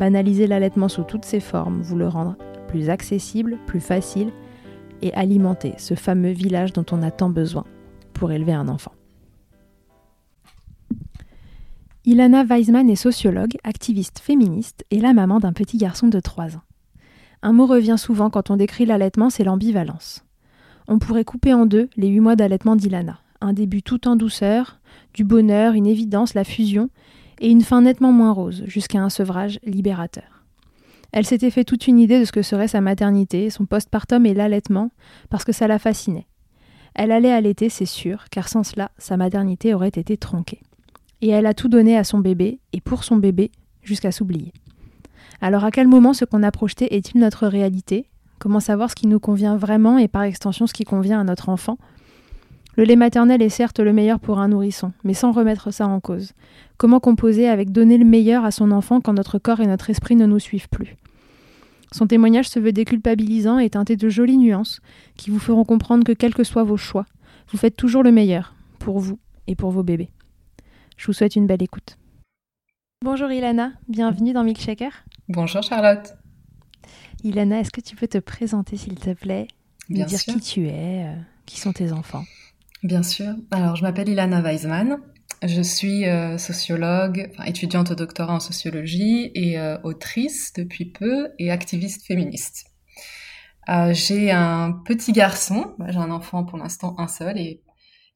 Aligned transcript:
banaliser 0.00 0.46
l'allaitement 0.46 0.88
sous 0.88 1.04
toutes 1.04 1.26
ses 1.26 1.40
formes, 1.40 1.82
vous 1.82 1.94
le 1.94 2.08
rendre 2.08 2.34
plus 2.68 2.88
accessible, 2.88 3.58
plus 3.66 3.80
facile 3.80 4.32
et 5.02 5.12
alimenter 5.12 5.74
ce 5.76 5.94
fameux 5.94 6.30
village 6.30 6.72
dont 6.72 6.86
on 6.90 7.02
a 7.02 7.10
tant 7.10 7.28
besoin 7.28 7.64
pour 8.14 8.32
élever 8.32 8.54
un 8.54 8.68
enfant. 8.68 8.92
Ilana 12.06 12.44
Weisman 12.44 12.88
est 12.88 12.96
sociologue, 12.96 13.58
activiste 13.62 14.20
féministe 14.20 14.86
et 14.90 15.00
la 15.00 15.12
maman 15.12 15.38
d'un 15.38 15.52
petit 15.52 15.76
garçon 15.76 16.08
de 16.08 16.18
3 16.18 16.56
ans. 16.56 16.62
Un 17.42 17.52
mot 17.52 17.66
revient 17.66 17.96
souvent 17.98 18.30
quand 18.30 18.50
on 18.50 18.56
décrit 18.56 18.86
l'allaitement, 18.86 19.28
c'est 19.28 19.44
l'ambivalence. 19.44 20.24
On 20.88 20.98
pourrait 20.98 21.24
couper 21.24 21.52
en 21.52 21.66
deux 21.66 21.90
les 21.98 22.08
8 22.08 22.20
mois 22.20 22.36
d'allaitement 22.36 22.74
d'Ilana. 22.74 23.20
Un 23.42 23.52
début 23.52 23.82
tout 23.82 24.08
en 24.08 24.16
douceur, 24.16 24.80
du 25.12 25.24
bonheur, 25.24 25.74
une 25.74 25.86
évidence, 25.86 26.32
la 26.32 26.44
fusion, 26.44 26.88
et 27.40 27.50
une 27.50 27.62
fin 27.62 27.82
nettement 27.82 28.12
moins 28.12 28.32
rose, 28.32 28.62
jusqu'à 28.66 29.02
un 29.02 29.10
sevrage 29.10 29.58
libérateur. 29.64 30.44
Elle 31.12 31.26
s'était 31.26 31.50
fait 31.50 31.64
toute 31.64 31.88
une 31.88 31.98
idée 31.98 32.20
de 32.20 32.24
ce 32.24 32.32
que 32.32 32.42
serait 32.42 32.68
sa 32.68 32.80
maternité, 32.80 33.50
son 33.50 33.66
postpartum 33.66 34.26
et 34.26 34.34
l'allaitement, 34.34 34.90
parce 35.28 35.44
que 35.44 35.52
ça 35.52 35.66
la 35.66 35.78
fascinait. 35.78 36.26
Elle 36.94 37.10
allait 37.10 37.32
allaiter, 37.32 37.68
c'est 37.68 37.86
sûr, 37.86 38.26
car 38.30 38.48
sans 38.48 38.62
cela, 38.62 38.90
sa 38.98 39.16
maternité 39.16 39.74
aurait 39.74 39.88
été 39.88 40.16
tronquée. 40.16 40.60
Et 41.20 41.28
elle 41.28 41.46
a 41.46 41.54
tout 41.54 41.68
donné 41.68 41.96
à 41.96 42.04
son 42.04 42.18
bébé, 42.18 42.60
et 42.72 42.80
pour 42.80 43.04
son 43.04 43.16
bébé, 43.16 43.50
jusqu'à 43.82 44.12
s'oublier. 44.12 44.52
Alors 45.40 45.64
à 45.64 45.70
quel 45.70 45.88
moment 45.88 46.12
ce 46.12 46.24
qu'on 46.24 46.42
a 46.42 46.50
projeté 46.50 46.94
est-il 46.94 47.20
notre 47.20 47.46
réalité? 47.46 48.06
Comment 48.38 48.60
savoir 48.60 48.90
ce 48.90 48.94
qui 48.94 49.06
nous 49.06 49.20
convient 49.20 49.56
vraiment 49.56 49.98
et 49.98 50.08
par 50.08 50.22
extension 50.22 50.66
ce 50.66 50.74
qui 50.74 50.84
convient 50.84 51.20
à 51.20 51.24
notre 51.24 51.48
enfant? 51.48 51.78
Le 52.80 52.86
lait 52.86 52.96
maternel 52.96 53.42
est 53.42 53.50
certes 53.50 53.78
le 53.78 53.92
meilleur 53.92 54.18
pour 54.18 54.38
un 54.38 54.48
nourrisson, 54.48 54.92
mais 55.04 55.12
sans 55.12 55.32
remettre 55.32 55.70
ça 55.70 55.86
en 55.86 56.00
cause. 56.00 56.32
Comment 56.78 56.98
composer 56.98 57.46
avec 57.46 57.72
donner 57.72 57.98
le 57.98 58.06
meilleur 58.06 58.42
à 58.46 58.50
son 58.50 58.70
enfant 58.70 59.02
quand 59.02 59.12
notre 59.12 59.38
corps 59.38 59.60
et 59.60 59.66
notre 59.66 59.90
esprit 59.90 60.16
ne 60.16 60.24
nous 60.24 60.38
suivent 60.38 60.70
plus? 60.70 60.96
Son 61.92 62.06
témoignage 62.06 62.48
se 62.48 62.58
veut 62.58 62.72
déculpabilisant 62.72 63.58
et 63.58 63.68
teinté 63.68 63.96
de 63.96 64.08
jolies 64.08 64.38
nuances 64.38 64.80
qui 65.18 65.28
vous 65.28 65.38
feront 65.38 65.66
comprendre 65.66 66.04
que 66.04 66.12
quels 66.12 66.32
que 66.32 66.42
soient 66.42 66.64
vos 66.64 66.78
choix, 66.78 67.04
vous 67.50 67.58
faites 67.58 67.76
toujours 67.76 68.02
le 68.02 68.12
meilleur 68.12 68.54
pour 68.78 68.98
vous 68.98 69.18
et 69.46 69.56
pour 69.56 69.72
vos 69.72 69.82
bébés. 69.82 70.08
Je 70.96 71.04
vous 71.06 71.12
souhaite 71.12 71.36
une 71.36 71.46
belle 71.46 71.62
écoute. 71.62 71.98
Bonjour 73.04 73.30
Ilana, 73.30 73.72
bienvenue 73.88 74.32
dans 74.32 74.42
Milkshaker. 74.42 75.04
Bonjour 75.28 75.62
Charlotte. 75.62 76.14
Ilana, 77.24 77.60
est-ce 77.60 77.72
que 77.72 77.82
tu 77.82 77.94
peux 77.94 78.08
te 78.08 78.16
présenter 78.16 78.78
s'il 78.78 78.98
te 78.98 79.12
plaît? 79.12 79.48
Bien 79.90 80.06
dire 80.06 80.18
sûr. 80.18 80.32
qui 80.32 80.40
tu 80.40 80.66
es, 80.68 81.04
euh, 81.04 81.14
qui 81.44 81.60
sont 81.60 81.74
tes 81.74 81.92
enfants? 81.92 82.24
Bien 82.82 83.02
sûr. 83.02 83.34
Alors, 83.50 83.76
je 83.76 83.82
m'appelle 83.82 84.08
Ilana 84.08 84.40
Weisman. 84.40 84.98
Je 85.42 85.62
suis 85.62 86.06
euh, 86.06 86.36
sociologue, 86.38 87.30
enfin, 87.32 87.44
étudiante 87.44 87.90
au 87.90 87.94
doctorat 87.94 88.34
en 88.34 88.40
sociologie 88.40 89.30
et 89.34 89.58
euh, 89.58 89.78
autrice 89.84 90.52
depuis 90.54 90.84
peu 90.84 91.28
et 91.38 91.50
activiste 91.50 92.04
féministe. 92.06 92.66
Euh, 93.68 93.92
j'ai 93.94 94.30
un 94.30 94.72
petit 94.84 95.12
garçon, 95.12 95.74
j'ai 95.88 95.98
un 95.98 96.10
enfant 96.10 96.44
pour 96.44 96.58
l'instant 96.58 96.94
un 96.98 97.08
seul 97.08 97.38
et 97.38 97.62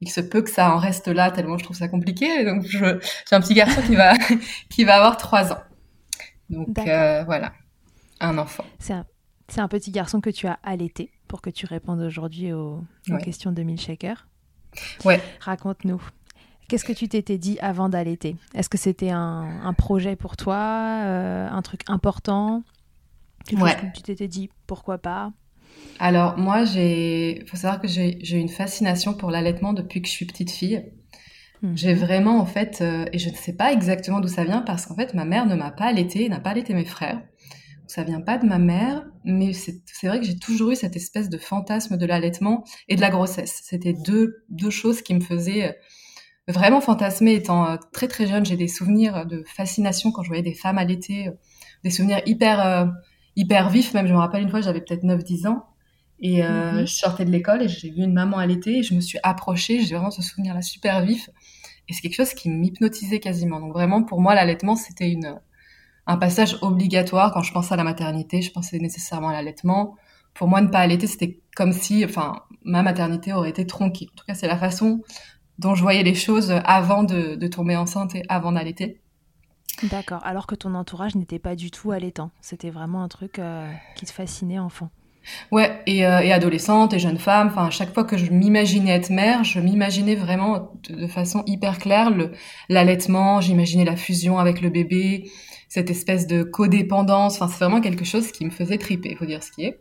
il 0.01 0.09
se 0.09 0.19
peut 0.21 0.41
que 0.41 0.49
ça 0.49 0.75
en 0.75 0.77
reste 0.77 1.07
là 1.07 1.31
tellement 1.31 1.57
je 1.57 1.63
trouve 1.63 1.77
ça 1.77 1.87
compliqué. 1.87 2.43
Donc 2.45 2.63
j'ai 2.65 2.85
un 3.31 3.41
petit 3.41 3.53
garçon 3.53 3.81
qui 3.81 3.95
va 3.95 4.13
qui 4.69 4.83
va 4.83 4.95
avoir 4.97 5.17
trois 5.17 5.51
ans. 5.53 5.61
Donc 6.49 6.67
voilà, 6.75 7.53
un 8.19 8.37
enfant. 8.37 8.65
C'est 8.79 8.93
un, 8.93 9.05
c'est 9.47 9.61
un 9.61 9.67
petit 9.67 9.91
garçon 9.91 10.21
que 10.21 10.29
tu 10.29 10.45
as 10.47 10.59
allaité 10.63 11.11
pour 11.27 11.41
que 11.41 11.49
tu 11.49 11.65
répondes 11.65 12.01
aujourd'hui 12.01 12.51
aux, 12.53 12.83
aux 13.09 13.13
Ouais. 13.13 13.21
questions 13.21 13.51
de 13.51 13.63
Milkshaker. 13.63 14.27
Ouais. 15.03 15.21
Raconte-nous. 15.39 16.01
Qu'est-ce 16.67 16.85
que 16.85 16.93
tu 16.93 17.07
t'étais 17.07 17.37
dit 17.37 17.59
avant 17.61 17.89
d'allaiter 17.89 18.35
Est-ce 18.55 18.69
que 18.69 18.77
c'était 18.77 19.11
un, 19.11 19.59
un 19.63 19.73
projet 19.73 20.15
pour 20.15 20.35
toi, 20.35 21.01
euh, 21.03 21.47
un 21.49 21.61
truc 21.61 21.81
important? 21.87 22.63
Ouais. 23.53 23.75
que 23.75 23.95
tu 23.95 24.01
t'étais 24.01 24.27
dit 24.27 24.49
pourquoi 24.65 24.97
pas? 24.97 25.31
Alors 25.99 26.37
moi, 26.37 26.65
j'ai, 26.65 27.43
faut 27.47 27.57
savoir 27.57 27.79
que 27.79 27.87
j'ai 27.87 28.17
j'ai 28.21 28.37
une 28.39 28.49
fascination 28.49 29.13
pour 29.13 29.29
l'allaitement 29.29 29.73
depuis 29.73 30.01
que 30.01 30.07
je 30.07 30.13
suis 30.13 30.25
petite 30.25 30.49
fille. 30.51 30.83
Mhm. 31.61 31.77
J'ai 31.77 31.93
vraiment 31.93 32.39
en 32.39 32.45
fait, 32.45 32.79
euh, 32.81 33.05
et 33.13 33.19
je 33.19 33.29
ne 33.29 33.35
sais 33.35 33.53
pas 33.53 33.71
exactement 33.71 34.19
d'où 34.19 34.27
ça 34.27 34.43
vient 34.43 34.61
parce 34.61 34.85
qu'en 34.87 34.95
fait 34.95 35.13
ma 35.13 35.25
mère 35.25 35.45
ne 35.45 35.55
m'a 35.55 35.71
pas 35.71 35.85
allaité, 35.85 36.27
n'a 36.29 36.39
pas 36.39 36.49
allaité 36.51 36.73
mes 36.73 36.85
frères. 36.85 37.21
Ça 37.95 38.03
vient 38.03 38.19
pas 38.21 38.37
de 38.37 38.45
ma 38.45 38.57
mère, 38.59 39.05
mais 39.23 39.53
c'est 39.53 40.07
vrai 40.07 40.19
que 40.19 40.25
j'ai 40.25 40.37
toujours 40.37 40.71
eu 40.71 40.75
cette 40.75 40.95
espèce 40.97 41.29
de 41.29 41.37
fantasme 41.37 41.95
de 41.97 42.05
l'allaitement 42.05 42.65
et 42.89 42.95
de 42.97 43.01
la 43.01 43.09
grossesse. 43.09 43.61
C'était 43.63 43.93
deux 43.93 44.43
deux 44.49 44.69
choses 44.69 45.01
qui 45.01 45.13
me 45.15 45.21
faisaient 45.21 45.69
euh, 45.69 46.51
vraiment 46.51 46.81
fantasmer 46.81 47.33
étant 47.35 47.67
euh, 47.69 47.77
très 47.93 48.07
très 48.09 48.27
jeune. 48.27 48.45
J'ai 48.45 48.57
des 48.57 48.67
souvenirs 48.67 49.25
de 49.25 49.43
fascination 49.47 50.11
quand 50.11 50.23
je 50.23 50.27
voyais 50.27 50.43
des 50.43 50.53
femmes 50.53 50.77
allaiter, 50.77 51.29
euh, 51.29 51.31
des 51.85 51.89
souvenirs 51.89 52.21
hyper 52.25 52.91
hyper 53.37 53.69
vifs. 53.69 53.93
Même 53.93 54.07
je 54.07 54.13
me 54.13 54.17
rappelle 54.19 54.43
une 54.43 54.49
fois, 54.49 54.61
j'avais 54.61 54.81
peut-être 54.81 55.03
9-10 55.03 55.47
ans. 55.47 55.65
Et 56.19 56.43
euh, 56.43 56.79
Mhm. 56.81 56.87
je 56.87 56.93
sortais 56.93 57.25
de 57.25 57.31
l'école 57.31 57.61
et 57.63 57.67
j'ai 57.69 57.89
vu 57.91 58.03
une 58.03 58.13
maman 58.13 58.37
allaiter 58.37 58.79
et 58.79 58.83
je 58.83 58.93
me 58.93 59.01
suis 59.01 59.19
approchée. 59.23 59.81
J'ai 59.83 59.95
vraiment 59.95 60.11
ce 60.11 60.21
souvenir-là 60.21 60.61
super 60.61 61.01
vif. 61.05 61.29
Et 61.87 61.93
c'est 61.93 62.01
quelque 62.01 62.15
chose 62.15 62.33
qui 62.33 62.49
m'hypnotisait 62.49 63.19
quasiment. 63.19 63.59
Donc 63.59 63.73
vraiment, 63.73 64.03
pour 64.03 64.21
moi, 64.21 64.35
l'allaitement, 64.35 64.75
c'était 64.75 65.09
une, 65.11 65.39
un 66.07 66.17
passage 66.17 66.57
obligatoire. 66.61 67.31
Quand 67.33 67.41
je 67.41 67.51
pensais 67.51 67.73
à 67.73 67.77
la 67.77 67.83
maternité, 67.83 68.41
je 68.41 68.51
pensais 68.51 68.79
nécessairement 68.79 69.29
à 69.29 69.33
l'allaitement. 69.33 69.95
Pour 70.33 70.47
moi, 70.47 70.61
ne 70.61 70.67
pas 70.67 70.79
allaiter, 70.79 71.07
c'était 71.07 71.39
comme 71.55 71.71
si, 71.71 72.03
enfin, 72.03 72.43
ma 72.63 72.83
maternité 72.83 73.33
aurait 73.33 73.49
été 73.49 73.65
tronquée. 73.65 74.07
En 74.11 74.15
tout 74.15 74.25
cas, 74.25 74.33
c'est 74.33 74.47
la 74.47 74.57
façon 74.57 75.01
dont 75.59 75.75
je 75.75 75.81
voyais 75.81 76.03
les 76.03 76.15
choses 76.15 76.51
avant 76.65 77.03
de, 77.03 77.35
de 77.35 77.47
tomber 77.47 77.77
enceinte 77.77 78.15
et 78.15 78.23
avant 78.27 78.51
d'allaiter. 78.51 79.01
D'accord. 79.83 80.25
Alors 80.25 80.47
que 80.47 80.55
ton 80.55 80.73
entourage 80.75 81.15
n'était 81.15 81.39
pas 81.39 81.55
du 81.55 81.71
tout 81.71 81.91
allaitant. 81.91 82.31
C'était 82.41 82.69
vraiment 82.69 83.03
un 83.03 83.07
truc 83.07 83.39
euh, 83.39 83.69
qui 83.95 84.05
te 84.05 84.11
fascinait 84.11 84.59
enfant. 84.59 84.89
Ouais, 85.51 85.81
et, 85.87 86.05
euh, 86.05 86.19
et 86.19 86.31
adolescente 86.31 86.93
et 86.93 86.99
jeune 86.99 87.17
femme. 87.17 87.47
Enfin, 87.47 87.67
à 87.67 87.69
chaque 87.71 87.93
fois 87.93 88.03
que 88.03 88.17
je 88.17 88.31
m'imaginais 88.31 88.91
être 88.91 89.09
mère, 89.09 89.43
je 89.43 89.59
m'imaginais 89.59 90.15
vraiment 90.15 90.71
de, 90.87 91.07
façon 91.07 91.43
hyper 91.47 91.79
claire 91.79 92.11
l'allaitement. 92.69 93.41
J'imaginais 93.41 93.85
la 93.85 93.95
fusion 93.95 94.37
avec 94.37 94.61
le 94.61 94.69
bébé, 94.69 95.29
cette 95.69 95.89
espèce 95.89 96.27
de 96.27 96.43
codépendance. 96.43 97.35
Enfin, 97.35 97.47
c'est 97.47 97.63
vraiment 97.63 97.81
quelque 97.81 98.05
chose 98.05 98.31
qui 98.31 98.45
me 98.45 98.49
faisait 98.49 98.77
triper, 98.77 99.15
faut 99.15 99.25
dire 99.25 99.43
ce 99.43 99.51
qui 99.51 99.65
est. 99.65 99.79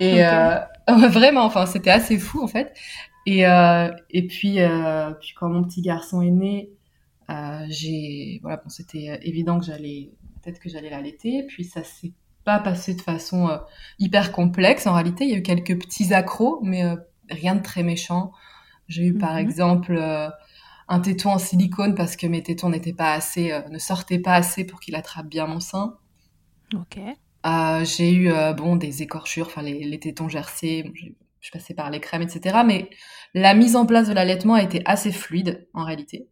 Et 0.00 0.24
euh, 0.24 0.58
vraiment, 1.08 1.44
enfin, 1.44 1.66
c'était 1.66 1.90
assez 1.90 2.18
fou 2.18 2.42
en 2.42 2.48
fait. 2.48 2.74
Et 3.26 3.46
euh, 3.46 3.90
et 4.10 4.26
puis 4.26 4.60
euh, 4.60 5.10
puis 5.20 5.34
quand 5.38 5.48
mon 5.48 5.64
petit 5.64 5.82
garçon 5.82 6.22
est 6.22 6.30
né, 6.30 6.70
j'ai 7.68 8.38
voilà, 8.42 8.58
bon, 8.58 8.68
c'était 8.68 9.18
évident 9.22 9.58
que 9.58 9.66
j'allais 9.66 10.10
peut-être 10.42 10.60
que 10.60 10.68
j'allais 10.68 10.90
l'allaiter. 10.90 11.44
Puis 11.48 11.64
ça 11.64 11.82
s'est 11.84 12.12
pas 12.44 12.58
passé 12.58 12.94
de 12.94 13.02
façon 13.02 13.50
hyper 13.98 14.32
complexe. 14.32 14.86
En 14.86 14.94
réalité, 14.94 15.24
il 15.24 15.30
y 15.30 15.34
a 15.34 15.36
eu 15.36 15.42
quelques 15.42 15.78
petits 15.78 16.14
accros, 16.14 16.60
mais 16.62 16.84
rien 17.28 17.54
de 17.54 17.62
très 17.62 17.82
méchant. 17.82 18.32
J'ai 18.88 19.04
eu 19.04 19.14
par 19.14 19.34
mhm. 19.34 19.38
exemple 19.40 20.30
un 20.88 21.00
téton 21.00 21.30
en 21.30 21.38
silicone 21.38 21.94
parce 21.94 22.16
que 22.16 22.26
mes 22.26 22.42
tétons 22.42 22.70
n'étaient 22.70 22.92
pas 22.92 23.12
assez, 23.12 23.52
ne 23.70 23.78
sortaient 23.78 24.18
pas 24.18 24.34
assez 24.34 24.64
pour 24.64 24.80
qu'il 24.80 24.94
attrape 24.96 25.26
bien 25.26 25.46
mon 25.46 25.60
sein. 25.60 25.96
Ok. 26.74 26.98
j'ai 27.84 28.12
eu 28.14 28.30
bon 28.56 28.76
des 28.76 29.02
écorchures, 29.02 29.46
enfin 29.46 29.62
les, 29.62 29.84
les, 29.84 29.98
tétons 29.98 30.28
gercés. 30.28 30.90
je 30.94 31.10
suis 31.40 31.52
passée 31.52 31.74
par 31.74 31.90
les 31.90 32.00
crèmes, 32.00 32.22
etc. 32.22 32.60
Mais 32.66 32.90
la 33.34 33.54
mise 33.54 33.76
en 33.76 33.86
place 33.86 34.08
de 34.08 34.12
l'allaitement 34.12 34.54
a 34.54 34.62
été 34.62 34.82
assez 34.84 35.12
fluide 35.12 35.68
en 35.74 35.84
réalité. 35.84 36.28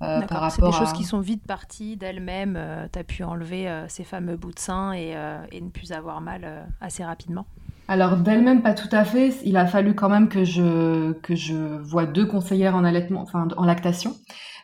Euh, 0.00 0.20
par 0.22 0.40
rapport 0.40 0.52
C'est 0.52 0.62
des 0.62 0.86
choses 0.86 0.96
qui 0.96 1.04
sont 1.04 1.20
vite 1.20 1.44
parties 1.44 1.96
d'elles-mêmes. 1.96 2.54
Euh, 2.56 2.86
tu 2.92 2.98
as 2.98 3.04
pu 3.04 3.24
enlever 3.24 3.68
euh, 3.68 3.88
ces 3.88 4.04
fameux 4.04 4.36
bouts 4.36 4.52
de 4.52 4.58
sein 4.58 4.92
et, 4.92 5.14
et 5.50 5.60
ne 5.60 5.70
plus 5.70 5.92
avoir 5.92 6.20
mal 6.20 6.68
assez 6.80 7.04
rapidement. 7.04 7.46
Alors 7.88 8.16
d'elle-même 8.18 8.62
pas 8.62 8.74
tout 8.74 8.88
à 8.92 9.04
fait. 9.04 9.34
Il 9.44 9.56
a 9.56 9.66
fallu 9.66 9.94
quand 9.94 10.10
même 10.10 10.28
que 10.28 10.44
je 10.44 11.12
que 11.12 11.34
je 11.34 11.54
vois 11.54 12.04
deux 12.04 12.26
conseillères 12.26 12.76
en 12.76 12.84
allaitement, 12.84 13.26
en 13.32 13.64
lactation, 13.64 14.14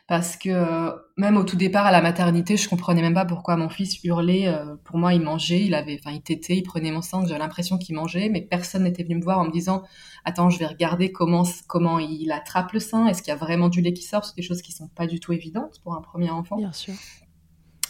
parce 0.07 0.37
que 0.37 0.49
euh, 0.49 0.91
même 1.17 1.35
au 1.35 1.43
tout 1.43 1.55
départ 1.55 1.87
à 1.87 1.91
la 1.91 2.03
maternité, 2.03 2.55
je 2.55 2.69
comprenais 2.69 3.01
même 3.01 3.15
pas 3.15 3.25
pourquoi 3.25 3.57
mon 3.57 3.67
fils 3.67 4.03
hurlait. 4.03 4.47
Euh, 4.47 4.75
pour 4.83 4.99
moi, 4.99 5.15
il 5.15 5.21
mangeait, 5.21 5.61
il 5.61 5.73
avait, 5.73 5.99
enfin, 5.99 6.15
il 6.15 6.21
tétait, 6.21 6.57
il 6.57 6.61
prenait 6.61 6.91
mon 6.91 7.01
sang, 7.01 7.25
j'avais 7.25 7.39
l'impression 7.39 7.79
qu'il 7.79 7.95
mangeait, 7.95 8.29
mais 8.29 8.41
personne 8.41 8.83
n'était 8.83 9.03
venu 9.03 9.15
me 9.15 9.23
voir 9.23 9.39
en 9.39 9.45
me 9.45 9.51
disant, 9.51 9.81
attends, 10.23 10.51
je 10.51 10.59
vais 10.59 10.67
regarder 10.67 11.11
comment 11.11 11.43
comment 11.67 11.97
il 11.97 12.31
attrape 12.31 12.73
le 12.73 12.79
sein, 12.79 13.07
est-ce 13.07 13.23
qu'il 13.23 13.31
y 13.31 13.35
a 13.35 13.39
vraiment 13.39 13.69
du 13.69 13.81
lait 13.81 13.93
qui 13.93 14.03
sort, 14.03 14.23
c'est 14.23 14.35
des 14.35 14.43
choses 14.43 14.61
qui 14.61 14.71
sont 14.71 14.87
pas 14.89 15.07
du 15.07 15.19
tout 15.19 15.33
évidentes 15.33 15.79
pour 15.83 15.95
un 15.95 16.01
premier 16.01 16.29
enfant. 16.29 16.57
Bien 16.57 16.71
sûr. 16.71 16.93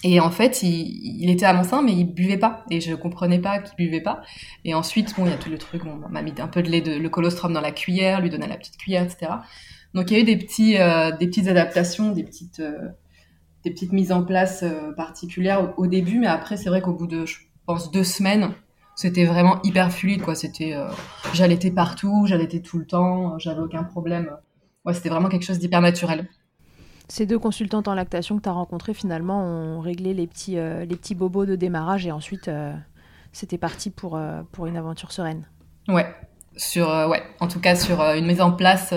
Et 0.04 0.20
en 0.20 0.30
fait, 0.30 0.62
il, 0.62 1.30
était 1.30 1.46
à 1.46 1.54
mon 1.54 1.64
sein, 1.64 1.82
mais 1.82 1.94
il 1.94 2.06
buvait 2.06 2.38
pas. 2.38 2.64
Et 2.70 2.80
je 2.80 2.94
comprenais 2.94 3.40
pas 3.40 3.60
qu'il 3.60 3.76
buvait 3.76 4.02
pas. 4.02 4.22
Et 4.64 4.74
ensuite, 4.74 5.16
bon, 5.16 5.26
il 5.26 5.32
y 5.32 5.34
a 5.34 5.38
tout 5.38 5.50
le 5.50 5.58
truc, 5.58 5.84
on 5.86 6.10
m'a 6.10 6.22
mis 6.22 6.34
un 6.38 6.48
peu 6.48 6.62
de 6.62 6.70
lait, 6.70 6.82
de, 6.82 6.96
le 6.96 7.10
colostrum 7.10 7.54
dans 7.54 7.62
la 7.62 7.72
cuillère, 7.72 8.22
lui 8.22 8.30
donner 8.30 8.48
la 8.48 8.58
petite 8.58 8.78
cuillère, 8.78 9.04
etc. 9.04 9.32
Donc 9.96 10.12
il 10.12 10.14
y 10.16 10.18
a 10.18 10.20
eu 10.20 10.26
des 10.26 10.38
petits, 10.38 10.78
euh, 10.78 11.12
des 11.12 11.26
petites 11.26 11.48
adaptations, 11.48 12.12
des 12.12 12.24
petites, 12.24 12.60
euh, 12.60 12.90
des 13.64 13.72
petites 13.72 13.94
mises 13.94 14.12
en 14.12 14.24
place 14.24 14.62
euh, 14.62 14.92
particulières 14.92 15.74
au, 15.78 15.88
début, 15.88 16.20
mais 16.20 16.28
après 16.28 16.58
c'est 16.58 16.70
vrai 16.70 16.82
qu'au 16.82 16.94
bout 16.94 17.08
de, 17.08 17.26
je 17.26 17.38
pense, 17.66 17.92
deux 17.92 18.04
semaines, 18.04 18.54
c'était 18.96 19.26
vraiment 19.26 19.62
hyper 19.64 19.92
fluide, 19.92 20.22
quoi. 20.22 20.36
C'était, 20.36 20.76
j'allaitais 21.34 21.72
partout, 21.72 22.26
j'allaitais 22.28 22.60
tout 22.62 22.78
le 22.78 22.86
temps, 22.86 23.38
j'avais 23.40 23.60
aucun 23.60 23.84
problème. 23.84 24.30
Ouais, 24.86 24.94
c'était 24.94 25.10
vraiment 25.10 25.30
quelque 25.30 25.44
chose 25.44 25.60
d'hyper 25.60 25.82
naturel. 25.82 26.30
Ces 27.08 27.26
deux 27.26 27.40
consultantes 27.40 27.88
en 27.88 27.94
lactation 27.94 28.38
que 28.38 28.44
tu 28.44 28.50
as 28.50 28.54
rencontrées, 28.54 28.94
finalement, 28.94 29.44
ont 29.44 29.80
réglé 29.80 30.14
les 30.14 30.28
petits, 30.28 30.56
les 30.56 30.96
petits 30.96 31.16
bobos 31.16 31.46
de 31.46 31.56
démarrage 31.56 32.08
et 32.08 32.12
ensuite, 32.12 32.50
c'était 33.32 33.60
parti 33.60 33.92
pour, 33.92 34.20
pour 34.52 34.66
une 34.66 34.76
aventure 34.76 35.12
sereine. 35.12 35.48
Ouais, 35.88 36.08
sur, 36.58 36.88
ouais, 36.88 37.22
en 37.40 37.48
tout 37.48 37.60
cas 37.60 37.76
sur 37.76 38.02
une 38.02 38.26
mise 38.26 38.42
en 38.42 38.52
place 38.52 38.94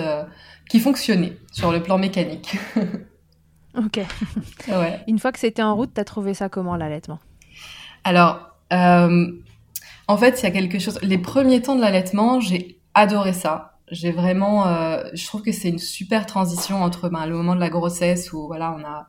qui 0.69 0.79
fonctionnait 0.79 1.37
sur 1.51 1.71
le 1.71 1.83
plan 1.83 1.97
mécanique. 1.97 2.57
ok. 3.77 3.99
Ouais. 4.67 4.99
Une 5.07 5.17
fois 5.17 5.31
que 5.31 5.39
c'était 5.39 5.63
en 5.63 5.75
route, 5.75 5.91
t'as 5.93 6.03
trouvé 6.03 6.33
ça 6.33 6.47
comment 6.47 6.75
l'allaitement? 6.75 7.19
Alors, 8.03 8.51
euh, 8.71 9.31
en 10.07 10.17
fait, 10.17 10.39
il 10.39 10.43
y 10.43 10.45
a 10.45 10.51
quelque 10.51 10.79
chose. 10.79 10.99
Les 11.01 11.17
premiers 11.17 11.61
temps 11.61 11.75
de 11.75 11.81
l'allaitement, 11.81 12.39
j'ai 12.39 12.79
adoré 12.93 13.33
ça. 13.33 13.68
J'ai 13.91 14.11
vraiment, 14.11 14.67
euh, 14.67 15.03
je 15.13 15.25
trouve 15.25 15.41
que 15.41 15.51
c'est 15.51 15.69
une 15.69 15.79
super 15.79 16.25
transition 16.25 16.83
entre 16.83 17.09
ben, 17.09 17.25
le 17.25 17.35
moment 17.35 17.55
de 17.55 17.59
la 17.59 17.69
grossesse 17.69 18.31
où 18.33 18.47
voilà, 18.47 18.75
on 18.79 18.83
a 18.83 19.07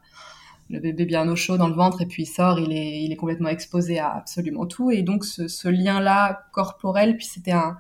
le 0.70 0.80
bébé 0.80 1.04
bien 1.04 1.28
au 1.28 1.36
chaud 1.36 1.56
dans 1.56 1.68
le 1.68 1.74
ventre 1.74 2.00
et 2.00 2.06
puis 2.06 2.22
il 2.22 2.26
sort, 2.26 2.60
il 2.60 2.72
est, 2.72 3.02
il 3.02 3.12
est 3.12 3.16
complètement 3.16 3.48
exposé 3.48 3.98
à 3.98 4.14
absolument 4.14 4.66
tout 4.66 4.90
et 4.90 5.02
donc 5.02 5.24
ce, 5.24 5.68
lien-là 5.68 6.44
corporel, 6.52 7.16
puis 7.16 7.26
c'était 7.26 7.52
un, 7.52 7.76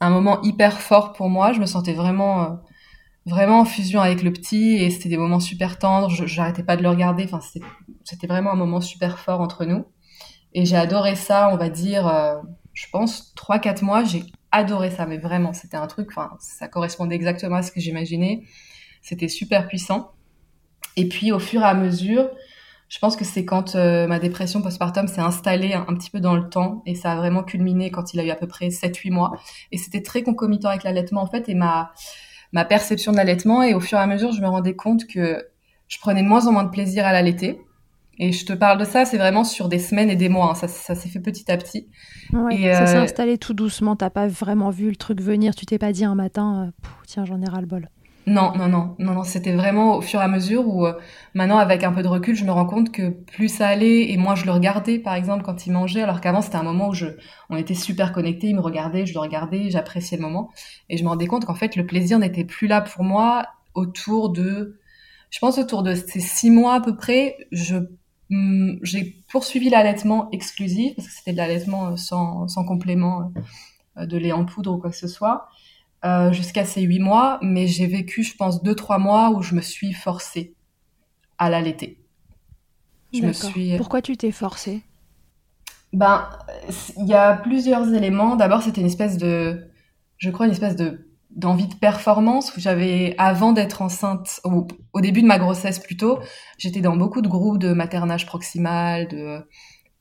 un 0.00 0.10
moment 0.10 0.42
hyper 0.42 0.80
fort 0.80 1.12
pour 1.12 1.30
moi. 1.30 1.52
Je 1.52 1.60
me 1.60 1.66
sentais 1.66 1.92
vraiment 1.92 2.42
euh, 2.42 2.48
vraiment 3.26 3.60
en 3.60 3.64
fusion 3.64 4.00
avec 4.00 4.22
le 4.22 4.32
petit 4.32 4.74
et 4.74 4.90
c'était 4.90 5.08
des 5.08 5.16
moments 5.16 5.40
super 5.40 5.78
tendres. 5.78 6.10
J'arrêtais 6.10 6.62
pas 6.62 6.76
de 6.76 6.82
le 6.82 6.88
regarder. 6.88 7.24
Enfin, 7.24 7.40
c'était 8.04 8.26
vraiment 8.26 8.52
un 8.52 8.56
moment 8.56 8.80
super 8.80 9.18
fort 9.18 9.40
entre 9.40 9.64
nous. 9.64 9.86
Et 10.52 10.66
j'ai 10.66 10.76
adoré 10.76 11.16
ça, 11.16 11.50
on 11.52 11.56
va 11.56 11.68
dire, 11.68 12.06
euh, 12.06 12.36
je 12.74 12.86
pense, 12.92 13.34
trois, 13.34 13.58
quatre 13.58 13.82
mois, 13.82 14.04
j'ai 14.04 14.24
adoré 14.54 14.90
ça, 14.90 15.06
mais 15.06 15.18
vraiment, 15.18 15.52
c'était 15.52 15.76
un 15.76 15.86
truc, 15.86 16.08
enfin, 16.10 16.36
ça 16.40 16.68
correspondait 16.68 17.14
exactement 17.14 17.56
à 17.56 17.62
ce 17.62 17.72
que 17.72 17.80
j'imaginais. 17.80 18.42
C'était 19.02 19.28
super 19.28 19.68
puissant. 19.68 20.12
Et 20.96 21.08
puis, 21.08 21.32
au 21.32 21.38
fur 21.38 21.60
et 21.60 21.64
à 21.64 21.74
mesure, 21.74 22.30
je 22.88 22.98
pense 22.98 23.16
que 23.16 23.24
c'est 23.24 23.44
quand 23.44 23.74
euh, 23.74 24.06
ma 24.06 24.18
dépression 24.18 24.62
postpartum 24.62 25.08
s'est 25.08 25.20
installée 25.20 25.74
un, 25.74 25.84
un, 25.88 25.94
petit 25.94 26.10
peu 26.10 26.20
dans 26.20 26.36
le 26.36 26.48
temps 26.48 26.82
et 26.86 26.94
ça 26.94 27.12
a 27.12 27.16
vraiment 27.16 27.42
culminé 27.42 27.90
quand 27.90 28.14
il 28.14 28.20
a 28.20 28.24
eu 28.24 28.30
à 28.30 28.36
peu 28.36 28.46
près 28.46 28.68
7-8 28.68 29.10
mois. 29.10 29.32
Et 29.72 29.78
c'était 29.78 30.02
très 30.02 30.22
concomitant 30.22 30.68
avec 30.68 30.84
l'allaitement, 30.84 31.22
en 31.22 31.26
fait, 31.26 31.48
et 31.48 31.54
ma 31.54 31.92
ma 32.54 32.64
perception 32.64 33.10
de 33.10 33.16
l'allaitement 33.16 33.64
et 33.64 33.74
au 33.74 33.80
fur 33.80 33.98
et 33.98 34.00
à 34.00 34.06
mesure, 34.06 34.32
je 34.32 34.40
me 34.40 34.46
rendais 34.46 34.76
compte 34.76 35.06
que 35.06 35.44
je 35.88 35.98
prenais 35.98 36.22
de 36.22 36.28
moins 36.28 36.46
en 36.46 36.52
moins 36.52 36.62
de 36.62 36.70
plaisir 36.70 37.04
à 37.04 37.12
l'allaiter. 37.12 37.60
Et 38.18 38.32
je 38.32 38.46
te 38.46 38.52
parle 38.52 38.78
de 38.78 38.84
ça, 38.84 39.04
c'est 39.04 39.18
vraiment 39.18 39.44
sur 39.44 39.68
des 39.68 39.78
semaines 39.78 40.10
et 40.10 40.16
des 40.16 40.28
mois. 40.28 40.50
Hein. 40.50 40.54
Ça, 40.54 40.68
ça 40.68 40.94
s'est 40.94 41.08
fait 41.08 41.20
petit 41.20 41.50
à 41.50 41.56
petit. 41.56 41.88
et 42.50 42.72
ça 42.72 42.86
s'est 42.86 42.96
euh, 42.96 43.02
installé 43.02 43.38
tout 43.38 43.54
doucement. 43.54 43.96
T'as 43.96 44.10
pas 44.10 44.26
vraiment 44.26 44.70
vu 44.70 44.88
le 44.88 44.96
truc 44.96 45.20
venir. 45.20 45.54
Tu 45.54 45.66
t'es 45.66 45.78
pas 45.78 45.92
dit 45.92 46.04
un 46.04 46.14
matin, 46.14 46.66
euh, 46.66 46.86
tiens, 47.06 47.24
j'en 47.24 47.40
ai 47.40 47.48
ras 47.48 47.60
le 47.60 47.66
bol. 47.66 47.88
Non, 48.26 48.52
non, 48.56 48.68
non, 48.68 48.96
non, 48.98 49.12
non. 49.12 49.22
C'était 49.22 49.52
vraiment 49.52 49.96
au 49.96 50.00
fur 50.00 50.20
et 50.20 50.22
à 50.22 50.28
mesure 50.28 50.66
où 50.66 50.86
euh, 50.86 50.94
maintenant, 51.34 51.58
avec 51.58 51.84
un 51.84 51.92
peu 51.92 52.02
de 52.02 52.08
recul, 52.08 52.34
je 52.34 52.44
me 52.44 52.52
rends 52.52 52.64
compte 52.64 52.90
que 52.90 53.10
plus 53.10 53.48
ça 53.48 53.68
allait 53.68 54.10
et 54.10 54.16
moi 54.16 54.34
je 54.34 54.46
le 54.46 54.52
regardais, 54.52 54.98
par 54.98 55.14
exemple, 55.14 55.44
quand 55.44 55.66
il 55.66 55.72
mangeait, 55.72 56.00
alors 56.02 56.22
qu'avant 56.22 56.40
c'était 56.40 56.56
un 56.56 56.62
moment 56.62 56.88
où 56.88 56.94
je, 56.94 57.06
on 57.50 57.56
était 57.56 57.74
super 57.74 58.12
connectés, 58.12 58.48
il 58.48 58.56
me 58.56 58.62
regardait, 58.62 59.04
je 59.04 59.12
le 59.12 59.20
regardais, 59.20 59.68
j'appréciais 59.68 60.16
le 60.16 60.22
moment, 60.22 60.50
et 60.88 60.96
je 60.96 61.04
me 61.04 61.10
rendais 61.10 61.26
compte 61.26 61.44
qu'en 61.44 61.54
fait 61.54 61.76
le 61.76 61.84
plaisir 61.84 62.18
n'était 62.18 62.44
plus 62.44 62.66
là 62.66 62.80
pour 62.80 63.04
moi 63.04 63.44
autour 63.74 64.30
de, 64.30 64.80
je 65.28 65.38
pense 65.38 65.58
autour 65.58 65.82
de 65.82 65.94
ces 65.94 66.20
six 66.20 66.50
mois 66.50 66.76
à 66.76 66.80
peu 66.80 66.96
près, 66.96 67.36
je 67.52 67.76
hmm, 68.30 68.76
j'ai 68.82 69.16
poursuivi 69.30 69.70
l'allaitement 69.70 70.30
exclusif 70.30 70.94
parce 70.96 71.08
que 71.08 71.14
c'était 71.14 71.32
de 71.32 71.36
l'allaitement 71.36 71.96
sans, 71.96 72.48
sans 72.48 72.64
complément 72.64 73.32
euh, 73.98 74.06
de 74.06 74.16
lait 74.16 74.32
en 74.32 74.44
poudre 74.44 74.72
ou 74.72 74.78
quoi 74.78 74.90
que 74.90 74.96
ce 74.96 75.08
soit. 75.08 75.48
Euh, 76.04 76.32
jusqu'à 76.32 76.66
ces 76.66 76.82
huit 76.82 76.98
mois, 76.98 77.38
mais 77.40 77.66
j'ai 77.66 77.86
vécu, 77.86 78.22
je 78.22 78.36
pense, 78.36 78.62
deux 78.62 78.74
trois 78.74 78.98
mois 78.98 79.30
où 79.30 79.40
je 79.40 79.54
me 79.54 79.62
suis 79.62 79.94
forcée 79.94 80.54
à 81.38 81.48
l'allaiter. 81.48 81.98
Je 83.14 83.22
me 83.22 83.32
suis. 83.32 83.72
Euh, 83.72 83.78
Pourquoi 83.78 84.02
tu 84.02 84.14
t'es 84.16 84.30
forcée? 84.30 84.82
Ben, 85.94 86.28
il 86.98 87.06
y 87.06 87.14
a 87.14 87.34
plusieurs 87.34 87.94
éléments. 87.94 88.36
D'abord, 88.36 88.62
c'était 88.62 88.82
une 88.82 88.86
espèce 88.86 89.16
de, 89.16 89.70
je 90.18 90.30
crois, 90.30 90.44
une 90.44 90.52
espèce 90.52 90.76
de 90.76 91.08
d'envie 91.34 91.66
de 91.66 91.74
performance 91.74 92.56
où 92.56 92.60
j'avais, 92.60 93.14
avant 93.18 93.52
d'être 93.52 93.82
enceinte, 93.82 94.40
au, 94.44 94.66
au, 94.92 95.00
début 95.00 95.22
de 95.22 95.26
ma 95.26 95.38
grossesse 95.38 95.78
plutôt, 95.78 96.20
j'étais 96.58 96.80
dans 96.80 96.96
beaucoup 96.96 97.22
de 97.22 97.28
groupes 97.28 97.58
de 97.58 97.72
maternage 97.72 98.26
proximal, 98.26 99.08
de 99.08 99.44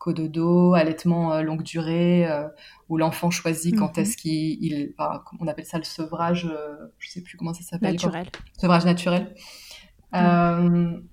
cododo, 0.04 0.74
allaitement 0.74 1.34
euh, 1.34 1.42
longue 1.44 1.64
durée, 1.64 2.30
euh, 2.30 2.44
où 2.90 2.98
l'enfant 2.98 3.32
choisit 3.32 3.74
quand 3.78 3.96
mhm. 3.96 4.04
est-ce 4.04 4.18
qu'il, 4.18 4.94
on 5.40 5.48
appelle 5.48 5.66
ça 5.66 5.78
le 5.78 5.86
sevrage, 5.86 6.46
euh, 6.46 6.76
je 7.00 7.10
sais 7.10 7.22
plus 7.22 7.38
comment 7.38 7.54
ça 7.54 7.64
s'appelle. 7.64 7.94
Naturel. 7.94 8.28
Sevrage 8.60 8.86
naturel. 8.86 9.34
Mhm. 10.12 11.04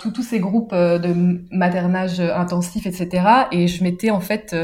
tous 0.00 0.22
ces 0.22 0.38
groupes 0.38 0.72
de 0.72 1.44
maternage 1.50 2.20
intensif, 2.20 2.86
etc. 2.86 3.48
Et 3.50 3.66
je 3.66 3.82
m'étais 3.82 4.10
en 4.10 4.20
fait 4.20 4.54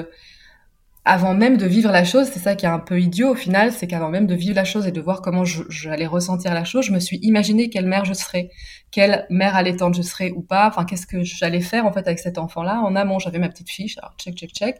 avant 1.04 1.34
même 1.34 1.56
de 1.56 1.66
vivre 1.66 1.90
la 1.90 2.04
chose, 2.04 2.28
c'est 2.32 2.38
ça 2.38 2.54
qui 2.54 2.64
est 2.64 2.68
un 2.68 2.78
peu 2.78 3.00
idiot 3.00 3.30
au 3.30 3.34
final, 3.34 3.72
c'est 3.72 3.88
qu'avant 3.88 4.08
même 4.08 4.28
de 4.28 4.36
vivre 4.36 4.54
la 4.54 4.64
chose 4.64 4.86
et 4.86 4.92
de 4.92 5.00
voir 5.00 5.20
comment 5.20 5.44
j'allais 5.44 6.06
ressentir 6.06 6.54
la 6.54 6.62
chose, 6.62 6.84
je 6.86 6.92
me 6.92 7.00
suis 7.00 7.18
imaginé 7.22 7.70
quelle 7.70 7.86
mère 7.86 8.04
je 8.04 8.12
serais, 8.12 8.50
quelle 8.92 9.26
mère 9.28 9.56
allaitante 9.56 9.96
je 9.96 10.02
serais 10.02 10.30
ou 10.30 10.42
pas, 10.42 10.68
enfin 10.68 10.84
qu'est-ce 10.84 11.08
que 11.08 11.24
j'allais 11.24 11.60
faire 11.60 11.86
en 11.86 11.92
fait 11.92 12.06
avec 12.06 12.20
cet 12.20 12.38
enfant-là. 12.38 12.80
En 12.82 12.94
amont, 12.94 13.18
j'avais 13.18 13.40
ma 13.40 13.48
petite 13.48 13.68
fiche, 13.68 13.98
alors 13.98 14.14
check, 14.16 14.36
check, 14.36 14.50
check, 14.50 14.76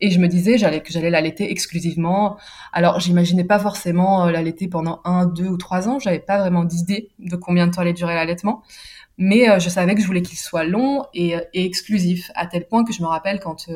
et 0.00 0.12
je 0.12 0.20
me 0.20 0.28
disais 0.28 0.56
j'allais 0.56 0.82
que 0.82 0.92
j'allais 0.92 1.10
l'allaiter 1.10 1.50
exclusivement. 1.50 2.36
Alors 2.72 3.00
j'imaginais 3.00 3.44
pas 3.44 3.58
forcément 3.58 4.26
euh, 4.26 4.30
l'allaiter 4.30 4.68
pendant 4.68 5.00
un, 5.04 5.26
deux 5.26 5.48
ou 5.48 5.56
trois 5.56 5.88
ans, 5.88 5.98
j'avais 5.98 6.20
pas 6.20 6.38
vraiment 6.38 6.62
d'idée 6.62 7.10
de 7.18 7.34
combien 7.34 7.66
de 7.66 7.72
temps 7.72 7.80
allait 7.80 7.92
durer 7.92 8.14
l'allaitement, 8.14 8.62
mais 9.18 9.50
euh, 9.50 9.58
je 9.58 9.68
savais 9.68 9.96
que 9.96 10.00
je 10.00 10.06
voulais 10.06 10.22
qu'il 10.22 10.38
soit 10.38 10.62
long 10.62 11.06
et, 11.12 11.34
euh, 11.34 11.40
et, 11.54 11.64
exclusif, 11.64 12.30
à 12.36 12.46
tel 12.46 12.68
point 12.68 12.84
que 12.84 12.92
je 12.92 13.02
me 13.02 13.08
rappelle 13.08 13.40
quand 13.40 13.66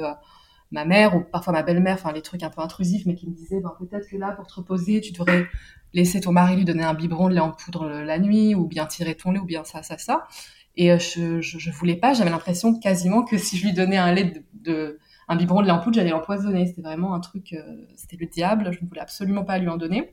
ma 0.70 0.84
mère 0.84 1.16
ou 1.16 1.20
parfois 1.20 1.52
ma 1.52 1.62
belle-mère, 1.62 1.94
enfin 1.94 2.12
les 2.12 2.22
trucs 2.22 2.42
un 2.42 2.50
peu 2.50 2.60
intrusifs, 2.60 3.04
mais 3.06 3.14
qui 3.14 3.28
me 3.28 3.34
disaient 3.34 3.60
ben, 3.60 3.72
peut-être 3.78 4.08
que 4.08 4.16
là, 4.16 4.32
pour 4.32 4.46
te 4.46 4.54
reposer, 4.54 5.00
tu 5.00 5.12
devrais 5.12 5.46
laisser 5.92 6.20
ton 6.20 6.32
mari 6.32 6.56
lui 6.56 6.64
donner 6.64 6.84
un 6.84 6.94
biberon 6.94 7.28
de 7.28 7.34
lait 7.34 7.40
en 7.40 7.50
poudre 7.50 7.88
la 7.88 8.18
nuit, 8.18 8.54
ou 8.54 8.66
bien 8.66 8.86
tirer 8.86 9.14
ton 9.14 9.32
lait, 9.32 9.40
ou 9.40 9.44
bien 9.44 9.64
ça, 9.64 9.82
ça, 9.82 9.98
ça. 9.98 10.26
Et 10.76 10.92
euh, 10.92 10.98
je, 10.98 11.40
je, 11.40 11.58
je, 11.58 11.70
voulais 11.70 11.96
pas, 11.96 12.14
j'avais 12.14 12.30
l'impression 12.30 12.78
quasiment 12.78 13.24
que 13.24 13.36
si 13.38 13.56
je 13.56 13.66
lui 13.66 13.72
donnais 13.72 13.96
un 13.96 14.12
lait 14.12 14.44
de, 14.54 14.98
un 15.28 15.36
biberon 15.36 15.62
de 15.62 15.66
lait 15.66 15.72
en 15.72 15.80
poudre, 15.80 15.96
j'allais 15.96 16.10
l'empoisonner. 16.10 16.66
C'était 16.66 16.82
vraiment 16.82 17.14
un 17.14 17.20
truc, 17.20 17.52
euh, 17.52 17.60
c'était 17.96 18.16
le 18.16 18.26
diable, 18.26 18.72
je 18.72 18.82
ne 18.82 18.88
voulais 18.88 19.00
absolument 19.00 19.44
pas 19.44 19.58
lui 19.58 19.68
en 19.68 19.76
donner. 19.76 20.10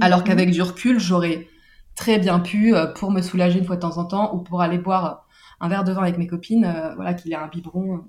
Alors 0.00 0.20
mhm. 0.20 0.24
qu'avec 0.24 0.50
du 0.50 0.62
recul, 0.62 0.98
j'aurais 1.00 1.48
très 1.94 2.18
bien 2.18 2.40
pu, 2.40 2.74
euh, 2.74 2.86
pour 2.86 3.10
me 3.10 3.22
soulager 3.22 3.58
une 3.58 3.64
fois 3.64 3.76
de 3.76 3.80
temps 3.80 3.98
en 3.98 4.04
temps, 4.04 4.34
ou 4.34 4.40
pour 4.40 4.60
aller 4.60 4.78
boire 4.78 5.26
un 5.60 5.68
verre 5.68 5.84
de 5.84 5.92
vin 5.92 6.02
avec 6.02 6.18
mes 6.18 6.26
copines, 6.26 6.92
voilà, 6.96 7.14
qu'il 7.14 7.32
ait 7.32 7.36
un 7.36 7.46
biberon 7.46 8.04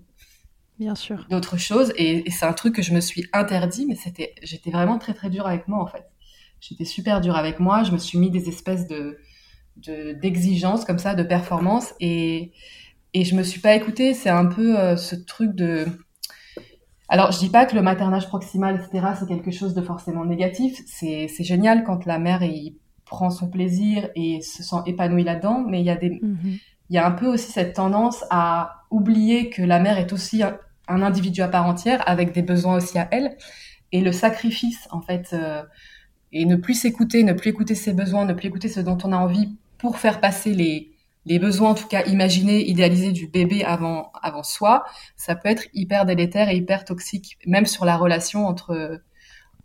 Bien 0.83 0.95
sûr. 0.95 1.25
D'autres 1.29 1.57
choses. 1.57 1.93
Et, 1.97 2.29
c'est 2.29 2.45
un 2.45 2.53
truc 2.53 2.75
que 2.75 2.81
je 2.81 2.93
me 2.93 2.99
suis 2.99 3.25
interdit, 3.31 3.85
mais 3.87 3.95
c'était, 3.95 4.35
j'étais 4.43 4.69
vraiment 4.69 4.97
très 4.97 5.13
très 5.13 5.29
dure 5.29 5.47
avec 5.47 5.67
moi 5.69 5.81
en 5.81 5.87
fait. 5.87 6.05
J'étais 6.59 6.85
super 6.85 7.21
dure 7.21 7.37
avec 7.37 7.59
moi. 7.59 7.83
Je 7.83 7.91
me 7.91 7.97
suis 7.97 8.17
mis 8.17 8.29
des 8.29 8.49
espèces 8.49 8.85
de, 8.87 9.17
d'exigences 10.21 10.83
comme 10.83 10.99
ça, 10.99 11.15
de 11.15 11.23
performance, 11.23 11.93
et 11.99 12.51
et 13.15 13.25
je 13.25 13.35
me 13.35 13.43
suis 13.43 13.61
pas 13.61 13.75
écoutée. 13.75 14.13
C'est 14.13 14.29
un 14.29 14.45
peu 14.45 14.77
euh, 14.77 14.97
ce 14.97 15.15
truc 15.15 15.55
de 15.55 15.85
alors, 17.09 17.31
je 17.31 17.37
dis 17.37 17.49
pas 17.49 17.65
que 17.65 17.75
le 17.75 17.81
maternage 17.83 18.27
proximal, 18.27 18.75
etc., 18.75 19.13
c'est 19.19 19.27
quelque 19.27 19.51
chose 19.51 19.75
de 19.75 19.81
forcément 19.81 20.25
négatif. 20.25 20.81
C'est, 20.87 21.27
c'est 21.27 21.43
génial 21.43 21.83
quand 21.83 22.05
la 22.05 22.17
mère 22.17 22.41
il 22.41 22.77
prend 23.05 23.29
son 23.29 23.49
plaisir 23.49 24.09
et 24.15 24.41
se 24.41 24.63
sent 24.63 24.77
épanouie 24.87 25.23
là-dedans, 25.23 25.63
mais 25.67 25.81
il 25.81 25.85
y 25.85 25.91
a 25.91 25.95
des, 25.95 26.09
mm-hmm 26.09 26.59
il 26.89 26.95
y 26.95 26.99
a 26.99 27.07
un 27.07 27.11
peu 27.11 27.27
aussi 27.27 27.51
cette 27.51 27.73
tendance 27.73 28.23
à 28.29 28.83
oublier 28.91 29.49
que 29.49 29.61
la 29.61 29.79
mère 29.79 29.97
est 29.97 30.13
aussi 30.13 30.43
un, 30.87 31.01
individu 31.01 31.41
à 31.41 31.47
part 31.47 31.65
entière 31.65 32.03
avec 32.07 32.33
des 32.33 32.41
besoins 32.41 32.77
aussi 32.77 32.97
à 32.97 33.07
elle 33.11 33.37
et 33.91 34.01
le 34.01 34.11
sacrifice 34.11 34.87
en 34.91 35.01
fait 35.01 35.29
euh, 35.33 35.63
et 36.31 36.45
ne 36.45 36.55
plus 36.55 36.73
s'écouter, 36.73 37.23
ne 37.23 37.33
plus 37.33 37.51
écouter 37.51 37.75
ses 37.75 37.93
besoins, 37.93 38.25
ne 38.25 38.33
plus 38.33 38.47
écouter 38.47 38.67
ce 38.67 38.79
dont 38.79 38.97
on 39.03 39.11
a 39.11 39.17
envie 39.17 39.57
pour 39.77 39.97
faire 39.97 40.19
passer 40.19 40.53
les 40.53 40.89
les 41.25 41.39
besoins 41.39 41.69
en 41.69 41.73
tout 41.73 41.87
cas 41.87 42.03
imaginés, 42.05 42.67
idéalisés 42.69 43.13
du 43.13 43.27
bébé 43.27 43.63
avant 43.63 44.11
avant 44.21 44.43
soi, 44.43 44.83
ça 45.15 45.35
peut 45.35 45.49
être 45.49 45.67
hyper 45.73 46.05
délétère 46.05 46.49
et 46.49 46.57
hyper 46.57 46.83
toxique 46.83 47.37
même 47.45 47.65
sur 47.65 47.85
la 47.85 47.97
relation 47.97 48.45
entre 48.45 49.01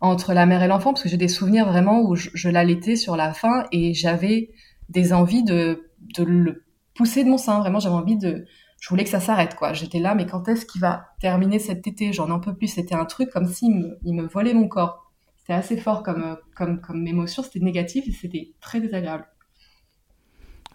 entre 0.01 0.33
la 0.33 0.45
mère 0.45 0.63
et 0.63 0.67
l'enfant 0.67 0.93
parce 0.93 1.03
que 1.03 1.09
j'ai 1.09 1.17
des 1.17 1.27
souvenirs 1.27 1.67
vraiment 1.67 2.01
où 2.01 2.15
je, 2.15 2.29
je 2.33 2.49
l'allaitais 2.49 2.95
sur 2.95 3.17
la 3.17 3.33
fin 3.33 3.65
et 3.71 3.93
j'avais 3.93 4.51
des 4.87 5.11
envies 5.13 5.43
de 5.43 5.89
de 6.15 6.23
le 6.23 6.63
poussé 6.99 7.23
de 7.23 7.29
mon 7.29 7.37
sein. 7.37 7.59
Vraiment, 7.59 7.79
j'avais 7.79 7.95
envie 7.95 8.17
de, 8.17 8.45
je 8.79 8.89
voulais 8.89 9.03
que 9.03 9.09
ça 9.09 9.19
s'arrête, 9.19 9.55
quoi. 9.55 9.73
J'étais 9.73 9.99
là, 9.99 10.15
mais 10.15 10.25
quand 10.25 10.47
est-ce 10.47 10.65
qu'il 10.65 10.81
va 10.81 11.07
terminer 11.19 11.59
cet 11.59 11.85
été? 11.87 12.13
J'en 12.13 12.29
en 12.29 12.39
peux 12.39 12.53
plus. 12.53 12.67
C'était 12.67 12.95
un 12.95 13.05
truc 13.05 13.29
comme 13.29 13.47
s'il 13.47 13.75
me, 13.75 13.99
il 14.03 14.13
me 14.13 14.27
volait 14.27 14.53
mon 14.53 14.67
corps. 14.67 15.11
C'était 15.37 15.53
assez 15.53 15.77
fort 15.77 16.03
comme, 16.03 16.37
comme, 16.55 16.79
comme 16.79 17.05
émotion. 17.05 17.43
C'était 17.43 17.59
négatif 17.59 18.07
et 18.07 18.11
c'était 18.11 18.51
très 18.61 18.79
désagréable. 18.79 19.25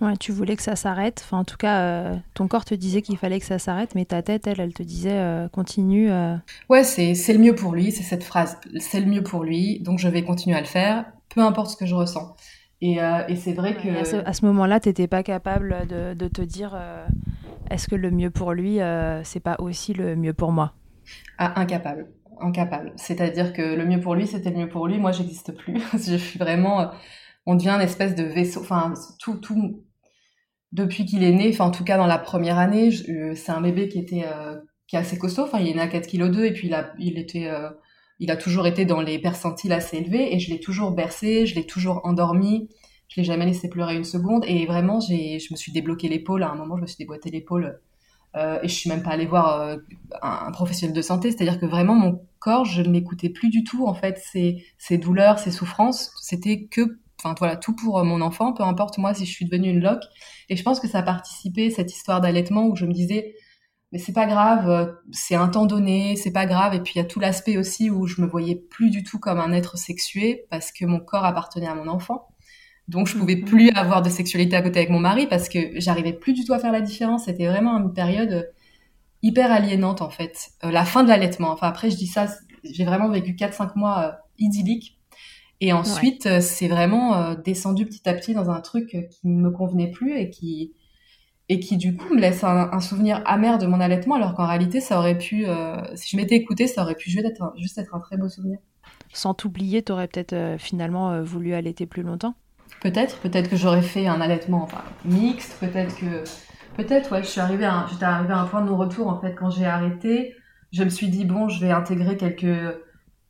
Ouais, 0.01 0.17
tu 0.17 0.33
voulais 0.33 0.57
que 0.57 0.63
ça 0.63 0.77
s'arrête. 0.77 1.23
Enfin, 1.25 1.39
en 1.39 1.45
tout 1.45 1.57
cas, 1.57 1.81
euh, 1.81 2.17
ton 2.35 2.49
corps 2.49 2.65
te 2.65 2.75
disait 2.75 3.01
qu'il 3.01 3.17
fallait 3.17 3.39
que 3.39 3.47
ça 3.47 3.59
s'arrête, 3.59 3.95
mais 3.95 4.05
ta 4.05 4.23
tête, 4.23 4.47
elle, 4.47 4.61
elle 4.61 4.75
te 4.75 4.83
disait 4.83 5.13
euh, 5.13 5.49
continue. 5.49 6.11
Euh. 6.11 6.37
Ouais, 6.69 6.83
c'est 6.83 7.15
c'est 7.15 7.33
le 7.33 7.39
mieux 7.39 7.55
pour 7.55 7.73
lui. 7.73 7.93
C'est 7.93 8.03
cette 8.03 8.25
phrase. 8.25 8.59
C'est 8.81 9.01
le 9.01 9.07
mieux 9.07 9.23
pour 9.23 9.45
lui, 9.45 9.81
donc 9.81 10.01
je 10.01 10.09
vais 10.09 10.25
continuer 10.25 10.57
à 10.57 10.61
le 10.61 10.67
faire, 10.67 11.07
peu 11.29 11.41
importe 11.41 11.71
ce 11.71 11.77
que 11.77 11.87
je 11.87 11.95
ressens. 11.95 12.35
Euh, 12.83 13.23
et, 13.29 13.37
c'est 13.37 13.55
vrai 13.55 13.75
que... 13.77 13.89
À 14.27 14.33
ce, 14.33 14.45
moment-là, 14.45 14.79
tu 14.79 14.89
n'étais 14.89 15.07
pas 15.07 15.23
capable 15.23 15.87
de, 15.89 16.29
te 16.29 16.43
dire 16.43 16.79
est-ce 17.71 17.89
que 17.89 17.95
le 17.95 18.11
mieux 18.11 18.31
pour 18.31 18.53
lui, 18.53 18.81
euh, 18.81 19.23
c'est 19.25 19.41
pas 19.41 19.57
aussi 19.59 19.93
le 19.93 20.17
mieux 20.17 20.33
pour 20.33 20.53
moi? 20.53 20.75
Ah, 21.39 21.61
Incapable. 21.61 22.09
Incapable. 22.41 22.93
C'est-à-dire 22.97 23.53
que 23.53 23.63
le 23.63 23.87
mieux 23.87 24.01
pour 24.01 24.15
lui, 24.15 24.27
c'était 24.27 24.51
le 24.51 24.57
mieux 24.57 24.69
pour 24.69 24.87
lui. 24.87 24.99
Moi, 24.99 25.13
j'existe 25.13 25.53
plus. 25.53 25.81
je 25.93 26.17
suis 26.17 26.39
vraiment... 26.39 26.91
On 27.47 27.55
devient 27.55 27.71
une 27.71 27.81
espèce 27.81 28.15
de 28.15 28.25
vaisseau. 28.25 28.61
Enfin, 28.61 28.95
tout... 29.19 29.37
tout 29.37 29.83
depuis 30.73 31.05
qu'il 31.05 31.23
est 31.23 31.31
né, 31.31 31.51
enfin 31.53 31.67
en 31.67 31.71
tout 31.71 31.85
cas 31.85 31.97
dans 31.97 32.09
la 32.09 32.19
première 32.19 32.59
année, 32.59 32.91
c'est 32.91 33.53
un 33.53 33.61
bébé 33.61 33.89
qui 33.89 34.01
était 34.01 34.25
qui 34.89 34.97
est 34.97 34.99
assez 34.99 35.17
costaud. 35.17 35.43
Enfin, 35.45 35.61
il 35.61 35.69
est 35.69 35.75
né 35.75 35.81
à 35.81 35.87
4 35.87 36.09
kg 36.09 36.29
2 36.33 36.47
et 36.47 36.53
puis 36.53 36.67
il 36.67 36.75
a, 36.75 36.93
il 36.99 37.17
était 37.17 37.49
il 38.19 38.31
a 38.31 38.37
toujours 38.37 38.67
été 38.67 38.85
dans 38.85 39.01
les 39.01 39.19
percentiles 39.19 39.73
assez 39.73 39.99
élevés 39.99 40.35
et 40.35 40.39
je 40.39 40.51
l'ai 40.51 40.61
toujours 40.61 40.93
bercé, 40.93 41.47
je 41.47 41.55
l'ai 41.55 41.67
toujours 41.67 42.01
endormi, 42.05 42.69
je 43.15 43.21
l'ai 43.21 43.25
jamais 43.25 43.47
laissé 43.47 43.69
pleurer 43.69 43.95
une 43.97 44.05
seconde 44.05 44.45
et 44.47 44.67
vraiment 44.67 45.01
je 45.01 45.53
me 45.53 45.57
suis 45.57 45.73
débloqué 45.73 46.09
l'épaule 46.09 46.43
à 46.43 46.51
un 46.51 46.55
moment, 46.57 46.77
je 46.77 46.83
me 46.83 46.87
suis 46.87 46.97
déboîté 46.97 47.31
l'épaule 47.31 47.81
euh, 48.37 48.59
et 48.63 48.69
je 48.69 48.75
suis 48.75 48.91
même 48.91 49.03
pas 49.03 49.11
allée 49.11 49.27
voir 49.27 49.61
euh, 49.61 49.77
un, 50.21 50.51
professionnel 50.51 50.97
de 50.97 51.03
santé, 51.03 51.31
c'est-à-dire 51.31 51.61
que 51.61 51.67
vraiment 51.67 51.95
mon 51.95 52.21
corps, 52.41 52.65
je 52.65 52.83
ne 52.83 52.91
l'écoutais 52.93 53.29
plus 53.29 53.51
du 53.51 53.63
tout 53.63 53.87
en 53.87 53.95
fait, 53.95 54.19
ses, 54.19 54.65
ses 54.79 54.99
douleurs, 54.99 55.39
ses 55.39 55.53
souffrances, 55.53 56.11
c'était 56.21 56.65
que 56.65 56.99
enfin 57.23 57.35
voilà 57.39 57.57
tout 57.57 57.75
pour 57.77 58.05
mon 58.05 58.21
enfant, 58.21 58.53
peu 58.53 58.65
importe 58.65 58.99
moi 58.99 59.15
si 59.15 59.27
je 59.27 59.31
suis 59.31 59.45
devenue 59.45 59.71
une 59.71 59.81
loque 59.81 60.03
et 60.49 60.57
je 60.57 60.63
pense 60.63 60.81
que 60.81 60.89
ça 60.89 60.99
a 60.99 61.03
participé 61.03 61.71
cette 61.71 61.93
histoire 61.95 62.21
d'allaitement 62.21 62.67
où 62.67 62.75
je 62.75 62.85
me 62.85 62.93
disais 62.93 63.35
mais 63.95 64.01
c'est 64.01 64.13
pas 64.13 64.27
grave, 64.27 64.69
euh, 64.69 64.93
c'est 65.13 65.37
un 65.37 65.47
temps 65.47 65.67
donné, 65.67 66.17
c'est 66.17 66.33
pas 66.33 66.47
grave. 66.47 66.75
Et 66.75 66.81
puis 66.81 66.95
il 66.97 66.99
y 66.99 67.01
a 67.01 67.05
tout 67.05 67.21
l'aspect 67.21 67.57
aussi 67.57 67.91
où 67.91 68.09
je 68.09 68.21
me 68.21 68.27
voyais 68.27 68.57
plus 68.57 68.91
du 68.91 69.05
tout 69.05 69.21
comme 69.21 69.39
un 69.39 69.53
être 69.53 69.79
sexué 69.79 70.47
parce 70.51 70.73
que 70.73 70.85
mon 70.85 70.99
corps 70.99 71.25
appartenait 71.25 71.69
à 71.69 71.77
mon 71.77 71.87
enfant. 71.87 72.27
Donc 72.89 73.09
je 73.09 73.17
pouvais 73.17 73.37
mhm. 73.37 73.45
plus 73.45 73.71
avoir 73.71 74.03
de 74.03 74.11
sexualité 74.11 74.57
à 74.57 74.63
côté 74.63 74.79
avec 74.79 74.91
mon 74.91 75.01
mari 75.01 75.27
parce 75.27 75.49
que 75.49 75.59
j'arrivais 75.81 76.13
plus 76.13 76.33
du 76.33 76.45
tout 76.45 76.53
à 76.53 76.59
faire 76.59 76.73
la 76.73 76.81
différence. 76.81 77.25
C'était 77.25 77.47
vraiment 77.47 77.77
une 77.79 77.93
période 77.93 78.51
hyper 79.23 79.51
aliénante 79.51 80.03
en 80.03 80.11
fait. 80.11 80.51
Euh, 80.65 80.71
la 80.71 80.85
fin 80.85 81.03
de 81.03 81.09
l'allaitement. 81.09 81.51
Enfin 81.51 81.69
après 81.69 81.91
je 81.91 81.97
dis 81.97 82.07
ça, 82.07 82.27
j'ai 82.63 82.85
vraiment 82.85 83.09
vécu 83.09 83.33
4-5 83.33 83.73
mois 83.77 84.03
euh, 84.03 84.13
idylliques. 84.39 84.99
Et 85.61 85.73
ensuite 85.73 86.41
c'est 86.41 86.69
vraiment 86.69 87.35
descendu 87.35 87.87
petit 87.87 88.07
à 88.07 88.13
petit 88.13 88.35
dans 88.35 88.51
un 88.51 88.61
truc 88.61 88.89
qui 88.89 89.29
ne 89.29 89.41
me 89.41 89.51
convenait 89.51 89.91
plus 89.91 90.19
et 90.19 90.29
qui 90.29 90.75
et 91.49 91.61
qui 91.61 91.77
du 91.77 91.97
coup 91.97 92.15
me 92.15 92.21
laisse 92.21 92.43
un, 92.43 92.81
souvenir 92.81 93.23
amer 93.27 93.59
de 93.59 93.67
mon 93.67 93.81
allaitement 93.81 94.15
alors 94.15 94.35
qu'en 94.35 94.47
réalité 94.47 94.81
ça 94.81 94.99
aurait 94.99 95.19
pu 95.19 95.47
euh, 95.47 95.77
si 95.95 96.11
je 96.11 96.17
m'étais 96.17 96.37
écoutée 96.37 96.67
ça 96.67 96.83
aurait 96.83 96.95
pu 96.95 97.11
juste 97.11 97.27
être, 97.27 97.43
un, 97.43 97.53
juste 97.57 97.77
être 97.79 97.95
un 97.95 98.01
très 98.01 98.17
beau 98.17 98.29
souvenir 98.29 98.59
sans 99.13 99.35
t'oublier 99.35 99.83
t'aurais 99.83 100.09
peut-être 100.09 100.33
euh, 100.33 100.59
finalement 100.59 101.11
euh, 101.11 101.23
voulu 101.23 101.53
allaiter 101.53 101.87
plus 101.87 102.03
longtemps 102.03 102.35
peut-être 102.81 103.19
peut-être 103.21 103.51
que 103.51 103.57
j'aurais 103.57 103.83
fait 103.83 104.07
un 104.07 104.21
allaitement 104.21 104.63
enfin 104.63 104.83
mixte 105.05 105.57
peut-être 105.61 105.97
que 105.97 106.25
peut-être 106.77 107.13
ouais 107.13 107.23
je 107.23 107.29
suis 107.29 107.41
arrivée 107.41 107.65
à 107.65 107.87
j'étais 107.91 108.05
arrivée 108.05 108.33
à 108.33 108.41
un 108.41 108.47
point 108.47 108.63
de 108.63 108.69
non 108.69 108.77
retour 108.77 109.09
en 109.09 109.21
fait 109.21 109.35
quand 109.35 109.51
j'ai 109.51 109.67
arrêté 109.67 110.35
je 110.73 110.85
me 110.85 110.91
suis 110.91 111.09
dit 111.09 111.25
bon 111.25 111.49
je 111.49 111.61
vais 111.61 111.71
intégrer 111.71 112.17
quelques 112.17 112.77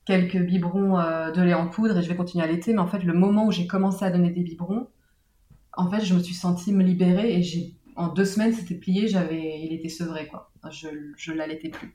quelques 0.04 0.38
biberons 0.38 0.98
de 1.34 1.42
lait 1.42 1.54
en 1.54 1.68
poudre 1.68 1.98
et 1.98 2.02
je 2.02 2.08
vais 2.08 2.16
continuer 2.16 2.44
à 2.44 2.48
allaiter 2.48 2.72
mais 2.72 2.80
en 2.80 2.86
fait 2.86 3.02
le 3.02 3.14
moment 3.14 3.46
où 3.46 3.52
j'ai 3.52 3.66
commencé 3.66 4.04
à 4.04 4.10
donner 4.10 4.30
des 4.30 4.42
biberons 4.42 4.88
en 5.72 5.90
fait 5.90 6.04
je 6.04 6.14
me 6.14 6.20
suis 6.20 6.34
sentie 6.34 6.72
me 6.72 6.82
libérer 6.82 7.34
et 7.34 7.42
j'ai 7.42 7.74
en 7.96 8.08
deux 8.08 8.24
semaines, 8.24 8.52
c'était 8.52 8.74
plié, 8.74 9.08
j'avais, 9.08 9.60
il 9.60 9.72
était 9.72 9.88
sevré, 9.88 10.26
quoi. 10.26 10.50
Je, 10.70 10.88
je 11.16 11.32
l'allaitais 11.32 11.68
plus. 11.68 11.94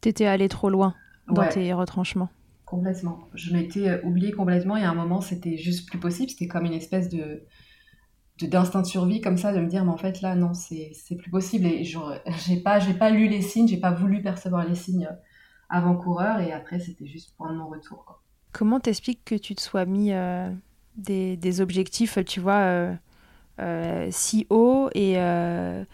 T'étais 0.00 0.26
allé 0.26 0.48
trop 0.48 0.70
loin 0.70 0.94
dans 1.28 1.46
tes 1.48 1.72
retranchements. 1.72 2.28
Complètement. 2.68 3.20
Je 3.34 3.52
m'étais 3.52 3.88
euh, 3.88 4.02
oubliée 4.04 4.32
complètement 4.32 4.76
et 4.76 4.82
à 4.82 4.90
un 4.90 4.94
moment, 4.94 5.20
c'était 5.20 5.56
juste 5.56 5.88
plus 5.88 5.98
possible. 5.98 6.30
C'était 6.30 6.48
comme 6.48 6.66
une 6.66 6.74
espèce 6.74 7.08
de, 7.08 7.42
d'instinct 8.42 8.82
de 8.82 8.86
survie 8.86 9.20
comme 9.20 9.38
ça, 9.38 9.52
de 9.52 9.60
me 9.60 9.68
dire, 9.68 9.84
mais 9.84 9.90
en 9.90 9.96
fait, 9.96 10.20
là, 10.20 10.34
non, 10.34 10.52
c'est, 10.52 10.92
plus 11.16 11.30
possible. 11.30 11.66
Et 11.66 11.84
j'ai 12.46 12.56
pas, 12.62 12.78
j'ai 12.78 12.94
pas 12.94 13.10
lu 13.10 13.28
les 13.28 13.42
signes, 13.42 13.68
j'ai 13.68 13.80
pas 13.80 13.92
voulu 13.92 14.22
percevoir 14.22 14.66
les 14.66 14.74
signes 14.74 15.08
avant-coureur 15.70 16.40
et 16.40 16.52
après, 16.52 16.80
c'était 16.80 17.06
juste 17.06 17.34
de 17.38 17.54
mon 17.54 17.68
retour. 17.68 18.22
Comment 18.52 18.80
t'expliques 18.80 19.24
que 19.24 19.34
tu 19.34 19.54
te 19.54 19.60
sois 19.60 19.84
mis 19.84 20.12
euh, 20.12 20.50
des, 20.96 21.36
des, 21.36 21.60
objectifs, 21.60 22.18
tu 22.24 22.40
vois, 22.40 22.60
euh, 22.60 22.94
euh, 23.60 24.08
si 24.10 24.46
haut 24.50 24.88
euh, 24.96 25.84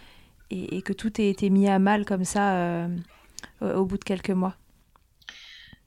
et, 0.50 0.76
et, 0.76 0.82
que 0.82 0.92
tout 0.92 1.20
ait 1.20 1.30
été 1.30 1.48
mis 1.48 1.66
à 1.68 1.78
mal 1.78 2.04
comme 2.04 2.24
ça 2.24 2.56
euh, 2.56 2.88
au 3.60 3.86
bout 3.86 3.96
de 3.96 4.04
quelques 4.04 4.30
mois? 4.30 4.54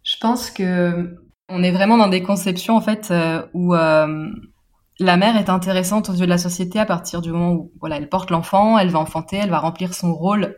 Je 0.07 0.15
pense 0.21 0.51
que 0.51 1.15
on 1.49 1.63
est 1.63 1.71
vraiment 1.71 1.97
dans 1.97 2.07
des 2.07 2.23
conceptions 2.23 2.77
en 2.77 2.81
fait 2.81 3.13
où 3.53 3.73
la 3.73 5.17
mère 5.17 5.35
est 5.35 5.49
intéressante 5.49 6.09
aux 6.09 6.13
yeux 6.13 6.25
de 6.25 6.31
la 6.31 6.37
société 6.37 6.79
à 6.79 6.85
partir 6.85 7.21
du 7.21 7.31
moment 7.31 7.51
où 7.51 7.71
voilà, 7.81 7.97
elle 7.97 8.07
porte 8.07 8.31
l'enfant, 8.31 8.77
elle 8.79 8.89
va 8.89 8.99
enfanter, 8.99 9.35
elle 9.35 9.49
va 9.49 9.59
remplir 9.59 9.93
son 9.93 10.13
rôle 10.13 10.57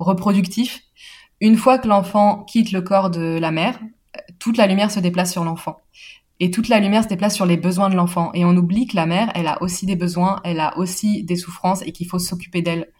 reproductif. 0.00 0.80
Une 1.40 1.56
fois 1.56 1.78
que 1.78 1.86
l'enfant 1.86 2.42
quitte 2.44 2.72
le 2.72 2.82
corps 2.82 3.10
de 3.10 3.38
la 3.38 3.52
mère, 3.52 3.78
toute 4.40 4.56
la 4.56 4.66
lumière 4.66 4.90
se 4.90 4.98
déplace 4.98 5.30
sur 5.30 5.44
l'enfant 5.44 5.76
et 6.40 6.50
toute 6.50 6.68
la 6.68 6.80
lumière 6.80 7.04
se 7.04 7.08
déplace 7.08 7.34
sur 7.36 7.46
les 7.46 7.56
besoins 7.56 7.90
de 7.90 7.94
l'enfant. 7.94 8.32
Et 8.34 8.44
on 8.44 8.56
oublie 8.56 8.88
que 8.88 8.96
la 8.96 9.06
mère, 9.06 9.30
elle 9.36 9.46
a 9.46 9.62
aussi 9.62 9.86
des 9.86 9.96
besoins, 9.96 10.40
elle 10.42 10.58
a 10.58 10.76
aussi 10.78 11.22
des 11.22 11.36
souffrances 11.36 11.82
et 11.82 11.92
qu'il 11.92 12.08
faut 12.08 12.18
s'occuper 12.18 12.60
d'elle 12.60 12.90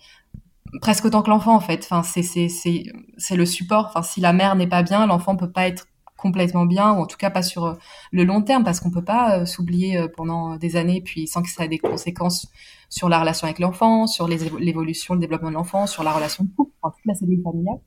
presque 0.80 1.04
autant 1.04 1.22
que 1.22 1.30
l'enfant 1.30 1.54
en 1.54 1.60
fait. 1.60 1.84
Enfin, 1.84 2.02
c'est 2.02 2.22
c'est 2.22 2.48
c'est 2.48 2.84
c'est 3.18 3.36
le 3.36 3.46
support. 3.46 3.86
Enfin, 3.88 4.02
si 4.02 4.20
la 4.20 4.32
mère 4.32 4.54
n'est 4.54 4.68
pas 4.68 4.82
bien, 4.82 5.06
l'enfant 5.06 5.36
peut 5.36 5.50
pas 5.50 5.66
être 5.66 5.86
complètement 6.16 6.66
bien 6.66 6.92
ou 6.92 7.00
en 7.00 7.06
tout 7.06 7.16
cas 7.16 7.30
pas 7.30 7.42
sur 7.42 7.64
euh, 7.64 7.74
le 8.12 8.24
long 8.24 8.42
terme 8.42 8.62
parce 8.62 8.78
qu'on 8.78 8.90
peut 8.90 9.04
pas 9.04 9.40
euh, 9.40 9.46
s'oublier 9.46 9.96
euh, 9.96 10.08
pendant 10.14 10.56
des 10.56 10.76
années 10.76 11.00
puis 11.00 11.26
sans 11.26 11.42
que 11.42 11.48
ça 11.48 11.64
ait 11.64 11.68
des 11.68 11.78
conséquences 11.78 12.46
sur 12.90 13.08
la 13.08 13.20
relation 13.20 13.46
avec 13.46 13.58
l'enfant, 13.58 14.06
sur 14.06 14.28
l'évolution, 14.28 15.14
le 15.14 15.20
développement 15.20 15.48
de 15.48 15.54
l'enfant, 15.54 15.86
sur 15.86 16.02
la 16.02 16.12
relation 16.12 16.44
de 16.44 16.50
couple, 16.50 16.72
enfin 16.82 16.94
toute 16.96 17.06
la 17.06 17.14
cellule 17.14 17.40
familiale. 17.42 17.78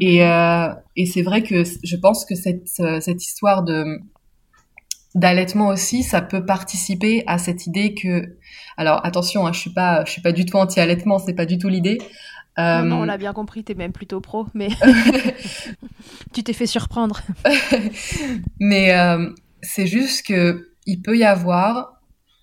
Et, 0.00 0.24
euh, 0.24 0.74
et 0.96 1.04
c'est 1.04 1.22
vrai 1.22 1.42
que 1.42 1.62
je 1.64 1.96
pense 1.96 2.24
que 2.24 2.34
cette, 2.34 2.68
cette 2.68 3.22
histoire 3.22 3.62
de 3.62 3.84
d'allaitement 5.14 5.68
aussi, 5.68 6.02
ça 6.02 6.20
peut 6.22 6.44
participer 6.44 7.24
à 7.26 7.38
cette 7.38 7.66
idée 7.66 7.94
que, 7.94 8.36
alors 8.76 9.04
attention, 9.04 9.46
hein, 9.46 9.52
je 9.52 9.60
suis 9.60 9.72
pas, 9.72 10.04
je 10.04 10.12
suis 10.12 10.22
pas 10.22 10.32
du 10.32 10.44
tout 10.44 10.56
anti-allaitement, 10.56 11.18
c'est 11.18 11.34
pas 11.34 11.46
du 11.46 11.58
tout 11.58 11.68
l'idée. 11.68 11.98
Non, 12.58 12.84
non, 12.84 12.96
on 13.00 13.04
l'a 13.04 13.16
bien 13.16 13.32
compris, 13.32 13.64
t'es 13.64 13.74
même 13.74 13.92
plutôt 13.92 14.20
pro, 14.20 14.46
mais 14.52 14.68
tu 16.32 16.42
t'es 16.42 16.52
fait 16.52 16.66
surprendre. 16.66 17.22
mais 18.60 18.92
euh, 18.92 19.30
c'est 19.62 19.86
juste 19.86 20.26
que 20.26 20.68
il 20.86 21.00
peut 21.00 21.16
y 21.16 21.24
avoir 21.24 22.00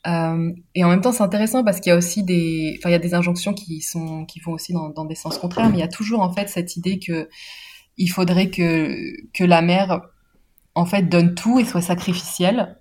euh, 0.08 0.54
et 0.74 0.84
en 0.84 0.90
même 0.90 1.02
temps, 1.02 1.12
c'est 1.12 1.24
intéressant 1.24 1.64
parce 1.64 1.82
qu'il 1.82 1.90
y 1.90 1.94
a 1.94 1.98
aussi 1.98 2.24
des, 2.24 2.76
enfin, 2.80 2.90
il 2.90 2.94
y 2.94 2.96
a 2.96 3.00
des 3.00 3.14
injonctions 3.14 3.54
qui 3.54 3.82
sont, 3.82 4.26
qui 4.26 4.40
vont 4.40 4.54
aussi 4.54 4.72
dans, 4.72 4.90
dans, 4.90 5.04
des 5.04 5.16
sens 5.16 5.38
contraires, 5.38 5.70
mais 5.70 5.78
il 5.78 5.80
y 5.82 5.84
a 5.84 5.90
toujours 5.90 6.22
en 6.22 6.32
fait 6.32 6.48
cette 6.48 6.78
idée 6.78 6.98
que 7.00 7.28
il 7.98 8.08
faudrait 8.08 8.50
que 8.50 8.96
que 9.34 9.44
la 9.44 9.62
mère 9.62 10.02
en 10.78 10.86
fait 10.86 11.04
donne 11.04 11.34
tout 11.34 11.60
et 11.60 11.66
soit 11.66 11.82
sacrificielle 11.82 12.78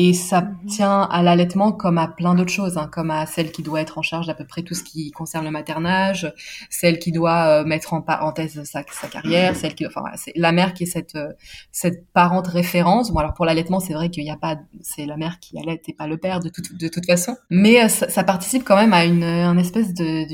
et 0.00 0.14
ça 0.14 0.42
mhm. 0.42 0.66
tient 0.68 1.02
à 1.02 1.22
l'allaitement 1.24 1.72
comme 1.72 1.98
à 1.98 2.06
plein 2.06 2.36
d'autres 2.36 2.52
choses, 2.52 2.78
hein, 2.78 2.88
comme 2.90 3.10
à 3.10 3.26
celle 3.26 3.50
qui 3.50 3.64
doit 3.64 3.80
être 3.80 3.98
en 3.98 4.02
charge 4.02 4.28
d'à 4.28 4.34
peu 4.34 4.46
près 4.46 4.62
tout 4.62 4.74
ce 4.74 4.84
qui 4.84 5.10
concerne 5.10 5.44
le 5.44 5.50
maternage, 5.50 6.32
celle 6.70 7.00
qui 7.00 7.10
doit 7.10 7.62
euh, 7.62 7.64
mettre 7.64 7.92
en 7.94 8.00
parenthèse 8.00 8.62
sa, 8.62 8.84
sa 8.88 9.08
carrière, 9.08 9.56
celle 9.56 9.74
qui, 9.74 9.84
enfin, 9.86 10.04
c'est 10.14 10.32
la 10.36 10.52
mère 10.52 10.72
qui 10.72 10.84
est 10.84 10.86
cette 10.86 11.16
euh, 11.16 11.32
cette 11.72 12.06
parente 12.12 12.46
référence. 12.46 13.10
Bon, 13.10 13.18
alors 13.18 13.34
pour 13.34 13.44
l'allaitement, 13.44 13.80
c'est 13.80 13.92
vrai 13.92 14.08
qu'il 14.08 14.22
n'y 14.22 14.30
a 14.30 14.36
pas, 14.36 14.58
c'est 14.82 15.04
la 15.04 15.16
mère 15.16 15.40
qui 15.40 15.58
allait 15.58 15.82
et 15.88 15.94
pas 15.94 16.06
le 16.06 16.16
père 16.16 16.38
de 16.38 16.48
toute 16.48 16.78
de 16.78 16.88
toute 16.88 17.06
façon, 17.06 17.36
mais 17.50 17.82
euh, 17.82 17.88
ça, 17.88 18.08
ça, 18.08 18.22
participe 18.22 18.62
quand 18.62 18.76
même 18.76 18.92
à 18.92 19.04
une, 19.04 19.24
une 19.24 19.58
espèce 19.58 19.94
de, 19.94 20.26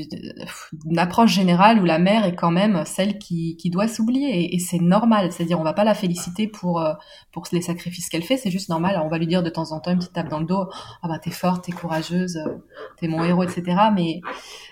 d'une 0.85 0.99
approche 0.99 1.33
générale 1.33 1.79
où 1.79 1.85
la 1.85 1.97
mère 1.97 2.25
est 2.25 2.35
quand 2.35 2.51
même 2.51 2.83
celle 2.85 3.17
qui 3.17 3.57
qui 3.57 3.71
doit 3.71 3.87
s'oublier 3.87 4.43
et, 4.43 4.55
et 4.55 4.59
c'est 4.59 4.81
normal. 4.81 5.31
C'est-à-dire, 5.31 5.59
on 5.59 5.63
va 5.63 5.73
pas 5.73 5.85
la 5.85 5.95
féliciter 5.95 6.47
pour 6.47 6.85
pour 7.31 7.47
les 7.51 7.61
sacrifices 7.61 8.09
qu'elle 8.09 8.23
fait, 8.23 8.37
c'est 8.37 8.51
juste 8.51 8.69
normal. 8.69 9.01
on 9.03 9.07
va 9.07 9.17
lui 9.17 9.25
dire 9.25 9.41
de 9.41 9.54
temps 9.55 9.71
en 9.71 9.79
temps 9.79 9.91
une 9.91 9.97
petite 9.97 10.13
tape 10.13 10.29
dans 10.29 10.39
le 10.39 10.45
dos. 10.45 10.69
Ah 11.01 11.07
bah 11.07 11.19
t'es 11.19 11.31
forte, 11.31 11.65
t'es 11.65 11.71
courageuse, 11.71 12.37
euh, 12.37 12.63
t'es 12.97 13.07
mon 13.07 13.23
héros, 13.23 13.43
etc. 13.43 13.63
Mais 13.93 14.21